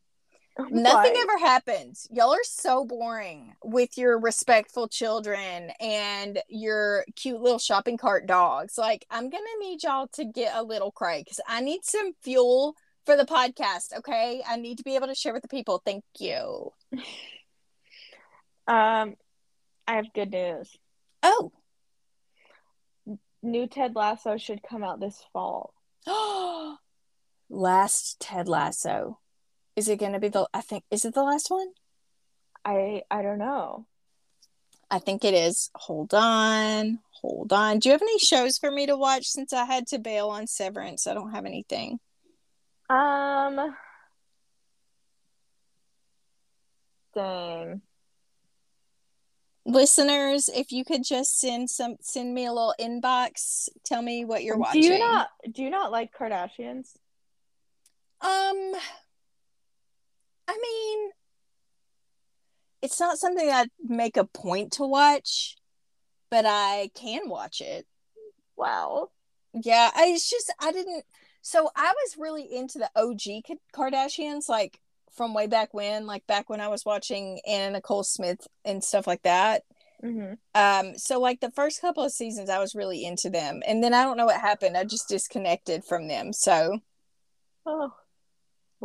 Nothing 0.59 1.13
Why? 1.13 1.23
ever 1.23 1.39
happens. 1.39 2.07
Y'all 2.11 2.33
are 2.33 2.45
so 2.45 2.85
boring 2.85 3.55
with 3.63 3.99
your 3.99 4.19
respectful 4.19 4.89
children 4.89 5.71
and 5.81 6.41
your 6.49 7.05
cute 7.15 7.41
little 7.41 7.59
shopping 7.59 7.99
cart 7.99 8.27
dogs. 8.27 8.79
Like, 8.79 9.05
I'm 9.11 9.29
going 9.29 9.45
to 9.45 9.67
need 9.67 9.83
y'all 9.83 10.09
to 10.15 10.25
get 10.25 10.55
a 10.55 10.63
little 10.63 10.91
cray 10.91 11.23
because 11.23 11.41
I 11.47 11.61
need 11.61 11.85
some 11.85 12.13
fuel 12.23 12.75
for 13.05 13.17
the 13.17 13.27
podcast. 13.27 13.99
Okay. 13.99 14.43
I 14.49 14.57
need 14.57 14.79
to 14.79 14.85
be 14.85 14.97
able 14.97 15.09
to 15.09 15.15
share 15.15 15.35
with 15.35 15.43
the 15.43 15.49
people. 15.49 15.83
Thank 15.85 16.05
you. 16.19 16.73
Um, 18.69 19.15
I 19.87 19.95
have 19.95 20.13
good 20.13 20.33
news. 20.33 20.77
Oh, 21.23 21.53
New 23.43 23.69
Ted 23.69 23.95
Lasso 23.95 24.37
should 24.37 24.61
come 24.63 24.83
out 24.83 24.99
this 24.99 25.25
fall. 25.33 25.73
last 27.49 28.19
Ted 28.19 28.49
Lasso. 28.49 29.21
Is 29.77 29.89
it 29.89 29.99
going 29.99 30.13
to 30.13 30.19
be 30.19 30.29
the, 30.29 30.49
I 30.53 30.63
think, 30.63 30.85
is 30.91 31.05
it 31.05 31.15
the 31.15 31.23
last 31.23 31.51
one? 31.51 31.69
I 32.65 33.03
I 33.11 33.23
don't 33.23 33.39
know. 33.39 33.87
I 34.91 34.99
think 34.99 35.25
it 35.25 35.35
is. 35.35 35.71
Hold 35.75 36.15
on. 36.15 36.99
Hold 37.21 37.53
on. 37.53 37.79
Do 37.79 37.89
you 37.89 37.93
have 37.93 38.03
any 38.03 38.19
shows 38.19 38.59
for 38.59 38.71
me 38.71 38.87
to 38.87 38.97
watch 38.97 39.27
since 39.27 39.53
I 39.53 39.65
had 39.65 39.87
to 39.89 39.99
bail 39.99 40.29
on 40.31 40.47
Severance? 40.47 41.07
I 41.07 41.15
don't 41.15 41.33
have 41.33 41.45
anything. 41.45 41.99
Um, 42.89 43.75
dang. 47.15 47.83
listeners 49.65 50.49
if 50.55 50.71
you 50.71 50.85
could 50.85 51.03
just 51.03 51.39
send 51.41 51.69
some 51.69 51.97
send 52.01 52.33
me 52.33 52.47
a 52.47 52.53
little 52.53 52.75
inbox 52.81 53.69
tell 53.85 54.01
me 54.01 54.25
what 54.25 54.45
you're 54.45 54.57
watching 54.57 54.83
Do 54.83 54.89
you 54.89 54.99
not 54.99 55.29
do 55.51 55.63
you 55.63 55.71
not 55.71 55.91
like 55.91 56.17
Kardashians? 56.17 56.91
um 58.21 58.73
i 60.49 60.57
mean 60.61 61.11
it's 62.83 63.01
not 63.01 63.19
something 63.19 63.51
i'd 63.51 63.71
make 63.83 64.17
a 64.17 64.25
point 64.25 64.73
to 64.73 64.85
watch 64.87 65.57
but 66.31 66.45
i 66.47 66.91
can 66.95 67.29
watch 67.29 67.61
it 67.61 67.87
Wow. 68.57 69.11
yeah 69.53 69.91
I, 69.95 70.07
it's 70.07 70.31
just 70.31 70.53
i 70.61 70.73
didn't 70.73 71.05
so 71.43 71.71
i 71.77 71.93
was 72.05 72.17
really 72.19 72.45
into 72.45 72.79
the 72.79 72.91
og 72.97 73.21
kardashians 73.75 74.49
like 74.49 74.81
from 75.15 75.35
way 75.35 75.47
back 75.47 75.73
when 75.73 76.07
like 76.07 76.27
back 76.27 76.49
when 76.51 76.61
i 76.61 76.69
was 76.69 76.85
watching 76.85 77.41
anna 77.47 77.73
nicole 77.73 78.03
smith 78.05 78.47
and 78.65 78.83
stuff 78.83 79.07
like 79.07 79.23
that 79.23 79.63
hmm 80.03 80.35
Um, 80.55 80.97
so 80.99 81.21
like 81.21 81.41
the 81.41 81.51
first 81.51 81.81
couple 81.81 82.03
of 82.05 82.13
seasons 82.13 82.49
I 82.51 82.59
was 82.59 82.75
really 82.75 83.05
into 83.05 83.29
them. 83.31 83.63
And 83.67 83.83
then 83.83 83.93
I 83.93 84.05
don't 84.05 84.17
know 84.17 84.25
what 84.27 84.41
happened. 84.41 84.77
I 84.77 84.85
just 84.85 85.09
disconnected 85.09 85.85
from 85.85 86.09
them. 86.09 86.33
So 86.33 86.81
Oh, 87.67 87.93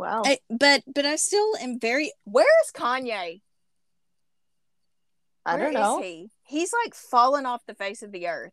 wow. 0.02 0.22
I, 0.24 0.38
but 0.50 0.82
but 0.92 1.06
I 1.06 1.16
still 1.16 1.56
am 1.60 1.78
very 1.78 2.12
where 2.24 2.46
is 2.64 2.72
Kanye? 2.72 3.40
I 5.44 5.54
Where 5.54 5.64
don't 5.64 5.72
is 5.72 5.80
know. 5.80 6.00
he? 6.00 6.30
He's 6.44 6.72
like 6.84 6.94
fallen 6.94 7.46
off 7.46 7.66
the 7.66 7.74
face 7.74 8.02
of 8.02 8.12
the 8.12 8.28
earth. 8.28 8.52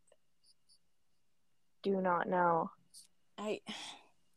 Do 1.84 2.02
not 2.02 2.28
know. 2.28 2.72
I 3.38 3.62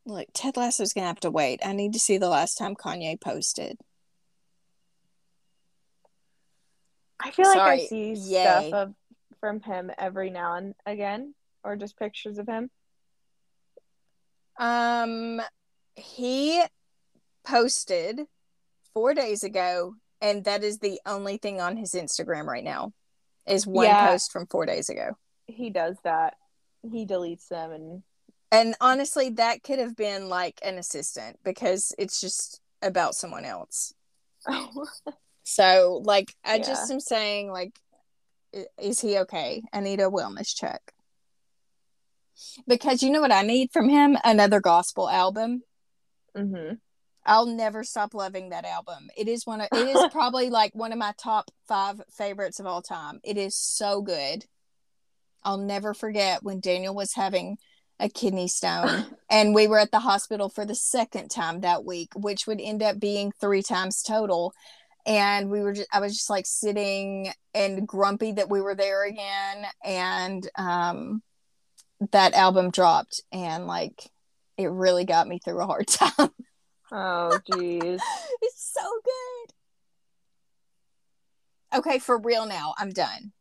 look, 0.04 0.28
Ted 0.34 0.56
Lasso's 0.56 0.92
gonna 0.92 1.06
have 1.06 1.20
to 1.20 1.30
wait. 1.30 1.60
I 1.64 1.72
need 1.72 1.92
to 1.94 1.98
see 1.98 2.18
the 2.18 2.28
last 2.28 2.56
time 2.56 2.74
Kanye 2.74 3.20
posted. 3.20 3.78
I 7.20 7.30
feel 7.30 7.48
like 7.48 7.60
I 7.60 7.78
see 7.78 8.12
Yay. 8.14 8.42
stuff 8.42 8.72
of 8.72 8.94
from 9.40 9.60
him 9.60 9.90
every 9.98 10.30
now 10.30 10.54
and 10.54 10.74
again, 10.86 11.34
or 11.64 11.76
just 11.76 11.98
pictures 11.98 12.38
of 12.38 12.46
him. 12.46 12.70
Um 14.58 15.40
he 15.94 16.62
posted 17.44 18.22
four 18.94 19.14
days 19.14 19.42
ago, 19.44 19.94
and 20.20 20.44
that 20.44 20.62
is 20.62 20.78
the 20.78 21.00
only 21.06 21.36
thing 21.36 21.60
on 21.60 21.76
his 21.76 21.92
Instagram 21.92 22.46
right 22.46 22.64
now. 22.64 22.92
Is 23.46 23.66
one 23.66 23.86
Yeah. 23.86 24.10
post 24.10 24.30
from 24.30 24.46
four 24.46 24.66
days 24.66 24.88
ago. 24.88 25.16
He 25.46 25.70
does 25.70 25.96
that. 26.04 26.34
He 26.82 27.04
deletes 27.06 27.48
them 27.48 27.72
and 27.72 28.02
And 28.52 28.76
honestly, 28.80 29.30
that 29.30 29.62
could 29.62 29.78
have 29.78 29.96
been 29.96 30.28
like 30.28 30.60
an 30.62 30.78
assistant 30.78 31.38
because 31.42 31.92
it's 31.98 32.20
just 32.20 32.60
about 32.82 33.14
someone 33.14 33.44
else. 33.44 33.94
So, 35.44 36.00
like, 36.04 36.36
I 36.44 36.58
just 36.60 36.88
am 36.90 37.00
saying, 37.00 37.50
like, 37.50 37.76
is 38.80 39.00
he 39.00 39.18
okay? 39.18 39.62
I 39.72 39.80
need 39.80 39.98
a 39.98 40.04
wellness 40.04 40.54
check. 40.54 40.80
Because 42.66 43.02
you 43.02 43.10
know 43.10 43.20
what 43.20 43.32
I 43.32 43.42
need 43.42 43.70
from 43.72 43.88
him? 43.88 44.16
Another 44.24 44.60
gospel 44.60 45.08
album. 45.10 45.62
hmm 46.36 46.74
I'll 47.24 47.46
never 47.46 47.84
stop 47.84 48.14
loving 48.14 48.50
that 48.50 48.64
album. 48.64 49.08
It 49.16 49.28
is 49.28 49.46
one 49.46 49.60
of 49.60 49.68
it 49.72 49.88
is 49.88 50.02
probably 50.12 50.50
like 50.50 50.74
one 50.74 50.92
of 50.92 50.98
my 50.98 51.14
top 51.16 51.50
five 51.68 52.00
favorites 52.10 52.58
of 52.58 52.66
all 52.66 52.82
time. 52.82 53.20
It 53.22 53.36
is 53.36 53.56
so 53.56 54.02
good. 54.02 54.44
I'll 55.44 55.58
never 55.58 55.94
forget 55.94 56.42
when 56.42 56.60
Daniel 56.60 56.94
was 56.94 57.14
having 57.14 57.58
a 58.00 58.08
kidney 58.08 58.48
stone 58.48 59.06
and 59.30 59.54
we 59.54 59.66
were 59.66 59.78
at 59.78 59.92
the 59.92 60.00
hospital 60.00 60.48
for 60.48 60.64
the 60.64 60.74
second 60.74 61.28
time 61.28 61.60
that 61.60 61.84
week, 61.84 62.10
which 62.16 62.46
would 62.46 62.60
end 62.60 62.82
up 62.82 62.98
being 62.98 63.32
three 63.40 63.62
times 63.62 64.02
total. 64.02 64.52
And 65.04 65.50
we 65.50 65.60
were 65.60 65.72
just 65.72 65.88
I 65.92 66.00
was 66.00 66.14
just 66.14 66.30
like 66.30 66.46
sitting 66.46 67.32
and 67.54 67.86
grumpy 67.86 68.32
that 68.32 68.50
we 68.50 68.60
were 68.60 68.74
there 68.74 69.04
again. 69.04 69.66
And 69.84 70.48
um 70.56 71.22
that 72.10 72.34
album 72.34 72.70
dropped 72.70 73.20
and 73.30 73.66
like 73.66 74.10
it 74.58 74.66
really 74.70 75.04
got 75.04 75.28
me 75.28 75.38
through 75.38 75.60
a 75.60 75.66
hard 75.66 75.86
time. 75.88 76.30
Oh, 76.94 77.38
jeez. 77.50 78.00
it's 78.42 78.72
so 78.74 78.82
good. 79.04 79.54
Okay, 81.78 81.98
for 81.98 82.18
real 82.18 82.46
now. 82.46 82.74
I'm 82.78 82.90
done. 82.90 83.32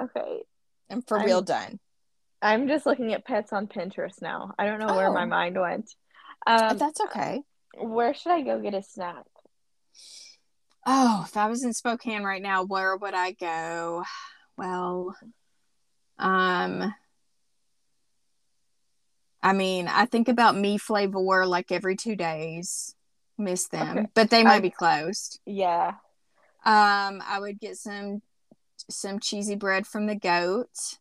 Okay. 0.00 0.42
I'm 0.90 1.02
for 1.02 1.18
I'm- 1.18 1.26
real 1.26 1.42
done. 1.42 1.78
I'm 2.44 2.66
just 2.66 2.86
looking 2.86 3.12
at 3.12 3.24
pets 3.24 3.52
on 3.52 3.68
Pinterest 3.68 4.20
now. 4.20 4.52
I 4.58 4.66
don't 4.66 4.80
know 4.80 4.96
where 4.96 5.12
my 5.12 5.22
Oh. 5.22 5.26
mind 5.26 5.60
went. 5.60 5.94
Um, 6.44 6.76
That's 6.76 7.00
okay. 7.02 7.40
where 7.78 8.14
should 8.14 8.32
I 8.32 8.42
go 8.42 8.58
get 8.60 8.74
a 8.74 8.82
snack? 8.82 9.24
Oh, 10.84 11.22
if 11.24 11.36
I 11.36 11.46
was 11.46 11.62
in 11.62 11.72
Spokane 11.72 12.24
right 12.24 12.42
now, 12.42 12.64
where 12.64 12.96
would 12.96 13.14
I 13.14 13.30
go? 13.30 14.02
Well, 14.56 15.16
um, 16.18 16.92
I 19.42 19.52
mean, 19.52 19.88
I 19.88 20.06
think 20.06 20.28
about 20.28 20.56
me 20.56 20.78
flavor 20.78 21.44
like 21.46 21.72
every 21.72 21.96
two 21.96 22.16
days. 22.16 22.94
Miss 23.38 23.66
them, 23.68 23.98
Okay. 23.98 24.06
but 24.14 24.30
they 24.30 24.44
might 24.44 24.56
I- 24.56 24.60
be 24.60 24.70
closed. 24.70 25.40
Yeah. 25.46 25.94
Um, 26.64 27.22
I 27.26 27.38
would 27.40 27.58
get 27.58 27.76
some 27.76 28.22
some 28.90 29.18
cheesy 29.20 29.56
bread 29.56 29.86
from 29.86 30.06
the 30.06 30.14
goat, 30.14 30.98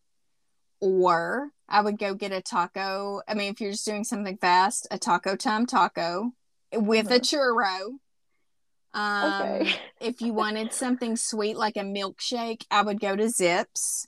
or 0.80 1.50
I 1.70 1.82
would 1.82 2.00
go 2.00 2.14
get 2.16 2.32
a 2.32 2.42
taco. 2.42 3.22
I 3.28 3.34
mean, 3.34 3.52
if 3.52 3.62
you're 3.62 3.72
just 3.72 3.86
doing 3.86 4.04
something 4.04 4.38
fast, 4.38 4.88
a 4.92 4.98
taco 4.98 5.36
time 5.36 5.66
taco 5.66 6.32
with 6.74 7.12
a 7.12 7.20
churro. 7.20 7.98
Um, 8.94 9.34
Okay. 9.34 9.76
if 10.00 10.22
you 10.22 10.34
wanted 10.34 10.74
something 10.74 11.16
sweet 11.16 11.58
like 11.58 11.78
a 11.78 11.82
milkshake, 11.82 12.66
I 12.72 12.82
would 12.82 13.00
go 13.00 13.16
to 13.16 13.30
Zips. 13.30 14.08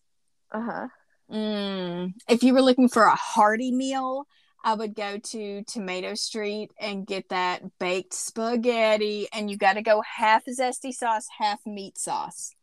Uh 0.51 0.61
huh. 0.61 0.87
Mm. 1.31 2.13
If 2.29 2.43
you 2.43 2.53
were 2.53 2.61
looking 2.61 2.89
for 2.89 3.03
a 3.03 3.15
hearty 3.15 3.71
meal, 3.71 4.27
I 4.63 4.73
would 4.75 4.95
go 4.95 5.17
to 5.17 5.63
Tomato 5.63 6.13
Street 6.15 6.71
and 6.79 7.05
get 7.05 7.29
that 7.29 7.61
baked 7.79 8.13
spaghetti, 8.13 9.27
and 9.33 9.49
you 9.49 9.57
got 9.57 9.73
to 9.73 9.81
go 9.81 10.01
half 10.01 10.45
zesty 10.45 10.93
sauce, 10.93 11.27
half 11.37 11.59
meat 11.65 11.97
sauce. 11.97 12.55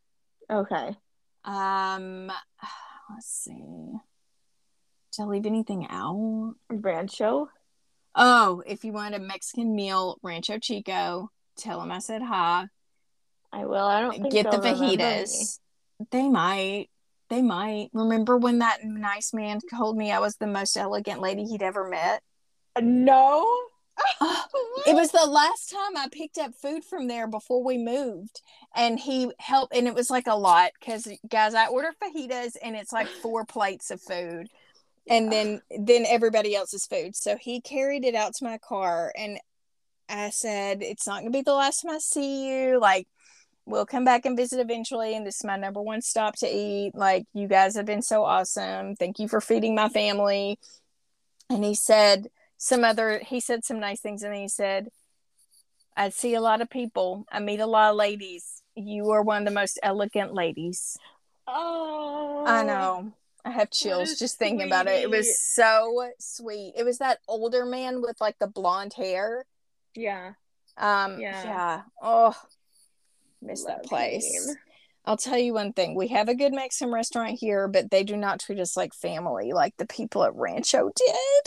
Okay. 0.51 0.97
Um, 1.45 2.33
let's 3.11 3.27
see. 3.27 3.93
Did 5.13 5.23
I 5.23 5.25
leave 5.25 5.47
anything 5.47 5.87
out? 5.91 6.55
Rancho. 6.71 7.49
Oh, 8.15 8.63
if 8.67 8.85
you 8.85 8.93
want 8.93 9.15
a 9.15 9.19
Mexican 9.19 9.75
meal, 9.75 10.19
Rancho 10.23 10.59
Chico, 10.59 11.31
tell 11.57 11.81
them 11.81 11.93
I 11.93 11.99
said 11.99 12.23
hi. 12.23 12.67
I 13.53 13.67
will. 13.67 13.85
I 13.85 14.01
don't 14.01 14.13
think 14.13 14.33
Get 14.33 14.51
the 14.51 14.59
they'll 14.59 14.75
remember 14.77 14.85
me. 14.85 14.97
fajitas. 14.97 15.59
They 16.11 16.29
might. 16.29 16.89
They 17.31 17.43
might. 17.43 17.91
Remember 17.93 18.37
when 18.37 18.59
that 18.59 18.85
nice 18.85 19.33
man 19.33 19.61
told 19.73 19.97
me 19.97 20.11
I 20.11 20.19
was 20.19 20.37
the 20.37 20.49
most 20.49 20.77
elegant 20.77 21.21
lady 21.21 21.45
he'd 21.45 21.63
ever 21.63 21.89
met? 21.89 22.23
Uh, 22.77 22.83
no. 22.85 23.49
It 24.87 24.95
was 24.95 25.11
the 25.13 25.27
last 25.27 25.71
time 25.71 25.95
I 25.97 26.09
picked 26.11 26.39
up 26.39 26.55
food 26.55 26.85
from 26.85 27.07
there 27.07 27.27
before 27.29 27.63
we 27.63 27.77
moved, 27.77 28.41
and 28.75 28.99
he 28.99 29.31
helped. 29.39 29.77
And 29.77 29.87
it 29.87 29.95
was 29.95 30.11
like 30.11 30.27
a 30.27 30.35
lot 30.35 30.71
because, 30.81 31.07
guys, 31.29 31.55
I 31.55 31.67
ordered 31.67 31.95
fajitas, 32.03 32.57
and 32.63 32.75
it's 32.75 32.93
like 32.93 33.07
four 33.07 33.45
plates 33.45 33.91
of 33.91 34.01
food, 34.01 34.49
and 35.07 35.31
then 35.31 35.61
then 35.79 36.07
everybody 36.09 36.57
else's 36.57 36.87
food. 36.87 37.15
So 37.15 37.37
he 37.37 37.61
carried 37.61 38.07
it 38.07 38.15
out 38.15 38.35
to 38.37 38.45
my 38.45 38.57
car, 38.57 39.13
and 39.17 39.39
I 40.09 40.31
said, 40.31 40.83
"It's 40.83 41.07
not 41.07 41.21
gonna 41.21 41.31
be 41.31 41.43
the 41.43 41.55
last 41.55 41.83
time 41.83 41.93
I 41.93 41.99
see 41.99 42.49
you. 42.49 42.81
Like, 42.81 43.07
we'll 43.71 43.87
come 43.87 44.05
back 44.05 44.27
and 44.27 44.37
visit 44.37 44.61
eventually, 44.61 45.15
and 45.17 45.27
this 45.27 45.37
is 45.37 45.45
my 45.45 45.57
number 45.57 45.81
one 45.81 46.03
stop 46.03 46.37
to 46.37 46.47
eat. 46.49 46.93
Like, 46.95 47.25
you 47.33 47.47
guys 47.49 47.77
have 47.77 47.87
been 47.87 48.03
so 48.03 48.25
awesome. 48.25 48.97
Thank 48.97 49.19
you 49.19 49.29
for 49.29 49.41
feeding 49.41 49.75
my 49.75 49.89
family." 49.89 50.59
And 51.49 51.65
he 51.65 51.75
said 51.75 52.29
some 52.63 52.85
other 52.85 53.21
he 53.21 53.41
said 53.41 53.65
some 53.65 53.81
nice 53.81 54.01
things 54.01 54.23
and 54.23 54.35
then 54.35 54.43
he 54.43 54.47
said 54.49 54.89
i 55.97 56.11
see 56.11 56.35
a 56.35 56.41
lot 56.43 56.61
of 56.61 56.69
people 56.69 57.25
i 57.33 57.41
meet 57.41 57.59
a 57.59 57.67
lot 57.67 57.91
of 57.91 57.97
ladies 57.97 58.63
you 58.75 59.09
are 59.11 59.23
one 59.23 59.39
of 59.41 59.45
the 59.47 59.51
most 59.51 59.81
elegant 59.83 60.35
ladies 60.35 60.99
Oh. 61.49 62.45
i 62.47 62.63
know 62.63 63.13
i 63.47 63.51
have 63.51 63.71
chills 63.71 64.19
just 64.19 64.39
thinking 64.39 64.67
about 64.67 64.89
it 64.89 65.03
it 65.03 65.11
was 65.11 65.41
so 65.41 66.11
sweet 66.19 66.75
it 66.77 66.85
was 66.85 66.99
that 66.99 67.19
older 67.27 67.65
man 67.65 68.03
with 68.03 68.21
like 68.21 68.39
the 68.39 68.47
blonde 68.47 68.93
hair 68.93 69.47
Yeah. 69.97 70.33
um 70.77 71.19
Yeah. 71.19 71.43
yeah, 71.45 71.83
oh 72.03 72.37
miss 73.43 73.65
that 73.65 73.85
place 73.85 74.49
him. 74.49 74.57
I'll 75.05 75.17
tell 75.17 75.39
you 75.39 75.55
one 75.55 75.73
thing. 75.73 75.95
We 75.95 76.09
have 76.09 76.29
a 76.29 76.35
good 76.35 76.53
Mexican 76.53 76.93
restaurant 76.93 77.39
here, 77.41 77.69
but 77.69 77.91
they 77.91 78.05
do 78.05 78.17
not 78.17 78.41
treat 78.41 78.61
us 78.61 78.77
like 78.77 78.95
family 78.95 79.53
like 79.53 79.77
the 79.77 79.87
people 79.87 80.25
at 80.25 80.35
Rancho 80.35 80.91
did. 80.95 81.45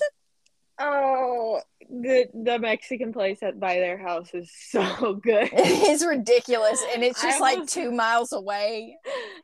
Oh, 0.80 1.62
the 1.88 2.26
the 2.34 2.58
Mexican 2.58 3.14
place 3.14 3.44
at 3.44 3.60
by 3.60 3.76
their 3.76 3.98
house 3.98 4.34
is 4.34 4.52
so 4.70 5.14
good. 5.14 5.50
it's 5.54 6.06
ridiculous 6.06 6.84
and 6.94 7.04
it's 7.04 7.22
just 7.22 7.38
I 7.38 7.56
like 7.56 7.68
two 7.68 7.92
miles 7.92 8.34
away 8.34 8.98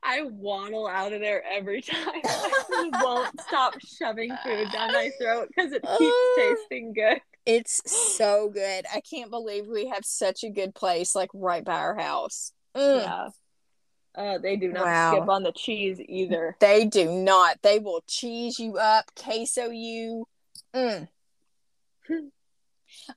I 0.03 0.23
waddle 0.23 0.87
out 0.87 1.13
of 1.13 1.21
there 1.21 1.43
every 1.45 1.81
time. 1.83 2.21
I 2.23 2.89
won't 3.03 3.39
stop 3.41 3.75
shoving 3.79 4.31
food 4.43 4.71
down 4.71 4.93
my 4.93 5.11
throat 5.19 5.49
because 5.49 5.71
it 5.71 5.83
keeps 5.83 6.15
uh, 6.15 6.41
tasting 6.41 6.93
good. 6.93 7.21
It's 7.45 7.81
so 8.17 8.49
good 8.49 8.85
i 8.93 9.01
can't 9.01 9.31
believe 9.31 9.65
we 9.67 9.87
have 9.87 10.03
such 10.05 10.43
a 10.43 10.49
good 10.49 10.73
place 10.75 11.15
like 11.15 11.29
right 11.33 11.63
by 11.65 11.75
our 11.79 11.95
house 11.95 12.51
Mm. 12.75 13.01
Yeah. 13.01 13.27
Uh, 14.15 14.37
they 14.37 14.55
do 14.55 14.71
not 14.71 14.85
Wow. 14.85 15.11
skip 15.15 15.29
on 15.29 15.43
the 15.43 15.51
cheese 15.51 15.99
either. 16.07 16.55
they 16.59 16.85
do 16.85 17.09
not 17.11 17.57
they 17.63 17.79
will 17.79 18.03
cheese 18.07 18.59
you 18.59 18.77
up 18.77 19.05
queso 19.15 19.69
you 19.69 20.25
Mm. 20.75 21.07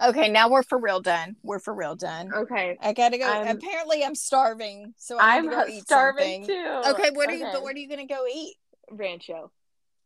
okay 0.02 0.28
now 0.30 0.48
we're 0.50 0.62
for 0.62 0.78
real 0.78 1.00
done 1.00 1.36
we're 1.42 1.58
for 1.58 1.74
real 1.74 1.94
done 1.96 2.32
Okay. 2.34 2.76
i 2.80 2.92
gotta 2.92 3.18
go 3.18 3.24
I'm- 3.26 3.56
apparently 3.56 4.04
i'm 4.04 4.14
starving 4.14 4.94
so 4.98 5.18
i 5.18 5.36
I'm 5.36 5.44
need 5.46 5.50
to 5.50 5.56
go 5.56 5.66
eat 5.68 5.82
starving 5.82 6.44
something. 6.44 6.46
too. 6.46 6.90
okay 6.90 7.10
what 7.12 7.28
are 7.30 7.34
you 7.34 7.46
but 7.52 7.62
what 7.62 7.74
are 7.74 7.78
you 7.78 7.88
gonna 7.88 8.06
go 8.06 8.24
eat 8.32 8.56
Rancho. 8.90 9.50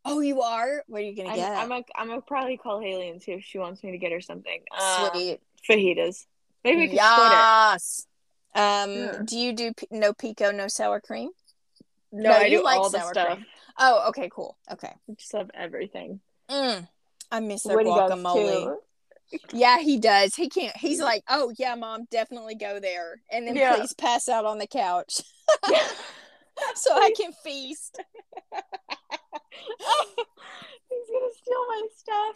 Oh 0.07 0.19
you 0.21 0.41
are 0.41 0.83
what 0.87 0.99
are 0.99 1.03
you 1.03 1.15
gonna 1.15 1.29
I'm, 1.29 1.35
get 1.35 1.51
I'm, 1.57 1.71
a, 1.71 1.81
I'm 1.95 2.07
gonna 2.07 2.21
probably 2.21 2.57
call 2.57 2.79
Haley 2.79 3.09
and 3.09 3.21
see 3.21 3.33
if 3.33 3.43
she 3.43 3.59
wants 3.59 3.83
me 3.83 3.91
to 3.91 3.97
get 3.97 4.11
her 4.11 4.21
something. 4.21 4.61
Uh, 4.77 5.09
sweet 5.11 5.39
fajitas. 5.67 6.25
Maybe 6.63 6.81
we 6.81 6.87
can 6.89 6.97
split 6.97 7.31
it. 7.31 7.37
yes 7.37 8.07
um 8.55 8.93
Yeah. 8.95 9.21
do 9.25 9.37
you 9.37 9.53
do 9.53 9.73
p- 9.73 9.87
no 9.91 10.13
pico 10.13 10.51
no 10.51 10.67
sour 10.67 10.99
cream 11.01 11.29
No, 12.11 12.29
No, 12.31 12.35
I 12.37 12.45
you 12.47 12.57
do 12.59 12.63
like 12.63 12.79
all 12.79 12.89
the 12.89 12.99
sour 12.99 13.13
stuff. 13.13 13.35
cream. 13.35 13.45
Oh, 13.79 14.05
okay, 14.09 14.29
cool. 14.33 14.57
Okay. 14.71 14.87
I 15.09 15.13
just 15.13 15.33
love 15.33 15.51
everything. 15.53 16.19
Mm, 16.49 16.87
I 17.31 17.39
miss 17.41 17.63
their 17.63 17.75
Woody 17.75 17.89
guacamole. 17.91 18.77
Yeah, 19.51 19.79
he 19.79 19.99
does. 19.99 20.33
He 20.35 20.47
can't. 20.49 20.75
He's 20.77 21.01
like, 21.01 21.21
oh 21.29 21.53
yeah, 21.59 21.75
mom, 21.75 22.05
definitely 22.09 22.55
go 22.55 22.79
there, 22.79 23.21
and 23.29 23.45
then 23.47 23.55
Yeah. 23.55 23.75
please 23.75 23.93
pass 23.93 24.29
out 24.29 24.45
on 24.45 24.57
the 24.57 24.65
couch 24.67 25.21
so 26.75 26.91
I 26.93 27.13
can 27.15 27.33
feast. 27.43 28.01
He's 30.89 31.09
gonna 31.09 31.33
steal 31.35 31.67
my 31.67 31.87
stuff. 31.95 32.35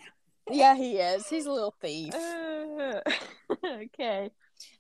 Yeah, 0.50 0.76
he 0.76 0.98
is. 0.98 1.28
He's 1.28 1.46
a 1.46 1.52
little 1.52 1.74
thief. 1.82 2.14
Uh, 2.14 3.00
okay. 3.66 4.32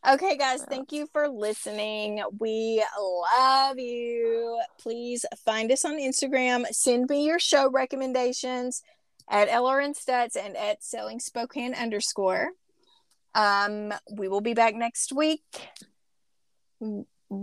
Okay, 0.08 0.38
guys, 0.38 0.64
thank 0.64 0.92
you 0.92 1.08
for 1.12 1.28
listening. 1.28 2.22
We 2.40 2.84
love 3.00 3.80
you. 3.80 4.60
Please 4.80 5.26
find 5.46 5.72
us 5.72 5.86
on 5.86 6.00
Instagram. 6.00 6.66
Send 6.72 7.10
me 7.10 7.26
your 7.26 7.40
show 7.40 7.70
recommendations 7.70 8.82
at 9.30 9.50
LRN 9.50 9.96
Stats 9.98 10.36
and 10.36 10.58
at 10.58 10.84
Selling 10.84 11.20
Spokane 11.20 11.74
underscore. 11.74 12.50
Um, 13.34 13.94
we 14.12 14.28
will 14.28 14.42
be 14.42 14.54
back 14.54 14.76
next 14.76 15.14
week. 15.14 15.42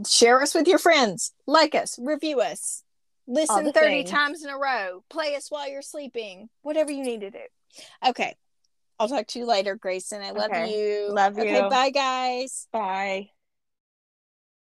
Share 0.07 0.43
us 0.43 0.55
with 0.55 0.69
your 0.69 0.79
friends. 0.79 1.33
Like 1.47 1.75
us, 1.75 1.99
review 2.01 2.41
us, 2.41 2.85
listen 3.29 3.73
30 3.73 3.73
things. 3.73 4.11
times 4.11 4.45
in 4.45 4.51
a 4.51 4.59
row, 4.59 5.05
play 5.09 5.37
us 5.37 5.51
while 5.51 5.69
you're 5.69 5.83
sleeping, 5.83 6.49
whatever 6.63 6.91
you 6.91 7.05
need 7.05 7.21
to 7.21 7.31
do. 7.31 7.39
Okay. 8.09 8.35
I'll 8.99 9.09
talk 9.09 9.29
to 9.29 9.39
you 9.39 9.47
later, 9.47 9.77
Grayson. 9.77 10.23
I 10.23 10.33
love 10.33 10.51
Okay. 10.51 10.73
you. 10.73 11.13
Love 11.13 11.37
you. 11.37 11.45
Okay, 11.45 11.69
bye, 11.69 11.91
guys. 11.91 12.67
Bye. 12.73 13.31